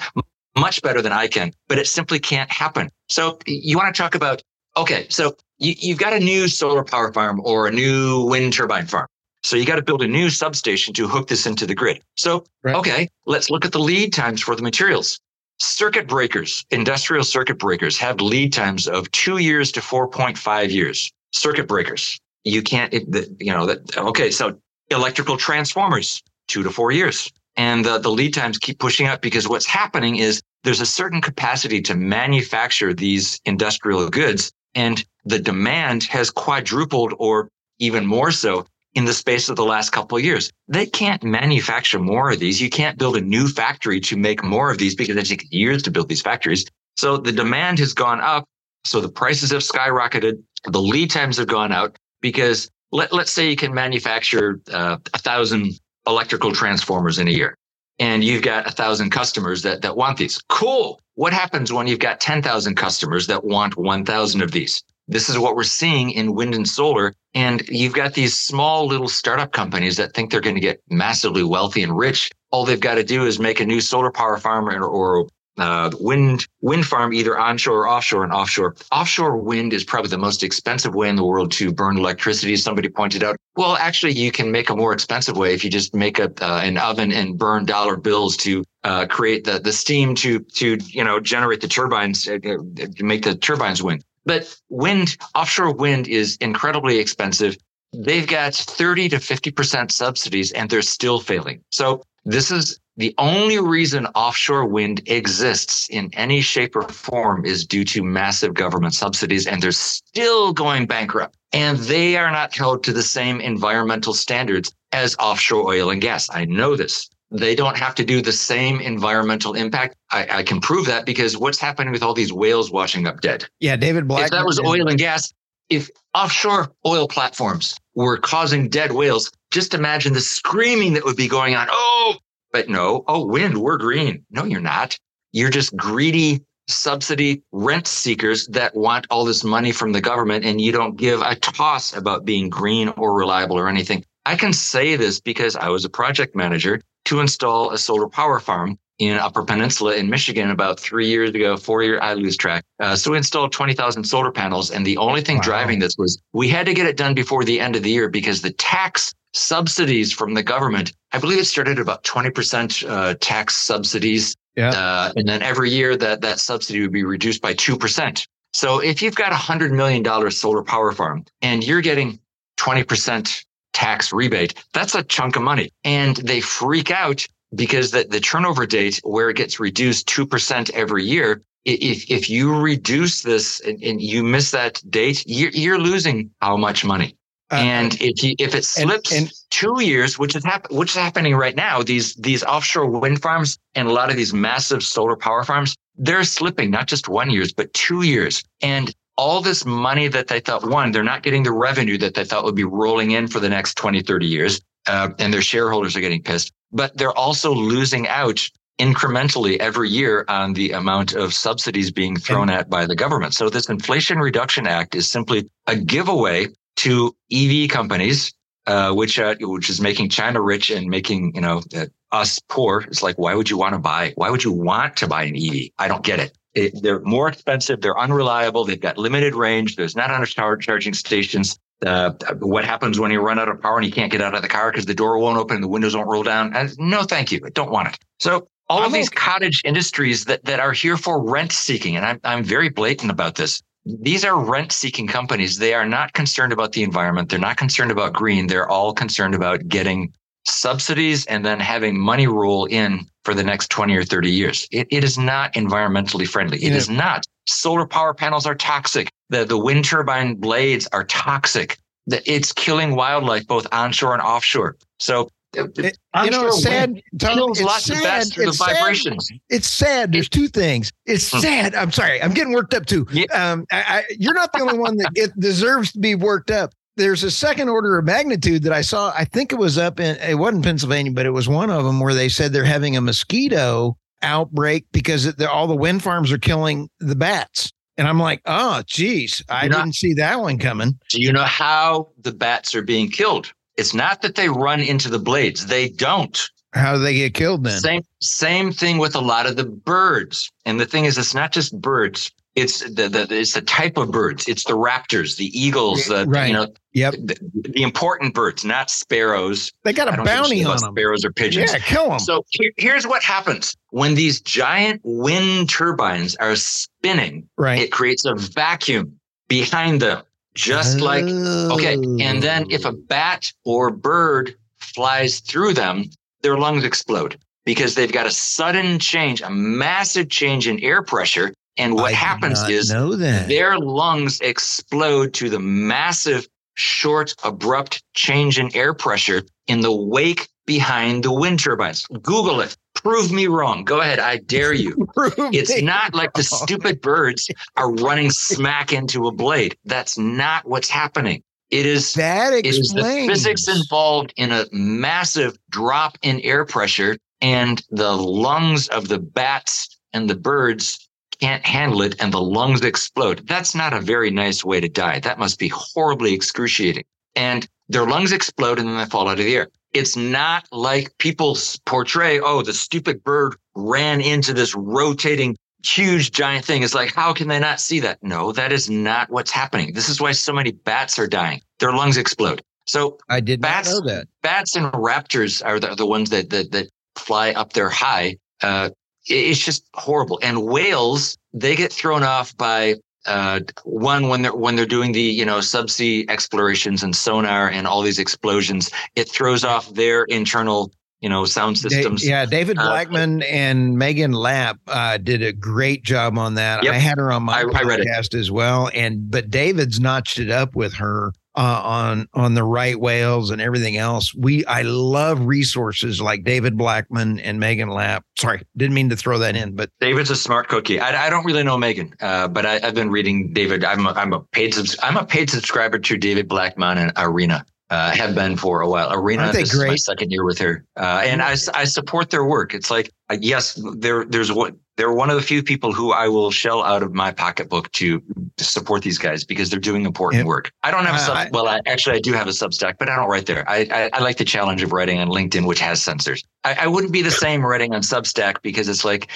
much 0.58 0.82
better 0.82 1.02
than 1.02 1.12
I 1.12 1.28
can, 1.28 1.52
but 1.68 1.78
it 1.78 1.88
simply 1.88 2.20
can't 2.20 2.50
happen. 2.50 2.90
So 3.10 3.38
you 3.46 3.78
want 3.78 3.94
to 3.94 4.02
talk 4.02 4.16
about, 4.16 4.42
okay, 4.78 5.06
so 5.10 5.36
you, 5.58 5.74
you've 5.78 6.00
got 6.00 6.14
a 6.14 6.20
new 6.20 6.48
solar 6.48 6.84
power 6.84 7.12
farm 7.12 7.42
or 7.44 7.68
a 7.68 7.72
new 7.72 8.26
wind 8.26 8.54
turbine 8.54 8.88
farm. 8.88 9.08
So 9.46 9.56
you 9.56 9.64
got 9.64 9.76
to 9.76 9.84
build 9.84 10.02
a 10.02 10.08
new 10.08 10.32
substation 10.32 10.91
to 10.96 11.08
hook 11.08 11.28
this 11.28 11.46
into 11.46 11.68
the 11.68 11.76
grid. 11.76 12.02
So, 12.18 12.46
right. 12.64 12.76
okay, 12.78 13.08
let's 13.28 13.52
look 13.52 13.64
at 13.64 13.72
the 13.72 13.80
lead 13.80 14.12
times 14.12 14.41
for 14.41 14.56
the 14.56 14.64
materials. 14.64 15.20
Circuit 15.60 16.08
breakers, 16.08 16.66
industrial 16.72 17.24
circuit 17.24 17.60
breakers 17.60 17.96
have 18.00 18.20
lead 18.20 18.54
times 18.54 18.88
of 18.88 19.10
two 19.12 19.38
years 19.38 19.72
to 19.74 19.82
4.5 19.82 20.72
years. 20.72 21.12
Circuit 21.32 21.68
breakers. 21.68 22.20
You 22.43 22.64
can't, 22.64 22.91
it, 22.91 23.12
the, 23.12 23.36
you 23.39 23.52
know, 23.52 23.68
that, 23.68 23.96
okay, 23.96 24.32
so 24.32 24.60
electrical 24.89 25.38
transformers, 25.38 26.24
two 26.48 26.64
to 26.64 26.72
four 26.72 26.91
years. 26.91 27.32
And 27.56 27.86
the, 27.86 28.00
the 28.00 28.10
lead 28.10 28.34
times 28.34 28.58
keep 28.58 28.80
pushing 28.80 29.06
up 29.06 29.22
because 29.22 29.48
what's 29.48 29.68
happening 29.68 30.16
is 30.16 30.41
there's 30.64 30.82
a 30.82 30.88
certain 30.88 31.22
capacity 31.22 31.84
to 31.84 31.93
manufacture 31.93 32.96
these 32.96 33.39
industrial 33.46 34.10
goods 34.10 34.52
and 34.74 35.06
the 35.24 35.38
demand 35.38 36.04
has 36.06 36.32
quadrupled 36.32 37.14
or 37.20 37.50
even 37.78 38.08
more 38.08 38.32
so 38.32 38.66
in 38.96 39.06
the 39.06 39.14
space 39.14 39.50
of 39.50 39.58
the 39.58 39.66
last 39.66 39.91
couple 39.91 40.18
of 40.18 40.24
years. 40.24 40.50
They 40.68 40.86
can't 40.86 41.24
manufacture 41.24 42.00
more 42.00 42.32
of 42.32 42.39
these. 42.39 42.62
You 42.62 42.70
can't 42.70 42.98
build 42.98 43.18
a 43.18 43.22
new 43.22 43.48
factory 43.48 44.00
to 44.02 44.18
make 44.18 44.43
more 44.43 44.72
of 44.72 44.78
these 44.78 44.96
because 44.96 45.18
it 45.18 45.26
takes 45.26 45.52
years 45.52 45.84
to 45.84 45.91
build 45.91 46.10
these 46.10 46.22
factories. 46.22 46.66
So 46.96 47.18
the 47.18 47.32
demand 47.32 47.80
has 47.80 47.93
gone 47.93 48.22
up. 48.22 48.46
So 48.86 49.02
the 49.02 49.10
prices 49.10 49.52
have 49.52 49.62
skyrocketed. 49.62 50.41
The 50.66 50.82
lead 50.82 51.12
times 51.12 51.38
have 51.38 51.48
gone 51.48 51.72
out 51.72 51.98
because 52.22 52.70
let, 52.91 53.12
let's 53.12 53.32
say 53.32 53.50
you 53.50 53.56
can 53.56 53.74
manufacture 53.74 54.62
uh, 54.72 54.98
a 55.14 55.18
thousand 55.20 55.74
electrical 56.08 56.54
transformers 56.54 57.20
in 57.20 57.28
a 57.28 57.32
year 57.32 57.56
and 58.00 58.24
you've 58.24 58.43
got 58.43 58.68
a 58.68 58.72
thousand 58.72 59.10
customers 59.10 59.62
that, 59.64 59.82
that 59.82 59.96
want 59.98 60.18
these. 60.18 60.39
Cool. 60.50 61.00
What 61.16 61.34
happens 61.34 61.72
when 61.72 61.88
you've 61.88 62.00
got 62.00 62.20
10,000 62.20 62.76
customers 62.76 63.28
that 63.28 63.43
want 63.43 63.78
1,000 63.78 64.41
of 64.41 64.52
these? 64.52 64.84
This 65.08 65.30
is 65.30 65.38
what 65.38 65.56
we're 65.56 65.64
seeing 65.64 66.12
in 66.12 66.34
wind 66.34 66.56
and 66.56 66.68
solar. 66.68 67.14
And 67.34 67.68
you've 67.68 67.93
got 67.93 68.14
these 68.14 68.38
small 68.38 68.88
little 68.88 69.08
startup 69.08 69.51
companies 69.51 69.97
that 69.97 70.14
think 70.14 70.32
they're 70.32 70.41
going 70.41 70.56
to 70.56 70.62
get 70.62 70.82
massively 70.89 71.43
wealthy 71.43 71.84
and 71.84 71.95
rich. 71.95 72.32
All 72.51 72.66
they've 72.66 72.80
got 72.80 72.95
to 72.95 73.03
do 73.03 73.26
is 73.26 73.39
make 73.39 73.60
a 73.60 73.66
new 73.66 73.82
solar 73.82 74.12
power 74.12 74.38
farm 74.38 74.70
or, 74.70 74.84
or 74.84 75.28
uh, 75.58 75.89
wind 75.99 76.47
wind 76.62 76.86
farm 76.86 77.14
either 77.14 77.38
onshore 77.38 77.84
or 77.84 77.88
offshore 77.88 78.24
and 78.24 78.34
offshore 78.34 78.76
offshore 78.91 79.38
wind 79.38 79.72
is 79.74 79.84
probably 79.84 80.10
the 80.10 80.18
most 80.18 80.43
expensive 80.43 80.93
way 80.93 81.08
in 81.08 81.16
the 81.16 81.24
world 81.24 81.51
to 81.51 81.72
burn 81.72 81.97
electricity 81.97 82.56
somebody 82.58 82.89
pointed 82.89 83.24
out 83.24 83.38
well 83.56 83.78
actually 83.78 84.12
you 84.12 84.32
can 84.32 84.51
make 84.51 84.70
a 84.70 84.76
more 84.76 84.91
expensive 84.91 85.38
way 85.38 85.53
if 85.53 85.64
you 85.64 85.70
just 85.70 85.95
make 85.95 86.20
a, 86.20 86.30
uh, 86.41 86.60
an 86.62 86.78
oven 86.78 87.12
and 87.12 87.38
burn 87.38 87.64
dollar 87.66 87.95
bills 87.95 88.36
to 88.36 88.64
uh, 88.84 89.06
create 89.06 89.45
the 89.45 89.60
the 89.60 89.72
steam 89.72 90.14
to 90.14 90.39
to 90.39 90.78
you 90.88 91.03
know 91.03 91.22
generate 91.22 91.62
the 91.62 91.70
turbines 91.70 92.28
uh, 92.28 92.38
uh, 92.45 92.58
make 92.99 93.24
the 93.24 93.36
turbines 93.36 93.82
wind 93.82 94.03
but 94.26 94.56
wind, 94.70 95.18
offshore 95.36 95.74
wind 95.74 96.08
is 96.08 96.38
incredibly 96.38 96.98
expensive. 96.98 97.58
They've 97.94 98.28
got 98.28 98.56
30 98.56 99.10
to 99.10 99.18
50% 99.18 99.92
subsidies 99.92 100.52
and 100.52 100.70
they're 100.70 100.82
still 100.82 101.20
failing. 101.20 101.62
So 101.70 102.02
this 102.26 102.52
is 102.52 102.80
the 102.98 103.14
only 103.18 103.60
reason 103.60 104.08
offshore 104.08 104.66
wind 104.66 105.02
exists 105.06 105.90
in 105.90 106.10
any 106.14 106.42
shape 106.42 106.76
or 106.76 106.84
form 106.84 107.46
is 107.46 107.66
due 107.66 107.84
to 107.86 108.04
massive 108.04 108.54
government 108.54 108.94
subsidies 108.94 109.48
and 109.48 109.62
they're 109.62 109.72
still 109.72 110.54
going 110.54 110.88
bankrupt. 110.88 111.36
And 111.54 111.78
they 111.78 112.18
are 112.18 112.32
not 112.32 112.56
held 112.56 112.84
to 112.86 112.94
the 112.94 113.04
same 113.04 113.40
environmental 113.42 114.14
standards 114.14 114.72
as 114.92 115.16
offshore 115.20 115.68
oil 115.68 115.90
and 115.90 116.02
gas. 116.02 116.30
I 116.32 116.46
know 116.46 116.76
this 116.76 117.10
they 117.32 117.56
don't 117.56 117.78
have 117.78 117.96
to 117.96 118.06
do 118.06 118.22
the 118.22 118.32
same 118.32 118.80
environmental 118.80 119.54
impact. 119.54 119.96
I, 120.12 120.28
I, 120.30 120.44
can 120.44 120.62
prove 120.62 120.86
that 120.86 121.06
because 121.06 121.38
what's 121.38 121.60
happening 121.60 121.92
with 121.92 122.04
all 122.04 122.14
these 122.14 122.32
whales 122.32 122.72
washing 122.72 123.08
up 123.08 123.22
dead? 123.22 123.46
Yeah, 123.60 123.76
David 123.76 124.08
Black. 124.08 124.26
If 124.26 124.32
that 124.32 124.46
was 124.46 124.60
oil 124.60 124.88
and 124.88 124.98
gas, 124.98 125.34
if 125.70 125.90
offshore 126.14 126.72
oil 126.86 127.08
platforms 127.08 127.76
were 127.96 128.18
causing 128.18 128.70
dead 128.70 128.92
whales, 128.92 129.32
just 129.52 129.74
imagine 129.74 130.14
the 130.14 130.22
screaming 130.22 130.94
that 130.94 131.06
would 131.06 131.18
be 131.18 131.28
going 131.28 131.56
on. 131.56 131.68
Oh, 131.72 132.16
but 132.52 132.70
no. 132.70 133.04
Oh, 133.08 133.26
wind, 133.26 133.58
we're 133.58 133.78
green. 133.78 134.26
No, 134.30 134.46
you're 134.46 134.62
not. 134.62 134.98
You're 135.32 135.50
just 135.50 135.76
greedy 135.76 136.44
subsidy 136.68 137.44
rent 137.52 137.88
seekers 137.88 138.48
that 138.48 138.76
want 138.76 139.06
all 139.10 139.26
this 139.26 139.44
money 139.44 139.72
from 139.72 139.92
the 139.92 140.02
government 140.02 140.46
and 140.46 140.60
you 140.60 140.72
don't 140.72 140.96
give 140.96 141.22
a 141.22 141.36
toss 141.36 141.96
about 141.96 142.26
being 142.26 142.50
green 142.50 142.90
or 142.90 143.14
reliable 143.14 143.58
or 143.58 143.68
anything. 143.68 144.04
I 144.26 144.36
can 144.36 144.54
say 144.54 144.96
this 144.96 145.20
because 145.20 145.56
I 145.56 145.70
was 145.70 145.86
a 145.86 145.90
project 145.90 146.36
manager 146.36 146.82
to 147.06 147.20
install 147.20 147.72
a 147.72 147.78
solar 147.78 148.08
power 148.08 148.39
farm 148.39 148.78
in 148.97 149.18
Upper 149.18 149.43
Peninsula 149.43 149.95
in 149.95 150.10
Michigan 150.10 150.49
about 150.51 150.80
three 150.80 151.08
years 151.08 151.32
ago, 151.32 151.58
four 151.58 151.84
year, 151.84 151.99
I 152.01 152.14
lose 152.14 152.38
track. 152.38 152.64
Uh, 152.80 152.95
so 152.95 153.12
we 153.12 153.18
installed 153.18 153.51
20,000 153.51 154.03
solar 154.06 154.32
panels. 154.32 154.72
And 154.72 154.86
the 154.86 154.97
only 154.97 155.22
thing 155.22 155.38
wow. 155.38 155.43
driving 155.43 155.80
this 155.80 155.95
was 155.97 156.22
we 156.34 156.47
had 156.47 156.66
to 156.68 156.74
get 156.74 156.86
it 156.86 156.95
done 156.95 157.14
before 157.14 157.43
the 157.43 157.60
end 157.60 157.76
of 157.76 157.84
the 157.84 157.91
year 157.91 158.10
because 158.10 158.41
the 158.41 158.51
tax 158.51 159.14
subsidies 159.34 160.14
from 160.14 160.34
the 160.34 160.43
government, 160.43 160.93
I 161.12 161.20
believe 161.20 161.39
it 161.39 161.45
started 161.45 161.78
at 161.78 161.82
about 161.82 162.03
20% 162.03 162.89
uh, 162.89 163.16
tax 163.20 163.58
subsidies. 163.58 164.36
Yeah. 164.56 164.70
Uh, 164.70 165.12
and 165.18 165.28
then 165.28 165.41
every 165.41 165.72
year 165.72 165.97
that 165.97 166.22
that 166.22 166.39
subsidy 166.39 166.82
would 166.82 166.93
be 166.93 167.03
reduced 167.03 167.41
by 167.41 167.53
2%. 167.53 168.26
So 168.53 168.80
if 168.80 169.01
you've 169.01 169.16
got 169.16 169.34
a 169.34 169.36
$100 169.36 169.72
million 169.72 170.32
solar 170.32 170.64
power 170.64 170.93
farm 170.93 171.26
and 171.41 171.62
you're 171.62 171.82
getting 171.82 172.20
20% 172.58 173.43
tax 173.76 174.12
rebate, 174.12 174.56
that's 174.74 174.96
a 174.96 175.04
chunk 175.04 175.36
of 175.36 175.44
money. 175.44 175.70
And 175.84 176.16
they 176.18 176.42
freak 176.42 176.90
out 176.90 177.26
because 177.54 177.92
the, 177.92 178.06
the 178.10 178.20
turnover 178.20 178.66
date 178.66 179.00
where 179.04 179.30
it 179.30 179.38
gets 179.38 179.60
reduced 179.60 180.08
2% 180.08 180.72
every 180.72 181.04
year, 181.04 181.42
if, 181.66 182.10
if 182.10 182.30
you 182.30 182.56
reduce 182.56 183.22
this 183.22 183.60
and, 183.60 183.82
and 183.84 184.02
you 184.02 184.24
miss 184.24 184.52
that 184.52 184.82
date, 184.90 185.24
you're, 185.28 185.52
you're 185.52 185.80
losing 185.80 186.32
how 186.42 186.58
much 186.58 186.86
money? 186.86 187.16
Uh, 187.52 187.56
and 187.58 188.02
if 188.02 188.24
you, 188.24 188.34
if 188.40 188.56
it 188.56 188.66
slips 188.66 189.12
and, 189.12 189.28
and, 189.28 189.34
two 189.52 189.80
years, 189.82 190.18
which 190.18 190.36
is 190.36 190.44
hap- 190.44 190.72
which 190.72 190.90
is 190.90 190.96
happening 190.96 191.36
right 191.36 191.56
now, 191.56 191.84
these 191.84 192.16
these 192.16 192.44
offshore 192.44 192.88
wind 192.90 193.22
farms 193.22 193.60
and 193.76 193.88
a 193.88 193.92
lot 193.92 194.10
of 194.10 194.16
these 194.16 194.34
massive 194.34 194.82
solar 194.82 195.16
power 195.16 195.44
farms, 195.44 195.76
they're 195.96 196.24
slipping 196.24 196.72
not 196.72 196.88
just 196.88 197.08
one 197.08 197.30
years 197.30 197.54
but 197.54 197.72
two 197.74 198.02
years. 198.02 198.44
And 198.62 198.92
all 199.18 199.41
this 199.41 199.66
money 199.66 200.07
that 200.07 200.28
they 200.28 200.39
thought, 200.39 200.68
one, 200.68 200.91
they're 200.91 201.03
not 201.03 201.24
getting 201.24 201.43
the 201.43 201.51
revenue 201.51 201.97
that 201.97 202.13
they 202.13 202.26
thought 202.26 202.43
would 202.43 202.55
be 202.55 202.63
rolling 202.63 203.11
in 203.11 203.28
for 203.28 203.39
the 203.39 203.49
next 203.49 203.76
20, 203.76 204.01
30 204.01 204.26
years. 204.26 204.61
Uh, 204.88 205.09
and 205.18 205.34
their 205.34 205.41
shareholders 205.41 205.95
are 205.95 206.01
getting 206.01 206.22
pissed, 206.22 206.51
but 206.72 206.95
they're 206.95 207.18
also 207.18 207.51
losing 207.51 208.07
out 208.07 208.47
incrementally 208.80 209.57
every 209.57 209.89
year 209.89 210.26
on 210.28 210.53
the 210.53 210.72
amount 210.72 211.13
of 211.13 211.34
subsidies 211.34 211.91
being 211.91 212.16
thrown 212.16 212.49
at 212.49 212.70
by 212.70 212.86
the 212.86 212.95
government. 212.95 213.34
So 213.34 213.49
this 213.49 213.70
Inflation 213.70 214.20
Reduction 214.20 214.68
Act 214.68 214.95
is 214.95 215.09
simply 215.09 215.49
a 215.68 215.76
giveaway 215.76 216.47
to 216.78 217.16
EV 217.32 217.70
companies, 217.70 218.34
uh, 218.68 218.93
which 218.93 219.18
uh, 219.18 219.36
which 219.39 219.70
is 219.70 219.80
making 219.80 220.09
China 220.09 220.41
rich 220.41 220.70
and 220.70 220.88
making 220.88 221.34
you 221.36 221.41
know 221.41 221.63
uh, 221.76 221.86
us 222.11 222.39
poor. 222.49 222.82
It's 222.82 223.01
like 223.01 223.18
why 223.18 223.34
would 223.34 223.49
you 223.49 223.57
want 223.57 223.74
to 223.74 223.80
buy? 223.80 224.13
Why 224.16 224.30
would 224.30 224.43
you 224.43 224.51
want 224.51 224.97
to 224.97 225.07
buy 225.07 225.24
an 225.24 225.36
EV? 225.36 225.70
I 225.78 225.88
don't 225.88 226.03
get 226.03 226.20
it. 226.20 226.38
It 226.56 226.82
they're 226.82 227.01
more 227.01 227.28
expensive. 227.28 227.82
They're 227.82 227.97
unreliable. 227.97 228.66
They've 228.66 228.80
got 228.80 228.97
limited 228.97 229.36
range. 229.36 229.76
There's 229.76 229.95
not 229.95 230.10
enough 230.10 230.30
charging 230.60 230.93
stations. 230.93 231.60
Uh, 231.86 232.12
what 232.39 232.64
happens 232.64 232.99
when 232.99 233.12
you 233.12 233.20
run 233.20 233.38
out 233.38 233.49
of 233.49 233.62
power 233.62 233.78
and 233.78 233.86
you 233.86 233.91
can't 233.91 234.12
get 234.12 234.22
out 234.22 234.34
of 234.34 234.41
the 234.41 234.47
car 234.47 234.72
because 234.72 234.86
the 234.86 234.95
door 234.95 235.18
won't 235.20 235.38
open 235.38 235.56
and 235.56 235.64
the 235.64 235.68
windows 235.68 235.95
won't 235.95 236.08
roll 236.08 236.24
down? 236.24 236.56
Uh, 236.56 236.70
no, 236.78 237.03
thank 237.03 237.32
you. 237.32 237.41
I 237.45 237.49
don't 237.49 237.70
want 237.70 237.89
it. 237.89 237.99
So 238.20 238.47
all 238.70 238.80
I'm 238.80 238.86
of 238.86 238.93
these 238.93 239.10
okay. 239.10 239.18
cottage 239.18 239.62
industries 239.66 240.26
that, 240.26 240.43
that 240.45 240.60
are 240.60 240.72
here 240.72 240.97
for 240.97 241.22
rent 241.22 241.51
seeking, 241.51 241.95
and 241.95 242.06
I'm, 242.06 242.20
I'm 242.24 242.43
very 242.43 242.70
blatant 242.70 243.12
about 243.12 243.36
this. 243.36 243.62
These 243.86 244.26
are 244.26 244.39
rent 244.39 244.72
seeking 244.72 245.06
companies. 245.06 245.60
They 245.60 245.74
are 245.74 245.86
not 245.86 246.14
concerned 246.14 246.53
about 246.53 246.72
the 246.72 246.82
environment. 246.82 247.30
They're 247.30 247.39
not 247.39 247.58
concerned 247.58 247.91
about 247.91 248.14
green. 248.14 248.47
They're 248.47 248.68
all 248.68 248.93
concerned 248.93 249.36
about 249.36 249.68
getting 249.68 250.12
subsidies 250.45 251.26
and 251.28 251.45
then 251.45 251.60
having 251.60 251.99
money 251.99 252.26
roll 252.26 252.66
in 252.66 253.06
for 253.26 253.34
the 253.34 253.44
next 253.44 253.70
20 253.70 253.96
or 253.96 254.06
30 254.06 254.32
years. 254.32 254.68
It, 254.72 254.88
it 254.92 255.04
is 255.04 255.18
not 255.18 255.54
environmentally 255.54 256.28
friendly. 256.28 256.58
It 256.64 256.72
yeah. 256.72 256.78
is 256.78 256.90
not. 256.90 257.26
Solar 257.48 257.86
power 257.86 258.14
panels 258.14 258.46
are 258.46 258.56
toxic. 258.56 259.10
The, 259.30 259.44
the 259.44 259.58
wind 259.58 259.86
turbine 259.86 260.36
blades 260.36 260.88
are 260.94 261.04
toxic. 261.04 261.78
The, 262.08 262.22
it's 262.32 262.54
killing 262.54 262.96
wildlife, 262.96 263.48
both 263.48 263.68
onshore 263.72 264.14
and 264.14 264.22
offshore. 264.22 264.78
So 265.00 265.30
it, 265.56 265.98
you 266.24 266.32
know, 266.32 266.48
it's 266.48 266.62
sad. 266.64 267.02
Tom, 267.18 267.40
it's 267.50 267.62
lots 267.62 267.86
sad. 267.86 268.24
it's 268.24 268.36
the 268.36 268.52
vibrations. 268.52 269.28
Sad. 269.28 269.40
It's 269.50 269.68
sad. 269.68 270.12
There's 270.12 270.30
two 270.30 270.48
things. 270.48 270.92
It's 271.06 271.32
hmm. 271.32 271.40
sad. 271.40 271.76
I'm 271.76 271.92
sorry. 271.92 272.22
I'm 272.22 272.34
getting 272.34 272.54
worked 272.54 272.74
up 272.74 272.86
too. 272.86 273.08
Yeah. 273.12 273.26
Um, 273.34 273.66
I, 273.72 273.84
I, 273.88 274.04
you're 274.20 274.34
not 274.34 274.52
the 274.54 274.60
only 274.60 274.78
one 274.78 274.98
that 274.98 275.14
get, 275.14 275.40
deserves 275.40 275.92
to 275.94 276.00
be 276.00 276.16
worked 276.16 276.52
up. 276.52 276.74
There's 276.98 277.24
a 277.24 277.32
second 277.32 277.70
order 277.70 277.98
of 277.98 278.06
magnitude 278.06 278.64
that 278.64 278.74
I 278.74 278.82
saw. 278.82 279.14
I 279.16 279.26
think 279.26 279.52
it 279.52 279.58
was 279.58 279.78
up 279.78 280.00
in. 280.00 280.16
It 280.18 280.36
wasn't 280.36 280.64
Pennsylvania, 280.64 281.12
but 281.12 281.26
it 281.26 281.32
was 281.32 281.50
one 281.50 281.70
of 281.70 281.84
them 281.84 282.00
where 282.00 282.14
they 282.14 282.30
said 282.30 282.54
they're 282.54 282.64
having 282.64 282.96
a 282.96 283.02
mosquito 283.02 283.98
outbreak 284.22 284.86
because 284.91 285.39
all 285.43 285.68
the 285.68 285.76
wind 285.76 286.04
farms 286.04 286.32
are 286.32 286.38
killing 286.38 286.89
the 287.00 287.16
bats. 287.16 287.72
And 287.98 288.08
I'm 288.08 288.20
like, 288.20 288.41
oh, 288.46 288.84
geez, 288.86 289.43
I 289.50 289.64
you 289.64 289.70
know, 289.70 289.78
didn't 289.78 289.96
see 289.96 290.14
that 290.16 290.41
one 290.41 290.58
coming. 290.58 291.00
Do 291.10 291.22
you 291.22 291.32
know 291.32 291.43
how 291.43 292.10
the 292.20 292.34
bats 292.34 292.76
are 292.76 292.82
being 292.82 293.10
killed? 293.10 293.52
It's 293.78 293.93
not 293.93 294.22
that 294.22 294.36
they 294.36 294.50
run 294.50 294.82
into 294.82 295.10
the 295.10 295.20
blades. 295.20 295.68
They 295.68 295.89
don't. 295.89 296.50
How 296.74 296.93
do 296.96 297.00
they 297.00 297.14
get 297.14 297.34
killed 297.34 297.64
then? 297.64 297.80
Same 297.80 298.02
same 298.22 298.72
thing 298.72 298.98
with 298.98 299.16
a 299.16 299.22
lot 299.22 299.46
of 299.46 299.56
the 299.56 299.64
birds. 299.64 300.52
And 300.66 300.80
the 300.80 300.86
thing 300.86 301.06
is, 301.06 301.18
it's 301.18 301.34
not 301.34 301.54
just 301.54 301.80
birds. 301.80 302.32
It's 302.56 302.80
the, 302.80 303.10
the 303.10 303.28
it's 303.30 303.53
the 303.53 303.62
type 303.62 303.97
of 303.97 304.12
birds. 304.12 304.47
It's 304.47 304.64
the 304.64 304.78
raptors, 304.78 305.36
the 305.36 305.47
eagles, 305.47 306.06
the 306.06 306.26
right. 306.26 306.47
you 306.47 306.53
know, 306.53 306.68
yep. 306.93 307.14
the, 307.14 307.38
the, 307.53 307.84
important 307.84 308.34
birds, 308.34 308.64
not 308.64 308.89
sparrows. 308.89 309.74
They 309.84 309.91
got 309.91 310.08
a 310.08 310.24
bounty 310.24 310.64
on 310.64 310.78
them. 310.78 310.93
Sparrows 310.93 311.26
or 311.26 311.34
pigeons. 311.34 311.74
Yeah, 311.74 311.80
kill 311.80 312.10
them. 312.10 312.20
So 312.20 312.45
here, 312.51 312.72
here's 312.78 313.06
what 313.06 313.24
happens 313.24 313.76
when 313.89 314.16
these 314.16 314.39
giant 314.39 315.01
wind 315.03 315.70
turbines 315.70 316.38
are 316.38 316.56
spinning. 316.56 317.49
Right. 317.58 317.82
It 317.82 317.91
creates 317.91 318.24
a 318.24 318.36
vacuum 318.36 319.20
behind 319.49 320.01
them 320.01 320.24
just 320.56 321.01
like 321.01 321.26
okay 321.26 321.95
and 321.95 322.41
then 322.41 322.66
if 322.72 322.86
a 322.86 322.89
oh. 322.89 322.97
bat 323.08 323.51
or 323.66 323.91
bird 323.91 324.56
flies 324.78 325.41
through 325.41 325.74
them 325.74 326.06
their 326.41 326.58
lungs 326.58 326.84
explode 326.84 327.38
because 327.66 327.93
they've 327.93 328.14
got 328.14 328.26
a 328.26 328.32
sudden 328.32 328.97
change 328.97 329.41
a 329.41 329.49
massive 329.49 330.30
change 330.30 330.68
in 330.68 330.80
air 330.80 331.03
pressure 331.03 331.53
and 331.78 331.96
what 331.96 332.12
I 332.12 332.16
happens 332.16 332.62
is 332.70 332.90
their 332.90 333.78
lungs 333.80 334.40
explode 334.42 335.34
to 335.36 335.50
the 335.50 335.60
massive 335.60 336.48
short 336.76 337.34
abrupt 337.44 338.04
change 338.14 338.60
in 338.60 338.76
air 338.76 338.94
pressure 338.94 339.44
in 339.68 339.82
the 339.82 339.96
wake 339.96 340.48
behind 340.66 341.24
the 341.24 341.32
wind 341.32 341.60
turbines 341.60 342.06
google 342.22 342.60
it 342.60 342.76
prove 343.06 343.32
me 343.32 343.46
wrong. 343.46 343.84
Go 343.84 344.02
ahead. 344.02 344.20
I 344.20 344.38
dare 344.38 344.74
you. 344.74 345.08
it's 345.54 345.80
not 345.84 346.16
like 346.16 346.34
the 346.34 346.42
stupid 346.42 347.02
birds 347.02 347.50
are 347.78 347.94
running 347.94 348.32
smack 348.32 348.92
into 348.92 349.28
a 349.28 349.32
blade. 349.32 349.78
That's 349.86 350.18
not 350.18 350.68
what's 350.68 350.90
happening. 350.90 351.44
It 351.70 351.86
is 351.86 352.14
that 352.14 352.54
explains. 352.54 352.78
It 352.78 352.82
is 352.82 352.94
the 352.94 353.28
physics 353.28 353.68
involved 353.68 354.34
in 354.38 354.52
a 354.52 354.66
massive 354.72 355.56
drop 355.70 356.18
in 356.24 356.40
air 356.42 356.66
pressure, 356.66 357.18
and 357.42 357.84
the 357.92 358.14
lungs 358.14 358.88
of 358.88 359.08
the 359.08 359.20
bats 359.20 359.88
and 360.14 360.28
the 360.30 360.36
birds 360.36 361.05
can't 361.40 361.66
handle 361.66 362.02
it, 362.02 362.16
and 362.20 362.34
the 362.34 362.42
lungs 362.42 362.82
explode. 362.82 363.48
That's 363.48 363.76
not 363.76 363.94
a 363.94 364.02
very 364.02 364.32
nice 364.32 364.64
way 364.64 364.80
to 364.80 364.90
die. 364.90 365.20
That 365.20 365.40
must 365.40 365.60
be 365.60 365.70
horribly 365.70 366.34
excruciating. 366.34 367.06
And 367.36 367.68
their 367.90 368.08
lungs 368.08 368.32
explode 368.32 368.80
and 368.80 368.88
then 368.88 368.98
they 368.98 369.06
fall 369.06 369.28
out 369.28 369.40
of 369.40 369.46
the 369.46 369.56
air. 369.56 369.68
It's 369.94 370.16
not 370.16 370.68
like 370.72 371.18
people 371.20 371.58
portray, 371.86 372.40
oh, 372.40 372.62
the 372.62 372.74
stupid 372.74 373.24
bird 373.24 373.56
ran 373.76 374.22
into 374.22 374.54
this 374.54 374.76
rotating 374.76 375.56
huge 375.86 376.32
giant 376.32 376.66
thing. 376.66 376.84
It's 376.84 376.96
like, 376.96 377.14
how 377.14 377.34
can 377.34 377.48
they 377.48 377.60
not 377.60 377.80
see 377.80 378.00
that? 378.02 378.22
No, 378.24 378.52
that 378.52 378.72
is 378.72 378.90
not 378.90 379.30
what's 379.30 379.52
happening. 379.52 379.94
This 379.94 380.10
is 380.10 380.20
why 380.20 380.32
so 380.32 380.52
many 380.52 380.72
bats 380.72 381.20
are 381.20 381.28
dying. 381.28 381.62
Their 381.80 381.94
lungs 381.94 382.18
explode. 382.18 382.62
So 382.88 383.18
I 383.30 383.40
did 383.40 383.62
bats, 383.62 383.90
know 383.90 384.02
that. 384.02 384.28
Bats 384.42 384.76
and 384.76 384.92
raptors 384.94 385.64
are 385.66 385.80
the, 385.80 385.96
the 385.96 386.06
ones 386.06 386.30
that, 386.32 386.50
that, 386.50 386.72
that 386.72 386.90
fly 387.16 387.52
up 387.52 387.74
there 387.74 387.90
high. 387.90 388.38
Uh, 388.62 388.90
it's 389.28 389.60
just 389.60 389.86
horrible. 389.94 390.40
And 390.42 390.64
whales, 390.64 391.38
they 391.54 391.76
get 391.76 391.92
thrown 391.92 392.24
off 392.24 392.56
by 392.58 392.96
uh, 393.26 393.62
one 393.84 394.28
when 394.28 394.44
they're 394.44 394.54
when 394.54 394.76
they're 394.76 394.86
doing 394.86 395.12
the 395.12 395.22
you 395.22 395.46
know 395.46 395.58
subsea 395.58 396.30
explorations 396.30 397.04
and 397.04 397.16
sonar 397.16 397.70
and 397.70 397.88
all 397.88 398.02
these 398.02 398.20
explosions, 398.20 398.92
it 399.16 399.30
throws 399.30 399.64
off 399.64 399.94
their 399.94 400.26
internal 400.26 400.92
you 401.22 401.30
know 401.30 401.46
sound 401.46 401.78
systems. 401.78 402.22
Da- 402.22 402.30
yeah, 402.30 402.46
David 402.46 402.78
uh, 402.78 402.84
Blackmon 402.84 403.42
uh, 403.42 403.46
and 403.46 403.98
Meghan 403.98 404.36
Lapp 404.36 404.78
uh, 404.88 405.18
did 405.18 405.42
a 405.42 405.54
great 405.54 406.04
job 406.04 406.38
on 406.38 406.54
that. 406.56 406.84
Yep. 406.84 406.94
I 406.94 406.98
had 406.98 407.18
her 407.18 407.32
on 407.32 407.44
my 407.44 407.62
I, 407.62 407.64
podcast 407.64 408.36
I 408.36 408.40
as 408.40 408.52
well, 408.52 408.92
and 408.94 409.30
but 409.32 409.50
David's 409.50 410.00
notched 410.00 410.38
it 410.38 410.52
up 410.52 410.76
with 410.76 410.94
her 410.94 411.34
uh, 411.56 411.82
on 411.84 412.28
on 412.34 412.53
the 412.53 412.64
right 412.64 412.99
whales 412.99 413.51
and 413.51 413.62
everything 413.62 413.97
else. 413.97 414.34
We 414.34 414.66
I 414.66 414.82
love 414.84 415.45
resources 415.45 416.22
like 416.22 416.43
David 416.43 416.78
Blackmon 416.78 417.39
and 417.43 417.62
Meghan 417.62 417.93
Lapp. 417.93 418.26
Sorry, 418.38 418.62
didn't 418.76 418.93
mean 418.93 419.10
to 419.10 419.16
throw 419.16 419.38
that 419.39 419.56
in, 419.56 419.76
but 419.76 419.89
David's 419.99 420.30
a 420.30 420.36
smart 420.36 420.68
cookie. 420.68 420.99
I, 420.99 421.28
I 421.28 421.30
don't 421.30 421.45
really 421.45 421.64
know 421.64 421.78
Meghan, 421.78 422.14
uh, 422.22 422.47
but 422.47 422.66
I, 422.66 422.80
have 422.80 422.95
been 422.95 423.10
reading 423.10 423.53
David. 423.53 423.84
I'm 423.84 424.06
a, 424.06 424.12
I'm 424.12 424.34
a 424.34 424.41
paid 424.41 424.74
subs- 424.74 424.97
I'm 425.01 425.18
a 425.18 425.26
paid 425.26 425.49
subscriber 425.49 425.99
to 425.99 426.18
David 426.18 426.49
Blackmon 426.49 426.97
and 426.97 427.12
Irina. 427.18 427.66
Uh, 427.91 428.10
have 428.10 428.34
been 428.34 428.58
for 428.58 428.82
a 428.82 428.89
while. 428.89 429.14
Irina, 429.14 429.51
this 429.51 429.72
great? 429.76 429.86
is 429.86 429.91
my 429.91 430.14
second 430.14 430.32
year 430.32 430.43
with 430.43 430.58
her, 430.58 430.84
uh, 430.97 431.22
and 431.24 431.39
I, 431.39 431.51
I 431.76 431.84
support 431.84 432.32
their 432.32 432.43
work. 432.43 432.74
It's 432.74 432.89
like 432.89 433.12
uh, 433.30 433.38
yes, 433.39 433.80
there 433.97 434.26
there's 434.26 434.51
what 434.51 434.74
they're 434.98 435.12
one 435.12 435.30
of 435.30 435.36
the 435.36 435.41
few 435.41 435.62
people 435.62 435.91
who 435.91 436.12
I 436.12 436.28
will 436.28 436.52
shell 436.52 436.84
out 436.84 437.04
of 437.04 437.14
my 437.14 437.32
pocketbook 437.32 437.91
to, 437.93 438.22
support 438.58 439.04
these 439.04 439.18
guys 439.18 439.43
because 439.43 439.70
they're 439.70 439.80
doing 439.80 440.06
important 440.06 440.39
yep. 440.39 440.48
work. 440.48 440.72
I 440.82 440.89
don't 440.89 441.06
have 441.06 441.16
a 441.16 441.20
sub, 441.20 441.38
uh, 441.38 441.46
well, 441.52 441.68
I, 441.68 441.82
actually 441.86 442.16
I 442.16 442.20
do 442.20 442.34
have 442.34 442.48
a 442.48 442.52
Substack, 442.52 442.96
but 442.98 443.10
I 443.10 443.16
don't 443.16 443.30
write 443.30 443.46
there. 443.46 443.68
I, 443.70 443.88
I, 443.91 444.10
I 444.14 444.20
like 444.22 444.38
the 444.38 444.46
challenge 444.46 444.82
of 444.82 444.91
writing 444.91 445.20
on 445.20 445.28
LinkedIn, 445.28 445.68
which 445.68 445.80
has 445.80 446.02
censors. 446.02 446.43
I, 446.64 446.76
I 446.82 446.88
wouldn't 446.88 447.14
be 447.14 447.22
the 447.22 447.32
same 447.32 447.64
writing 447.64 447.93
on 447.93 448.02
Substack 448.02 448.62
because 448.64 448.88
it's 448.88 449.06
like 449.06 449.30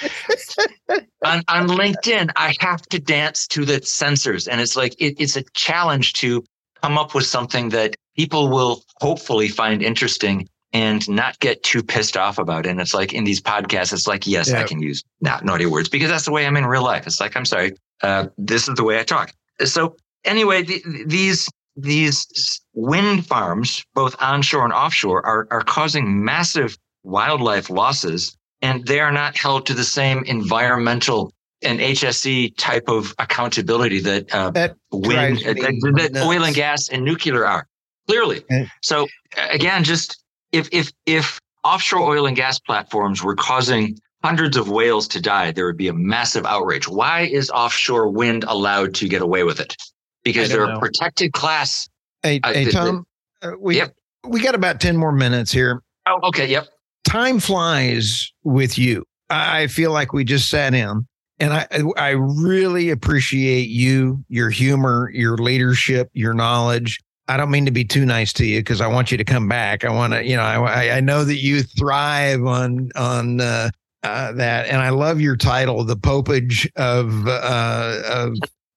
on, 1.24 1.42
on 1.48 1.68
LinkedIn, 1.68 2.30
I 2.34 2.54
have 2.60 2.82
to 2.82 2.98
dance 2.98 3.46
to 3.48 3.64
the 3.64 3.82
censors, 3.82 4.48
and 4.48 4.60
it's 4.60 4.76
like 4.76 4.94
it, 4.98 5.14
it's 5.18 5.36
a 5.36 5.44
challenge 5.54 6.14
to 6.14 6.42
come 6.82 6.98
up 6.98 7.14
with 7.14 7.26
something 7.26 7.68
that 7.70 7.94
people 8.16 8.48
will 8.48 8.82
hopefully 9.00 9.48
find 9.48 9.82
interesting 9.82 10.48
and 10.72 11.08
not 11.08 11.38
get 11.40 11.62
too 11.62 11.82
pissed 11.82 12.16
off 12.16 12.38
about 12.38 12.66
it. 12.66 12.70
And 12.70 12.80
it's 12.80 12.94
like 12.94 13.12
in 13.12 13.24
these 13.24 13.40
podcasts, 13.40 13.92
it's 13.92 14.06
like, 14.06 14.26
yes, 14.26 14.50
yeah. 14.50 14.60
I 14.60 14.64
can 14.64 14.80
use 14.80 15.02
not 15.20 15.44
naughty 15.44 15.66
words 15.66 15.88
because 15.88 16.08
that's 16.08 16.24
the 16.24 16.32
way 16.32 16.46
I'm 16.46 16.56
in 16.56 16.66
real 16.66 16.84
life. 16.84 17.06
It's 17.06 17.20
like, 17.20 17.36
I'm 17.36 17.44
sorry, 17.44 17.74
uh, 18.02 18.26
this 18.38 18.68
is 18.68 18.74
the 18.76 18.84
way 18.84 18.98
I 18.98 19.02
talk. 19.02 19.32
So 19.64 19.96
anyway, 20.24 20.62
the, 20.62 20.82
these 21.06 21.48
these 21.76 22.60
wind 22.74 23.26
farms, 23.26 23.84
both 23.94 24.14
onshore 24.20 24.64
and 24.64 24.72
offshore, 24.72 25.24
are 25.24 25.46
are 25.50 25.62
causing 25.62 26.24
massive 26.24 26.76
wildlife 27.02 27.70
losses, 27.70 28.36
and 28.62 28.86
they 28.86 29.00
are 29.00 29.12
not 29.12 29.36
held 29.36 29.66
to 29.66 29.74
the 29.74 29.84
same 29.84 30.24
environmental 30.24 31.32
and 31.62 31.78
HSE 31.78 32.56
type 32.56 32.88
of 32.88 33.14
accountability 33.18 34.00
that, 34.00 34.34
uh, 34.34 34.50
that 34.52 34.76
wind, 34.92 35.38
uh, 35.46 35.52
that, 35.52 36.10
that 36.12 36.24
oil 36.24 36.44
and 36.44 36.54
gas 36.54 36.88
and 36.88 37.04
nuclear 37.04 37.46
are 37.46 37.66
clearly. 38.08 38.42
So 38.82 39.08
again, 39.50 39.84
just 39.84 40.19
if 40.52 40.68
if 40.72 40.92
if 41.06 41.40
offshore 41.64 42.00
oil 42.00 42.26
and 42.26 42.36
gas 42.36 42.58
platforms 42.58 43.22
were 43.22 43.34
causing 43.34 43.98
hundreds 44.22 44.56
of 44.56 44.68
whales 44.68 45.08
to 45.08 45.20
die, 45.20 45.50
there 45.52 45.66
would 45.66 45.76
be 45.76 45.88
a 45.88 45.92
massive 45.92 46.44
outrage. 46.46 46.88
Why 46.88 47.22
is 47.22 47.50
offshore 47.50 48.08
wind 48.08 48.44
allowed 48.46 48.94
to 48.96 49.08
get 49.08 49.22
away 49.22 49.44
with 49.44 49.60
it? 49.60 49.76
Because 50.24 50.50
they're 50.50 50.66
know. 50.66 50.76
a 50.76 50.78
protected 50.78 51.32
class. 51.32 51.88
Hey, 52.22 52.40
uh, 52.42 52.52
hey 52.52 52.64
the, 52.64 52.72
Tom, 52.72 53.06
the, 53.40 53.52
uh, 53.52 53.56
we 53.58 53.76
yep. 53.76 53.94
we 54.26 54.40
got 54.40 54.54
about 54.54 54.80
ten 54.80 54.96
more 54.96 55.12
minutes 55.12 55.52
here. 55.52 55.82
Oh, 56.06 56.20
okay. 56.28 56.46
Yep. 56.46 56.68
Time 57.04 57.40
flies 57.40 58.32
with 58.44 58.78
you. 58.78 59.04
I 59.30 59.68
feel 59.68 59.92
like 59.92 60.12
we 60.12 60.24
just 60.24 60.50
sat 60.50 60.74
in 60.74 61.06
and 61.38 61.52
I 61.54 61.66
I 61.96 62.10
really 62.10 62.90
appreciate 62.90 63.68
you, 63.68 64.24
your 64.28 64.50
humor, 64.50 65.10
your 65.12 65.36
leadership, 65.36 66.10
your 66.12 66.34
knowledge. 66.34 67.00
I 67.30 67.36
don't 67.36 67.50
mean 67.52 67.64
to 67.66 67.70
be 67.70 67.84
too 67.84 68.04
nice 68.04 68.32
to 68.34 68.44
you 68.44 68.58
because 68.58 68.80
I 68.80 68.88
want 68.88 69.12
you 69.12 69.16
to 69.16 69.24
come 69.24 69.46
back. 69.46 69.84
I 69.84 69.90
want 69.92 70.14
to, 70.14 70.24
you 70.24 70.36
know, 70.36 70.42
I 70.42 70.96
I 70.96 71.00
know 71.00 71.24
that 71.24 71.36
you 71.36 71.62
thrive 71.62 72.44
on 72.44 72.90
on 72.96 73.40
uh, 73.40 73.70
uh, 74.02 74.32
that, 74.32 74.66
and 74.66 74.78
I 74.78 74.88
love 74.88 75.20
your 75.20 75.36
title, 75.36 75.84
the 75.84 75.96
popage 75.96 76.68
of 76.74 77.28
uh, 77.28 78.02
of 78.04 78.34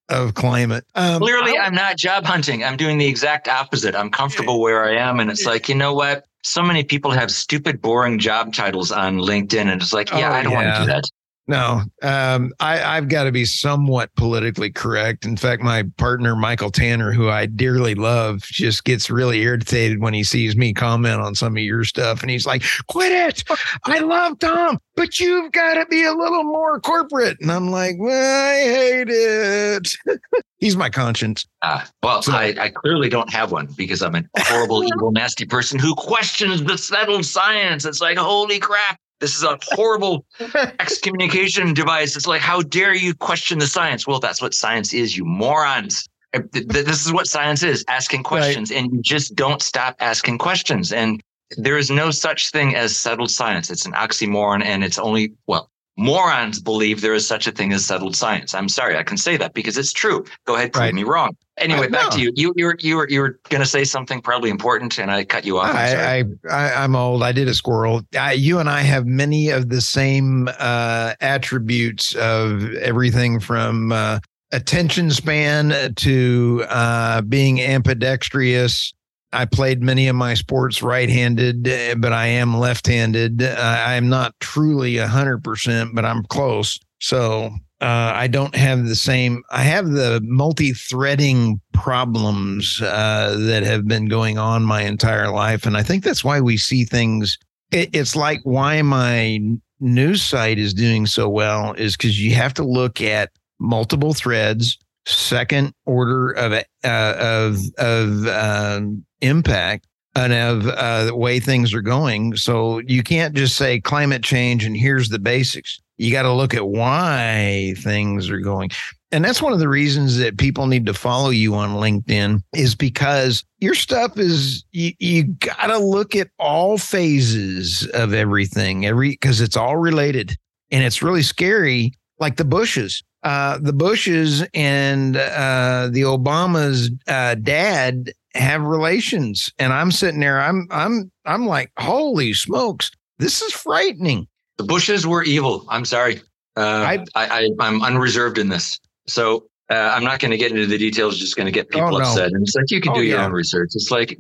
of 0.09 0.35
climate. 0.35 0.85
Um, 0.93 1.19
Clearly, 1.19 1.57
I'm 1.57 1.73
not 1.73 1.97
job 1.97 2.25
hunting. 2.25 2.63
I'm 2.63 2.77
doing 2.77 2.99
the 2.99 3.07
exact 3.07 3.47
opposite. 3.47 3.95
I'm 3.95 4.11
comfortable 4.11 4.61
where 4.61 4.85
I 4.85 4.97
am, 4.97 5.19
and 5.19 5.31
it's 5.31 5.47
like, 5.47 5.67
you 5.67 5.73
know 5.73 5.95
what? 5.95 6.25
So 6.43 6.61
many 6.61 6.83
people 6.83 7.09
have 7.09 7.31
stupid, 7.31 7.81
boring 7.81 8.19
job 8.19 8.53
titles 8.53 8.91
on 8.91 9.17
LinkedIn, 9.17 9.65
and 9.65 9.81
it's 9.81 9.93
like, 9.93 10.11
yeah, 10.11 10.29
oh, 10.29 10.33
I 10.33 10.43
don't 10.43 10.51
yeah. 10.51 10.63
want 10.63 10.75
to 10.75 10.81
do 10.81 10.87
that. 10.91 11.03
No, 11.45 11.81
um, 12.01 12.53
I, 12.61 12.81
I've 12.81 13.09
got 13.09 13.25
to 13.25 13.31
be 13.31 13.43
somewhat 13.43 14.15
politically 14.15 14.71
correct. 14.71 15.25
In 15.25 15.35
fact, 15.35 15.61
my 15.61 15.83
partner 15.97 16.37
Michael 16.37 16.71
Tanner, 16.71 17.11
who 17.11 17.27
I 17.27 17.47
dearly 17.47 17.95
love, 17.95 18.43
just 18.43 18.85
gets 18.85 19.09
really 19.09 19.41
irritated 19.41 19.99
when 19.99 20.13
he 20.13 20.23
sees 20.23 20.55
me 20.55 20.73
comment 20.73 21.19
on 21.19 21.35
some 21.35 21.57
of 21.57 21.63
your 21.63 21.83
stuff, 21.83 22.21
and 22.21 22.31
he's 22.31 22.45
like, 22.45 22.63
"Quit 22.87 23.11
it! 23.11 23.43
I 23.83 23.99
love 23.99 24.39
Tom, 24.39 24.79
but 24.95 25.19
you've 25.19 25.51
got 25.51 25.73
to 25.73 25.85
be 25.87 26.05
a 26.05 26.13
little 26.13 26.45
more 26.45 26.79
corporate." 26.79 27.37
And 27.41 27.51
I'm 27.51 27.69
like, 27.69 27.95
well, 27.99 28.49
"I 28.49 28.63
hate 28.63 29.09
it." 29.09 29.97
he's 30.59 30.77
my 30.77 30.89
conscience. 30.89 31.45
Uh, 31.61 31.83
well, 32.01 32.21
so, 32.21 32.31
I, 32.31 32.55
I 32.57 32.69
clearly 32.69 33.09
don't 33.09 33.29
have 33.31 33.51
one 33.51 33.67
because 33.75 34.01
I'm 34.01 34.15
a 34.15 34.23
horrible, 34.37 34.81
evil, 34.95 35.11
nasty 35.11 35.45
person 35.45 35.77
who 35.77 35.93
questions 35.95 36.63
the 36.63 36.77
settled 36.77 37.25
science. 37.25 37.83
It's 37.83 37.99
like, 37.99 38.17
holy 38.17 38.59
crap. 38.59 38.97
This 39.23 39.37
is 39.37 39.43
a 39.43 39.57
horrible 39.61 40.25
excommunication 40.81 41.73
device. 41.73 42.17
It's 42.17 42.27
like, 42.27 42.41
how 42.41 42.61
dare 42.61 42.93
you 42.93 43.13
question 43.13 43.57
the 43.57 43.67
science? 43.67 44.05
Well, 44.05 44.19
that's 44.19 44.41
what 44.41 44.53
science 44.53 44.93
is, 44.93 45.15
you 45.15 45.23
morons. 45.23 46.09
Uh, 46.33 46.41
this 46.51 47.05
is 47.05 47.13
what 47.13 47.27
science 47.27 47.63
is 47.63 47.85
asking 47.87 48.23
questions, 48.23 48.69
right. 48.69 48.81
and 48.81 48.91
you 48.91 49.01
just 49.01 49.33
don't 49.33 49.61
stop 49.61 49.95
asking 50.01 50.39
questions. 50.39 50.91
And 50.91 51.23
there 51.55 51.77
is 51.77 51.89
no 51.89 52.11
such 52.11 52.51
thing 52.51 52.75
as 52.75 52.97
settled 52.97 53.31
science. 53.31 53.71
It's 53.71 53.85
an 53.85 53.93
oxymoron, 53.93 54.61
and 54.61 54.83
it's 54.83 54.99
only, 54.99 55.31
well, 55.47 55.71
morons 55.97 56.59
believe 56.59 57.01
there 57.01 57.13
is 57.13 57.27
such 57.27 57.47
a 57.47 57.51
thing 57.51 57.71
as 57.73 57.85
settled 57.85 58.15
science. 58.15 58.53
I'm 58.53 58.69
sorry, 58.69 58.97
I 58.97 59.03
can 59.03 59.17
say 59.17 59.37
that 59.37 59.53
because 59.53 59.77
it's 59.77 59.93
true. 59.93 60.25
Go 60.45 60.55
ahead, 60.55 60.73
prove 60.73 60.83
right. 60.83 60.93
me 60.93 61.03
wrong. 61.03 61.35
Anyway, 61.57 61.87
back 61.87 62.11
to 62.11 62.19
you. 62.19 62.31
You 62.35 62.51
you 62.55 62.65
were 62.65 62.75
you 62.79 62.95
were 62.97 63.09
you 63.09 63.21
were 63.21 63.39
going 63.49 63.61
to 63.61 63.67
say 63.67 63.83
something 63.83 64.21
probably 64.21 64.49
important, 64.49 64.97
and 64.97 65.11
I 65.11 65.23
cut 65.23 65.45
you 65.45 65.59
off. 65.59 65.75
I'm 65.75 66.39
I, 66.49 66.55
I 66.55 66.83
am 66.83 66.95
old. 66.95 67.21
I 67.21 67.31
did 67.31 67.47
a 67.47 67.53
squirrel. 67.53 68.01
I, 68.17 68.33
you 68.33 68.57
and 68.57 68.67
I 68.67 68.81
have 68.81 69.05
many 69.05 69.49
of 69.49 69.69
the 69.69 69.81
same 69.81 70.49
uh, 70.59 71.13
attributes 71.21 72.15
of 72.15 72.73
everything 72.75 73.39
from 73.39 73.91
uh, 73.91 74.19
attention 74.51 75.11
span 75.11 75.93
to 75.93 76.65
uh, 76.69 77.21
being 77.21 77.61
ambidextrous 77.61 78.93
I 79.33 79.45
played 79.45 79.81
many 79.81 80.07
of 80.07 80.15
my 80.15 80.33
sports 80.33 80.81
right-handed, 80.81 81.67
eh, 81.67 81.95
but 81.95 82.13
I 82.13 82.27
am 82.27 82.57
left-handed. 82.57 83.43
I'm 83.43 84.09
not 84.09 84.39
truly 84.39 84.97
hundred 84.97 85.43
percent, 85.43 85.95
but 85.95 86.05
I'm 86.05 86.23
close. 86.25 86.79
So 86.99 87.51
uh, 87.81 88.13
I 88.15 88.27
don't 88.27 88.55
have 88.55 88.85
the 88.85 88.95
same. 88.95 89.43
I 89.51 89.63
have 89.63 89.89
the 89.89 90.21
multi-threading 90.23 91.59
problems 91.73 92.81
uh, 92.81 93.35
that 93.39 93.63
have 93.63 93.87
been 93.87 94.07
going 94.07 94.37
on 94.37 94.63
my 94.63 94.83
entire 94.83 95.29
life, 95.29 95.65
and 95.65 95.75
I 95.75 95.83
think 95.83 96.03
that's 96.03 96.23
why 96.23 96.39
we 96.39 96.57
see 96.57 96.85
things. 96.85 97.37
It, 97.71 97.89
it's 97.93 98.15
like 98.15 98.39
why 98.43 98.81
my 98.83 99.39
news 99.79 100.23
site 100.23 100.59
is 100.59 100.73
doing 100.73 101.05
so 101.05 101.27
well 101.27 101.73
is 101.73 101.97
because 101.97 102.23
you 102.23 102.35
have 102.35 102.53
to 102.53 102.63
look 102.63 103.01
at 103.01 103.31
multiple 103.59 104.13
threads 104.13 104.77
second 105.05 105.73
order 105.85 106.31
of 106.31 106.53
uh, 106.53 106.63
of 106.83 107.59
of 107.77 108.27
um, 108.27 109.05
impact 109.23 109.87
and 110.15 110.33
of 110.33 110.67
uh, 110.67 111.05
the 111.05 111.15
way 111.15 111.39
things 111.39 111.73
are 111.73 111.81
going. 111.81 112.35
So 112.35 112.79
you 112.79 113.01
can't 113.01 113.33
just 113.33 113.55
say 113.55 113.79
climate 113.79 114.23
change 114.23 114.63
and 114.65 114.77
here's 114.77 115.09
the 115.09 115.19
basics. 115.19 115.79
You 115.97 116.11
got 116.11 116.23
to 116.23 116.33
look 116.33 116.53
at 116.53 116.67
why 116.67 117.73
things 117.77 118.29
are 118.29 118.39
going. 118.39 118.69
And 119.11 119.23
that's 119.23 119.41
one 119.41 119.53
of 119.53 119.59
the 119.59 119.69
reasons 119.69 120.17
that 120.17 120.37
people 120.37 120.65
need 120.65 120.85
to 120.87 120.93
follow 120.93 121.29
you 121.29 121.53
on 121.55 121.75
LinkedIn 121.75 122.41
is 122.53 122.73
because 122.73 123.43
your 123.59 123.75
stuff 123.75 124.17
is 124.17 124.65
you, 124.71 124.91
you 124.99 125.23
got 125.23 125.67
to 125.67 125.77
look 125.77 126.15
at 126.15 126.29
all 126.39 126.77
phases 126.77 127.87
of 127.93 128.13
everything, 128.13 128.85
every 128.85 129.11
because 129.11 129.39
it's 129.39 129.57
all 129.57 129.77
related. 129.77 130.35
And 130.71 130.83
it's 130.83 131.03
really 131.03 131.21
scary 131.21 131.93
like 132.19 132.37
the 132.37 132.45
Bushes 132.45 133.03
uh, 133.23 133.57
the 133.61 133.73
Bushes 133.73 134.43
and 134.53 135.15
uh, 135.15 135.89
the 135.91 136.01
Obamas' 136.01 136.89
uh, 137.07 137.35
dad 137.35 138.11
have 138.33 138.61
relations, 138.63 139.51
and 139.59 139.73
I'm 139.73 139.91
sitting 139.91 140.19
there. 140.19 140.41
I'm 140.41 140.67
I'm 140.71 141.11
I'm 141.25 141.45
like, 141.45 141.71
holy 141.77 142.33
smokes, 142.33 142.91
this 143.19 143.41
is 143.41 143.53
frightening. 143.53 144.27
The 144.57 144.63
Bushes 144.63 145.07
were 145.07 145.23
evil. 145.23 145.65
I'm 145.69 145.85
sorry. 145.85 146.21
Uh, 146.55 146.61
I, 146.61 147.05
I, 147.15 147.49
I 147.59 147.67
am 147.67 147.81
unreserved 147.81 148.37
in 148.37 148.49
this, 148.49 148.79
so 149.07 149.47
uh, 149.69 149.91
I'm 149.95 150.03
not 150.03 150.19
going 150.19 150.31
to 150.31 150.37
get 150.37 150.51
into 150.51 150.67
the 150.67 150.77
details. 150.77 151.17
Just 151.17 151.35
going 151.35 151.47
to 151.47 151.51
get 151.51 151.69
people 151.69 151.95
oh, 151.95 151.97
no. 151.97 152.03
upset. 152.03 152.31
And 152.31 152.41
it's 152.43 152.55
like 152.55 152.69
you 152.69 152.79
can 152.79 152.91
oh, 152.91 152.95
do 152.95 153.03
your 153.03 153.17
yeah. 153.17 153.25
own 153.25 153.31
research. 153.31 153.71
It's 153.73 153.89
like 153.89 154.19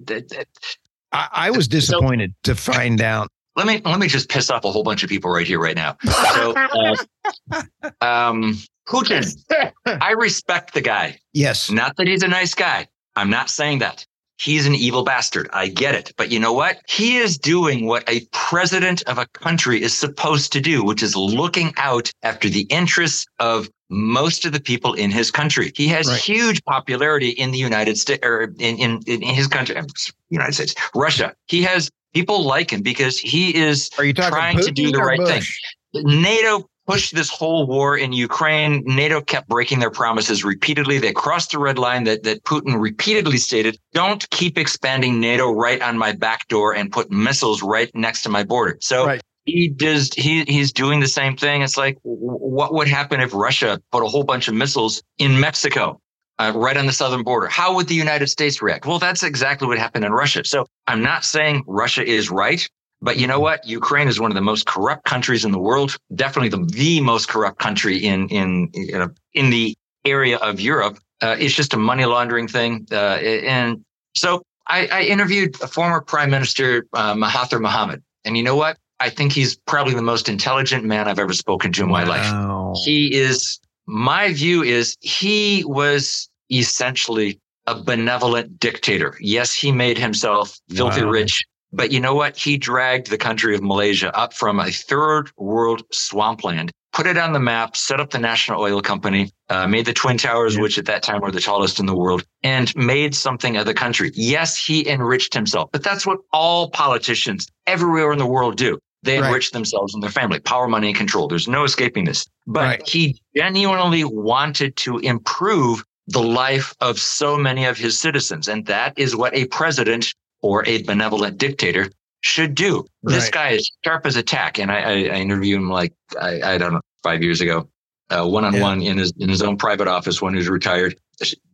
I, 1.11 1.27
I 1.31 1.51
was 1.51 1.67
disappointed 1.67 2.33
so, 2.43 2.53
to 2.53 2.59
find 2.59 3.01
out 3.01 3.27
let 3.55 3.67
me 3.67 3.81
let 3.85 3.99
me 3.99 4.07
just 4.07 4.29
piss 4.29 4.49
off 4.49 4.65
a 4.65 4.71
whole 4.71 4.83
bunch 4.83 5.03
of 5.03 5.09
people 5.09 5.31
right 5.31 5.45
here 5.45 5.59
right 5.59 5.75
now. 5.75 5.97
So, 6.33 6.53
uh, 7.51 7.91
um, 8.01 8.57
Putin, 8.87 9.71
I 9.85 10.11
respect 10.11 10.73
the 10.73 10.81
guy. 10.81 11.19
Yes. 11.33 11.69
Not 11.69 11.95
that 11.97 12.07
he's 12.07 12.23
a 12.23 12.27
nice 12.27 12.53
guy. 12.53 12.87
I'm 13.15 13.29
not 13.29 13.49
saying 13.49 13.79
that. 13.79 14.05
He's 14.37 14.65
an 14.65 14.75
evil 14.75 15.03
bastard. 15.03 15.49
I 15.53 15.67
get 15.67 15.95
it. 15.95 16.11
But 16.17 16.31
you 16.31 16.39
know 16.39 16.53
what? 16.53 16.79
He 16.87 17.17
is 17.17 17.37
doing 17.37 17.85
what 17.85 18.03
a 18.09 18.25
president 18.31 19.03
of 19.03 19.17
a 19.17 19.27
country 19.27 19.81
is 19.81 19.95
supposed 19.95 20.51
to 20.53 20.59
do, 20.59 20.83
which 20.83 21.03
is 21.03 21.15
looking 21.15 21.73
out 21.77 22.11
after 22.23 22.49
the 22.49 22.61
interests 22.69 23.25
of 23.39 23.69
most 23.89 24.43
of 24.43 24.51
the 24.51 24.59
people 24.59 24.93
in 24.93 25.11
his 25.11 25.29
country. 25.29 25.71
He 25.75 25.87
has 25.89 26.07
right. 26.07 26.19
huge 26.19 26.63
popularity 26.65 27.29
in 27.29 27.51
the 27.51 27.59
United 27.59 27.97
States 27.97 28.25
or 28.25 28.53
in, 28.59 28.77
in, 28.77 28.99
in 29.05 29.21
his 29.21 29.47
country, 29.47 29.77
um, 29.77 29.85
United 30.29 30.53
States, 30.53 30.73
Russia. 30.95 31.35
He 31.47 31.61
has 31.63 31.91
people 32.13 32.43
like 32.43 32.73
him 32.73 32.81
because 32.81 33.19
he 33.19 33.55
is 33.55 33.91
are 33.97 34.05
you 34.05 34.13
trying 34.13 34.57
Putin 34.57 34.65
to 34.65 34.71
do 34.71 34.91
the 34.91 34.97
right 34.97 35.19
Bush? 35.19 35.59
thing. 35.93 36.03
NATO 36.05 36.67
pushed 36.85 37.15
this 37.15 37.29
whole 37.29 37.65
war 37.67 37.97
in 37.97 38.11
Ukraine. 38.11 38.83
NATO 38.85 39.21
kept 39.21 39.47
breaking 39.47 39.79
their 39.79 39.91
promises 39.91 40.43
repeatedly. 40.43 40.99
They 40.99 41.13
crossed 41.13 41.51
the 41.51 41.59
red 41.59 41.77
line 41.77 42.03
that, 42.05 42.23
that 42.23 42.43
Putin 42.43 42.79
repeatedly 42.79 43.37
stated, 43.37 43.77
don't 43.93 44.29
keep 44.29 44.57
expanding 44.57 45.19
NATO 45.19 45.51
right 45.51 45.81
on 45.81 45.97
my 45.97 46.11
back 46.11 46.47
door 46.47 46.75
and 46.75 46.91
put 46.91 47.11
missiles 47.11 47.63
right 47.63 47.89
next 47.93 48.23
to 48.23 48.29
my 48.29 48.43
border. 48.43 48.77
So 48.81 49.05
right. 49.05 49.21
he 49.45 49.69
does, 49.69 50.13
he, 50.13 50.43
he's 50.45 50.73
doing 50.73 50.99
the 50.99 51.07
same 51.07 51.37
thing. 51.37 51.61
It's 51.61 51.77
like, 51.77 51.97
what 52.03 52.73
would 52.73 52.87
happen 52.87 53.21
if 53.21 53.33
Russia 53.33 53.79
put 53.91 54.03
a 54.03 54.07
whole 54.07 54.23
bunch 54.23 54.47
of 54.47 54.53
missiles 54.53 55.01
in 55.17 55.39
Mexico? 55.39 55.99
Uh, 56.39 56.51
right 56.55 56.77
on 56.77 56.87
the 56.87 56.91
southern 56.91 57.21
border. 57.21 57.45
How 57.47 57.75
would 57.75 57.87
the 57.87 57.93
United 57.93 58.25
States 58.25 58.59
react? 58.59 58.87
Well, 58.87 58.97
that's 58.97 59.21
exactly 59.21 59.67
what 59.67 59.77
happened 59.77 60.03
in 60.03 60.11
Russia. 60.11 60.43
So 60.43 60.65
I'm 60.87 61.03
not 61.03 61.23
saying 61.23 61.63
Russia 61.67 62.03
is 62.03 62.31
right. 62.31 62.67
But 63.03 63.17
you 63.17 63.27
know 63.27 63.41
what? 63.41 63.67
Ukraine 63.67 64.07
is 64.07 64.17
one 64.17 64.31
of 64.31 64.35
the 64.35 64.41
most 64.41 64.65
corrupt 64.65 65.03
countries 65.03 65.43
in 65.43 65.51
the 65.51 65.59
world. 65.59 65.97
Definitely 66.15 66.49
the, 66.49 66.65
the 66.71 67.01
most 67.01 67.27
corrupt 67.27 67.59
country 67.59 67.97
in 67.97 68.29
in 68.29 68.69
you 68.73 68.97
know, 68.97 69.09
in 69.33 69.49
the 69.49 69.75
area 70.05 70.37
of 70.37 70.61
Europe. 70.61 70.97
Uh, 71.21 71.35
it's 71.37 71.53
just 71.53 71.73
a 71.73 71.77
money 71.77 72.05
laundering 72.05 72.47
thing. 72.47 72.87
Uh, 72.91 73.17
and 73.55 73.83
so 74.15 74.41
I, 74.67 74.87
I, 74.87 75.01
interviewed 75.03 75.61
a 75.61 75.67
former 75.67 76.01
Prime 76.01 76.29
Minister 76.29 76.85
uh, 76.93 77.13
Mahathir 77.13 77.59
Mohamad, 77.59 78.01
and 78.23 78.37
you 78.37 78.43
know 78.43 78.55
what? 78.55 78.77
I 79.01 79.09
think 79.09 79.33
he's 79.33 79.57
probably 79.67 79.95
the 79.95 80.01
most 80.01 80.29
intelligent 80.29 80.85
man 80.85 81.09
I've 81.09 81.19
ever 81.19 81.33
spoken 81.33 81.73
to 81.73 81.83
in 81.83 81.89
my 81.89 82.03
wow. 82.05 82.71
life. 82.71 82.85
He 82.85 83.13
is. 83.13 83.59
My 83.85 84.31
view 84.31 84.63
is 84.63 84.95
he 85.01 85.65
was 85.65 86.29
essentially 86.49 87.37
a 87.67 87.75
benevolent 87.75 88.59
dictator. 88.59 89.17
Yes, 89.19 89.53
he 89.53 89.73
made 89.73 89.97
himself 89.97 90.57
filthy 90.69 91.03
wow. 91.03 91.09
rich 91.09 91.43
but 91.73 91.91
you 91.91 91.99
know 91.99 92.13
what? 92.13 92.37
He 92.37 92.57
dragged 92.57 93.09
the 93.09 93.17
country 93.17 93.55
of 93.55 93.63
Malaysia 93.63 94.15
up 94.15 94.33
from 94.33 94.59
a 94.59 94.71
third 94.71 95.31
world 95.37 95.83
swampland, 95.91 96.71
put 96.93 97.07
it 97.07 97.17
on 97.17 97.33
the 97.33 97.39
map, 97.39 97.75
set 97.75 97.99
up 97.99 98.11
the 98.11 98.19
national 98.19 98.61
oil 98.61 98.81
company, 98.81 99.31
uh, 99.49 99.67
made 99.67 99.85
the 99.85 99.93
Twin 99.93 100.17
Towers, 100.17 100.55
yeah. 100.55 100.61
which 100.61 100.77
at 100.77 100.85
that 100.85 101.03
time 101.03 101.21
were 101.21 101.31
the 101.31 101.41
tallest 101.41 101.79
in 101.79 101.85
the 101.87 101.95
world, 101.95 102.23
and 102.43 102.73
made 102.75 103.15
something 103.15 103.57
of 103.57 103.65
the 103.65 103.73
country. 103.73 104.11
Yes, 104.13 104.55
he 104.55 104.87
enriched 104.87 105.33
himself, 105.33 105.69
but 105.71 105.83
that's 105.83 106.05
what 106.05 106.19
all 106.31 106.69
politicians 106.69 107.47
everywhere 107.65 108.11
in 108.11 108.19
the 108.19 108.27
world 108.27 108.55
do. 108.55 108.77
They 109.01 109.17
enrich 109.17 109.47
right. 109.47 109.51
themselves 109.51 109.93
and 109.93 110.01
their 110.01 110.09
family, 110.09 110.39
power, 110.39 110.67
money, 110.67 110.87
and 110.87 110.95
control. 110.95 111.27
There's 111.27 111.47
no 111.47 111.65
escaping 111.65 112.05
this. 112.05 112.25
But 112.47 112.61
right. 112.61 112.87
he 112.87 113.21
genuinely 113.35 114.05
wanted 114.05 114.77
to 114.77 114.99
improve 114.99 115.83
the 116.07 116.23
life 116.23 116.73
of 116.79 116.97
so 116.99 117.37
many 117.37 117.65
of 117.65 117.77
his 117.77 117.99
citizens. 117.99 118.47
And 118.47 118.65
that 118.67 118.93
is 118.97 119.13
what 119.15 119.35
a 119.35 119.45
president 119.47 120.13
or 120.43 120.63
a 120.67 120.83
benevolent 120.83 121.39
dictator 121.39 121.89
should 122.21 122.53
do. 122.53 122.85
Right. 123.01 123.15
This 123.15 123.29
guy 123.29 123.49
is 123.49 123.71
sharp 123.83 124.05
as 124.05 124.15
a 124.15 124.23
tack. 124.23 124.59
And 124.59 124.71
I, 124.71 124.77
I, 124.77 124.91
I 124.91 125.15
interviewed 125.15 125.57
him 125.57 125.69
like, 125.69 125.93
I, 126.21 126.41
I, 126.41 126.57
don't 126.59 126.73
know, 126.73 126.81
five 127.01 127.23
years 127.23 127.41
ago, 127.41 127.67
one 128.11 128.45
on 128.45 128.59
one 128.59 128.81
in 128.81 128.97
his, 128.97 129.11
in 129.17 129.29
his 129.29 129.41
own 129.41 129.57
private 129.57 129.87
office 129.87 130.21
when 130.21 130.33
he 130.33 130.37
was 130.37 130.49
retired. 130.49 130.95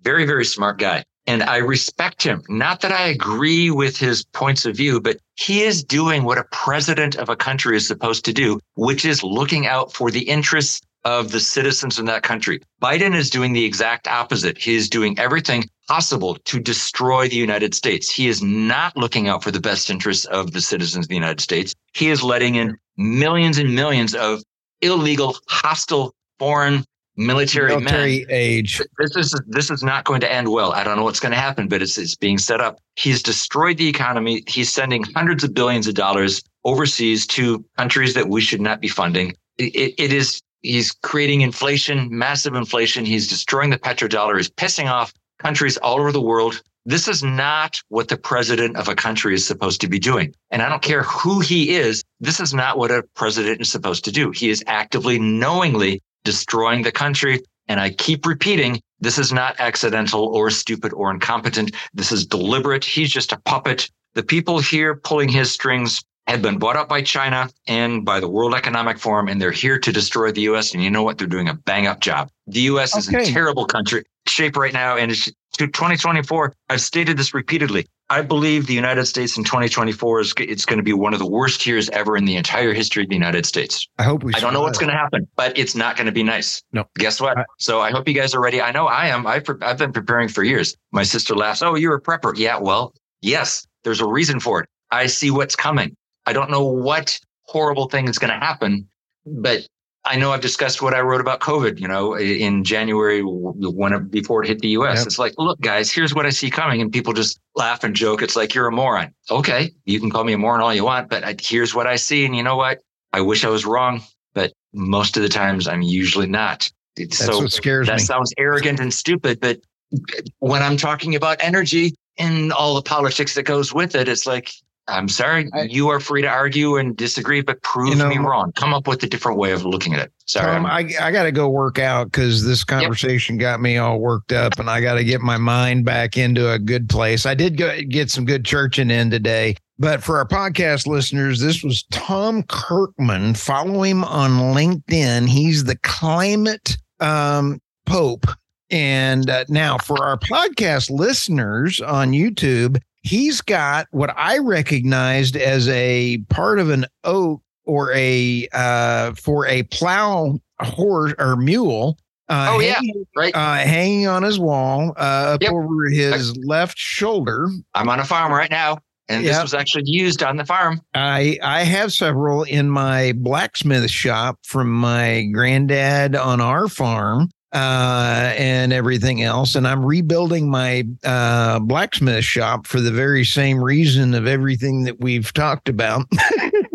Very, 0.04 0.26
very 0.26 0.44
smart 0.44 0.80
guy. 0.80 1.06
And 1.28 1.44
I 1.44 1.58
respect 1.58 2.24
him. 2.24 2.42
Not 2.50 2.82
that 2.82 2.92
I 2.92 3.08
agree 3.08 3.70
with 3.70 3.98
his 3.98 4.26
points 4.26 4.66
of 4.66 4.76
view, 4.76 5.00
but 5.00 5.18
he 5.36 5.62
is 5.62 5.84
doing 5.84 6.24
what 6.24 6.40
a 6.40 6.46
president 6.52 7.16
of 7.18 7.30
a 7.30 7.36
country 7.36 7.78
is 7.78 7.88
supposed 7.88 8.26
to 8.26 8.34
do, 8.34 8.60
which 8.76 9.06
is 9.06 9.22
looking 9.22 9.68
out 9.68 9.94
for 9.94 10.10
the 10.10 10.22
interests 10.22 10.82
of 11.06 11.32
the 11.32 11.40
citizens 11.40 12.00
in 12.00 12.06
that 12.06 12.24
country. 12.24 12.62
Biden 12.82 13.16
is 13.16 13.30
doing 13.30 13.54
the 13.54 13.66
exact 13.66 14.08
opposite. 14.08 14.58
He 14.58 14.76
is 14.76 14.90
doing 14.90 15.18
everything 15.18 15.64
possible 15.88 16.36
to 16.46 16.60
destroy 16.60 17.28
the 17.28 17.36
United 17.36 17.74
States. 17.74 18.12
He 18.12 18.28
is 18.28 18.44
not 18.44 18.96
looking 18.98 19.28
out 19.28 19.44
for 19.44 19.52
the 19.52 19.62
best 19.62 19.90
interests 19.90 20.26
of 20.26 20.52
the 20.52 20.62
citizens 20.62 21.06
of 21.06 21.10
the 21.10 21.16
United 21.16 21.42
States. 21.42 21.74
He 21.94 22.10
is 22.10 22.22
letting 22.22 22.56
in 22.56 22.78
millions 22.98 23.58
and 23.58 23.74
millions 23.74 24.14
of 24.14 24.44
illegal, 24.82 25.38
hostile, 25.48 26.14
foreign 26.38 26.84
military, 27.16 27.70
military 27.70 28.20
men. 28.20 28.26
age. 28.30 28.82
This 28.98 29.16
is 29.16 29.42
this 29.48 29.70
is 29.70 29.84
not 29.84 30.06
going 30.06 30.22
to 30.22 30.32
end 30.32 30.50
well. 30.50 30.72
I 30.74 30.84
don't 30.84 30.98
know 30.98 31.04
what's 31.04 31.20
going 31.20 31.34
to 31.34 31.40
happen, 31.40 31.68
but 31.68 31.82
it's 31.82 31.98
it's 31.98 32.16
being 32.16 32.38
set 32.38 32.62
up. 32.62 32.80
He's 32.96 33.24
destroyed 33.24 33.78
the 33.78 33.88
economy. 33.88 34.44
He's 34.48 34.72
sending 34.72 35.04
hundreds 35.16 35.44
of 35.44 35.54
billions 35.54 35.88
of 35.88 35.96
dollars 35.96 36.42
overseas 36.66 37.26
to 37.28 37.66
countries 37.78 38.14
that 38.14 38.28
we 38.28 38.42
should 38.42 38.62
not 38.62 38.82
be 38.82 38.88
funding. 38.88 39.34
it, 39.58 39.94
it 39.98 40.14
is 40.14 40.42
he's 40.62 40.92
creating 40.92 41.42
inflation, 41.42 42.08
massive 42.12 42.56
inflation. 42.56 43.06
He's 43.06 43.28
destroying 43.28 43.70
the 43.70 43.80
petrodollar. 43.80 44.38
He's 44.38 44.50
pissing 44.50 44.90
off 44.90 45.14
countries 45.40 45.78
all 45.78 46.00
over 46.00 46.12
the 46.12 46.22
world. 46.22 46.62
This 46.86 47.08
is 47.08 47.24
not 47.24 47.82
what 47.90 48.08
the 48.08 48.18
president 48.18 48.78
of 48.78 48.88
a 48.88 48.96
country 48.96 49.34
is 49.36 49.46
supposed 49.46 49.82
to 49.82 49.88
be 49.88 50.00
doing. 50.00 50.34
And 50.50 50.62
I 50.62 50.70
don't 50.70 50.82
care 50.82 51.04
who 51.04 51.40
he 51.40 51.76
is. 51.76 52.04
This 52.20 52.40
is 52.40 52.54
not 52.54 52.78
what 52.78 52.92
a 52.92 53.04
president 53.16 53.62
is 53.62 53.72
supposed 53.72 54.06
to 54.06 54.12
do. 54.12 54.32
He 54.32 54.50
is 54.50 54.64
actively, 54.66 55.20
knowingly 55.20 56.02
destroying 56.24 56.82
the 56.82 56.92
country. 56.92 57.42
And 57.68 57.80
I 57.80 57.92
keep 57.92 58.26
repeating, 58.26 58.82
this 59.00 59.20
is 59.20 59.32
not 59.32 59.60
accidental 59.60 60.26
or 60.36 60.50
stupid 60.50 60.92
or 60.94 61.12
incompetent. 61.12 61.76
This 61.94 62.12
is 62.12 62.26
deliberate. 62.26 62.84
He's 62.84 63.12
just 63.12 63.32
a 63.32 63.40
puppet. 63.42 63.90
The 64.16 64.24
people 64.24 64.60
here 64.60 64.96
pulling 64.96 65.30
his 65.30 65.52
strings 65.52 66.02
have 66.30 66.42
been 66.42 66.60
bought 66.60 66.76
up 66.76 66.88
by 66.88 67.02
China 67.02 67.50
and 67.68 68.06
by 68.06 68.20
the 68.20 68.28
World 68.28 68.54
Economic 68.54 69.00
Forum, 69.00 69.28
and 69.28 69.42
they're 69.42 69.52
here 69.52 69.80
to 69.80 69.92
destroy 69.92 70.32
the 70.32 70.42
U.S. 70.42 70.74
And 70.74 70.84
you 70.84 70.92
know 70.92 71.04
what? 71.04 71.18
They're 71.18 71.28
doing 71.28 71.50
a 71.50 71.54
bang 71.54 71.88
up 71.88 72.00
job. 72.00 72.30
The 72.48 72.62
U.S. 72.62 72.94
Okay. 72.94 73.22
is 73.22 73.28
in 73.28 73.34
terrible 73.34 73.66
country 73.66 74.04
shape 74.28 74.56
right 74.56 74.74
now, 74.74 74.96
and 74.96 75.12
it's 75.12 75.26
to 75.26 75.68
2024. 75.68 76.54
I've 76.70 76.82
stated 76.82 77.18
this 77.18 77.34
repeatedly. 77.34 77.88
I 78.12 78.22
believe 78.22 78.66
the 78.66 78.74
United 78.74 79.06
States 79.06 79.38
in 79.38 79.44
2024 79.44 80.22
is 80.22 80.34
it's 80.40 80.66
going 80.66 80.78
to 80.78 80.84
be 80.84 80.94
one 80.94 81.14
of 81.14 81.20
the 81.20 81.28
worst 81.28 81.68
years 81.68 81.90
ever 81.90 82.16
in 82.16 82.26
the 82.26 82.38
entire 82.38 82.74
history 82.74 83.04
of 83.04 83.10
the 83.10 83.16
United 83.16 83.46
States. 83.46 83.88
I 83.98 84.04
hope 84.04 84.24
we. 84.24 84.34
I 84.34 84.40
don't 84.40 84.54
know 84.54 84.62
what's 84.62 84.80
going 84.80 84.92
to 84.92 84.98
happen, 84.98 85.28
but 85.36 85.58
it's 85.58 85.76
not 85.76 85.96
going 85.96 86.06
to 86.06 86.12
be 86.12 86.24
nice. 86.24 86.64
No. 86.72 86.86
Guess 86.96 87.22
what? 87.22 87.38
I, 87.38 87.46
so 87.58 87.82
I 87.82 87.92
hope 87.92 88.08
you 88.08 88.14
guys 88.14 88.34
are 88.34 88.42
ready. 88.42 88.62
I 88.62 88.72
know 88.72 88.88
I 88.88 89.08
am. 89.08 89.28
I've, 89.28 89.46
I've 89.62 89.78
been 89.78 89.94
preparing 89.94 90.28
for 90.28 90.44
years. 90.44 90.76
My 90.92 91.04
sister 91.04 91.36
laughs. 91.36 91.62
Oh, 91.62 91.76
you're 91.76 91.96
a 91.96 92.02
prepper. 92.02 92.34
Yeah. 92.36 92.58
Well, 92.58 92.94
yes. 93.22 93.66
There's 93.84 94.02
a 94.02 94.08
reason 94.08 94.40
for 94.40 94.62
it. 94.62 94.70
I 94.92 95.08
see 95.08 95.32
what's 95.32 95.56
coming. 95.56 95.96
I 96.30 96.34
don't 96.34 96.52
know 96.52 96.64
what 96.64 97.20
horrible 97.44 97.90
thing 97.90 98.08
is 98.08 98.20
going 98.20 98.32
to 98.32 98.40
happen, 98.40 98.88
but 99.26 99.68
I 100.06 100.16
know 100.16 100.32
I've 100.32 100.42
discussed 100.42 100.80
what 100.80 100.94
I 100.94 101.02
wrote 101.02 101.22
about 101.22 101.40
COVID, 101.40 101.80
you 101.80 101.88
know, 101.88 102.16
in 102.16 102.64
January 102.64 103.22
when 103.24 104.08
before 104.10 104.44
it 104.44 104.48
hit 104.48 104.60
the 104.60 104.70
US. 104.70 105.00
Yep. 105.00 105.08
It's 105.08 105.20
like, 105.20 105.34
look, 105.40 105.60
guys, 105.60 105.92
here's 105.92 106.14
what 106.14 106.28
I 106.28 106.30
see 106.30 106.52
coming. 106.52 106.82
And 106.82 106.92
people 106.92 107.14
just 107.14 107.40
laugh 107.56 107.84
and 107.84 107.96
joke. 107.96 108.22
It's 108.22 108.36
like, 108.36 108.54
you're 108.54 108.68
a 108.68 108.72
moron. 108.72 109.12
Okay. 109.32 109.72
You 109.86 110.00
can 110.00 110.12
call 110.12 110.24
me 110.24 110.34
a 110.34 110.38
moron 110.38 110.62
all 110.62 110.74
you 110.74 110.86
want, 110.86 111.10
but 111.10 111.24
I, 111.24 111.36
here's 111.40 111.74
what 111.74 111.88
I 111.88 111.96
see. 111.96 112.26
And 112.26 112.36
you 112.36 112.44
know 112.44 112.56
what? 112.56 112.80
I 113.12 113.22
wish 113.22 113.44
I 113.44 113.50
was 113.50 113.66
wrong, 113.66 114.02
but 114.36 114.54
most 114.72 115.18
of 115.18 115.24
the 115.24 115.30
times 115.30 115.68
I'm 115.68 115.82
usually 115.82 116.28
not. 116.28 116.72
That's 116.96 117.18
so 117.18 117.40
what 117.40 117.52
scares 117.52 117.88
that 117.88 117.98
me. 117.98 118.04
sounds 118.04 118.32
arrogant 118.38 118.80
and 118.80 118.94
stupid, 118.94 119.40
but 119.40 119.60
uh, 119.94 120.22
when 120.40 120.62
I'm 120.62 120.78
talking 120.78 121.16
about 121.16 121.38
energy 121.40 121.96
and 122.18 122.54
all 122.54 122.76
the 122.76 122.82
politics 122.84 123.34
that 123.36 123.44
goes 123.44 123.74
with 123.74 123.96
it, 123.96 124.08
it's 124.08 124.28
like, 124.28 124.52
I'm 124.90 125.08
sorry. 125.08 125.50
I, 125.54 125.64
you 125.64 125.90
are 125.90 126.00
free 126.00 126.22
to 126.22 126.28
argue 126.28 126.78
and 126.78 126.96
disagree, 126.98 127.42
but 127.42 127.62
prove 127.62 127.90
you 127.90 127.96
know, 127.96 128.10
me 128.10 128.18
wrong. 128.18 128.52
Come 128.54 128.74
up 128.74 128.88
with 128.88 129.04
a 129.04 129.08
different 129.08 129.38
way 129.38 129.52
of 129.52 129.66
looking 129.66 129.94
at 129.94 130.02
it. 130.02 130.12
Sorry. 130.26 130.46
Tom, 130.46 130.66
I, 130.66 130.92
I 131.00 131.12
got 131.12 131.24
to 131.24 131.32
go 131.32 131.50
work 131.50 131.80
out 131.80 132.06
because 132.06 132.46
this 132.46 132.64
conversation 132.64 133.36
yep. 133.36 133.42
got 133.42 133.62
me 133.62 133.78
all 133.78 134.00
worked 134.00 134.32
up 134.32 134.60
and 134.60 134.70
I 134.70 134.82
got 134.82 134.96
to 134.96 135.04
get 135.04 135.22
my 135.22 135.38
mind 135.38 135.86
back 135.86 136.18
into 136.18 136.52
a 136.52 136.60
good 136.60 136.90
place. 136.90 137.26
I 137.26 137.34
did 137.34 137.58
go 137.58 137.80
get 137.82 138.10
some 138.12 138.26
good 138.26 138.46
churching 138.46 138.92
in 138.92 139.10
today. 139.10 139.56
But 139.78 140.04
for 140.04 140.18
our 140.18 140.28
podcast 140.28 140.88
listeners, 140.88 141.40
this 141.40 141.64
was 141.64 141.84
Tom 141.92 142.44
Kirkman. 142.44 143.36
Follow 143.36 143.84
him 143.84 144.04
on 144.04 144.54
LinkedIn. 144.54 145.30
He's 145.30 145.64
the 145.64 145.78
climate 145.78 146.78
um, 147.00 147.62
pope. 147.86 148.26
And 148.72 149.30
uh, 149.30 149.46
now 149.48 149.78
for 149.78 150.04
our 150.04 150.18
podcast 150.18 150.92
listeners 150.92 151.80
on 151.82 152.12
YouTube, 152.12 152.80
he's 153.02 153.42
got 153.42 153.88
what 153.92 154.12
I 154.18 154.38
recognized 154.38 155.36
as 155.36 155.68
a 155.70 156.20
part 156.30 156.60
of 156.60 156.70
an 156.70 156.86
oak 157.04 157.42
or 157.66 157.92
a 157.94 158.48
uh, 158.54 159.14
for 159.14 159.46
a 159.46 159.64
plow 159.64 160.40
horse 160.60 161.14
or 161.20 161.36
mule. 161.36 161.98
Uh, 162.28 162.48
oh 162.52 162.60
hanging, 162.60 162.94
yeah, 162.96 163.04
right. 163.16 163.36
Uh, 163.36 163.56
hanging 163.56 164.08
on 164.08 164.22
his 164.22 164.40
wall 164.40 164.94
uh, 164.98 165.34
up 165.34 165.42
yep. 165.42 165.52
over 165.52 165.90
his 165.90 166.32
I, 166.32 166.42
left 166.46 166.78
shoulder. 166.78 167.50
I'm 167.74 167.90
on 167.90 168.00
a 168.00 168.06
farm 168.06 168.32
right 168.32 168.52
now, 168.52 168.78
and 169.08 169.24
yep. 169.24 169.34
this 169.34 169.42
was 169.42 169.54
actually 169.56 169.86
used 169.88 170.22
on 170.22 170.38
the 170.38 170.46
farm. 170.46 170.82
I 170.94 171.40
I 171.42 171.64
have 171.64 171.92
several 171.92 172.44
in 172.44 172.70
my 172.70 173.14
blacksmith 173.16 173.90
shop 173.90 174.40
from 174.44 174.72
my 174.72 175.26
granddad 175.34 176.16
on 176.16 176.40
our 176.40 176.68
farm 176.68 177.32
uh, 177.54 178.34
and 178.38 178.72
everything 178.72 179.24
else. 179.24 179.56
And 179.56 179.68
I'm 179.68 179.86
rebuilding 179.86 180.50
my 180.50 180.86
uh, 181.04 181.60
blacksmith 181.60 182.24
shop 182.24 182.68
for 182.68 182.80
the 182.80 182.92
very 182.92 183.26
same 183.26 183.64
reason 183.64 184.14
of 184.14 184.28
everything 184.28 184.84
that 184.84 185.00
we've 185.00 185.34
talked 185.34 185.70
about. 185.70 186.06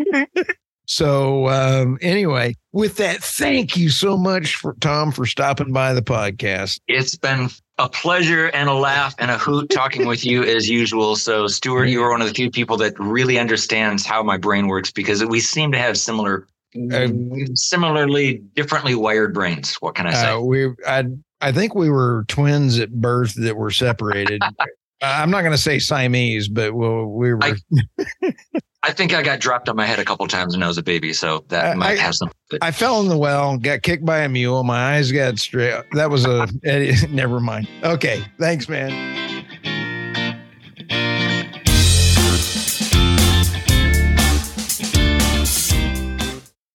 so, 0.85 1.47
um, 1.47 1.97
anyway, 2.01 2.55
with 2.73 2.97
that, 2.97 3.23
thank 3.23 3.77
you 3.77 3.89
so 3.89 4.17
much 4.17 4.55
for 4.55 4.75
Tom 4.81 5.11
for 5.11 5.25
stopping 5.25 5.71
by 5.71 5.93
the 5.93 6.01
podcast. 6.01 6.79
It's 6.87 7.15
been 7.15 7.49
a 7.77 7.89
pleasure 7.89 8.47
and 8.47 8.69
a 8.69 8.73
laugh 8.73 9.15
and 9.17 9.31
a 9.31 9.37
hoot 9.37 9.69
talking 9.69 10.05
with 10.07 10.25
you 10.25 10.43
as 10.43 10.69
usual. 10.69 11.15
So, 11.15 11.47
Stuart, 11.47 11.85
you 11.85 12.03
are 12.03 12.09
one 12.09 12.21
of 12.21 12.27
the 12.27 12.33
few 12.33 12.49
people 12.51 12.77
that 12.77 12.97
really 12.99 13.37
understands 13.39 14.05
how 14.05 14.23
my 14.23 14.37
brain 14.37 14.67
works 14.67 14.91
because 14.91 15.23
we 15.25 15.39
seem 15.39 15.71
to 15.71 15.77
have 15.77 15.97
similar 15.97 16.47
uh, 16.93 17.07
similarly 17.53 18.41
differently 18.55 18.95
wired 18.95 19.33
brains. 19.33 19.75
What 19.75 19.95
can 19.95 20.07
I 20.07 20.13
say? 20.13 20.29
Uh, 20.29 20.39
we 20.39 20.67
I 20.87 21.05
I 21.41 21.51
think 21.51 21.75
we 21.75 21.89
were 21.89 22.25
twins 22.27 22.79
at 22.79 22.91
birth 22.91 23.33
that 23.35 23.55
were 23.55 23.71
separated. 23.71 24.41
I'm 25.01 25.29
not 25.29 25.41
going 25.41 25.51
to 25.51 25.57
say 25.57 25.79
Siamese, 25.79 26.47
but 26.47 26.73
well, 26.73 27.05
we 27.05 27.33
were. 27.33 27.43
I, 27.43 27.53
I, 28.83 28.91
think 28.91 29.13
I 29.13 29.21
got 29.21 29.39
dropped 29.39 29.67
on 29.67 29.75
my 29.75 29.85
head 29.85 29.99
a 29.99 30.05
couple 30.05 30.25
times 30.27 30.55
when 30.55 30.63
I 30.63 30.67
was 30.67 30.77
a 30.77 30.83
baby, 30.83 31.11
so 31.13 31.43
that 31.49 31.65
I, 31.65 31.75
might 31.75 31.99
have 31.99 32.15
some. 32.15 32.31
I 32.61 32.71
fell 32.71 33.01
in 33.01 33.09
the 33.09 33.17
well, 33.17 33.57
got 33.57 33.81
kicked 33.81 34.05
by 34.05 34.19
a 34.19 34.29
mule, 34.29 34.63
my 34.63 34.95
eyes 34.95 35.11
got 35.11 35.37
straight. 35.37 35.83
That 35.93 36.09
was 36.09 36.25
a. 36.25 36.47
never 37.09 37.39
mind. 37.39 37.67
Okay, 37.83 38.23
thanks, 38.39 38.69
man. 38.69 39.24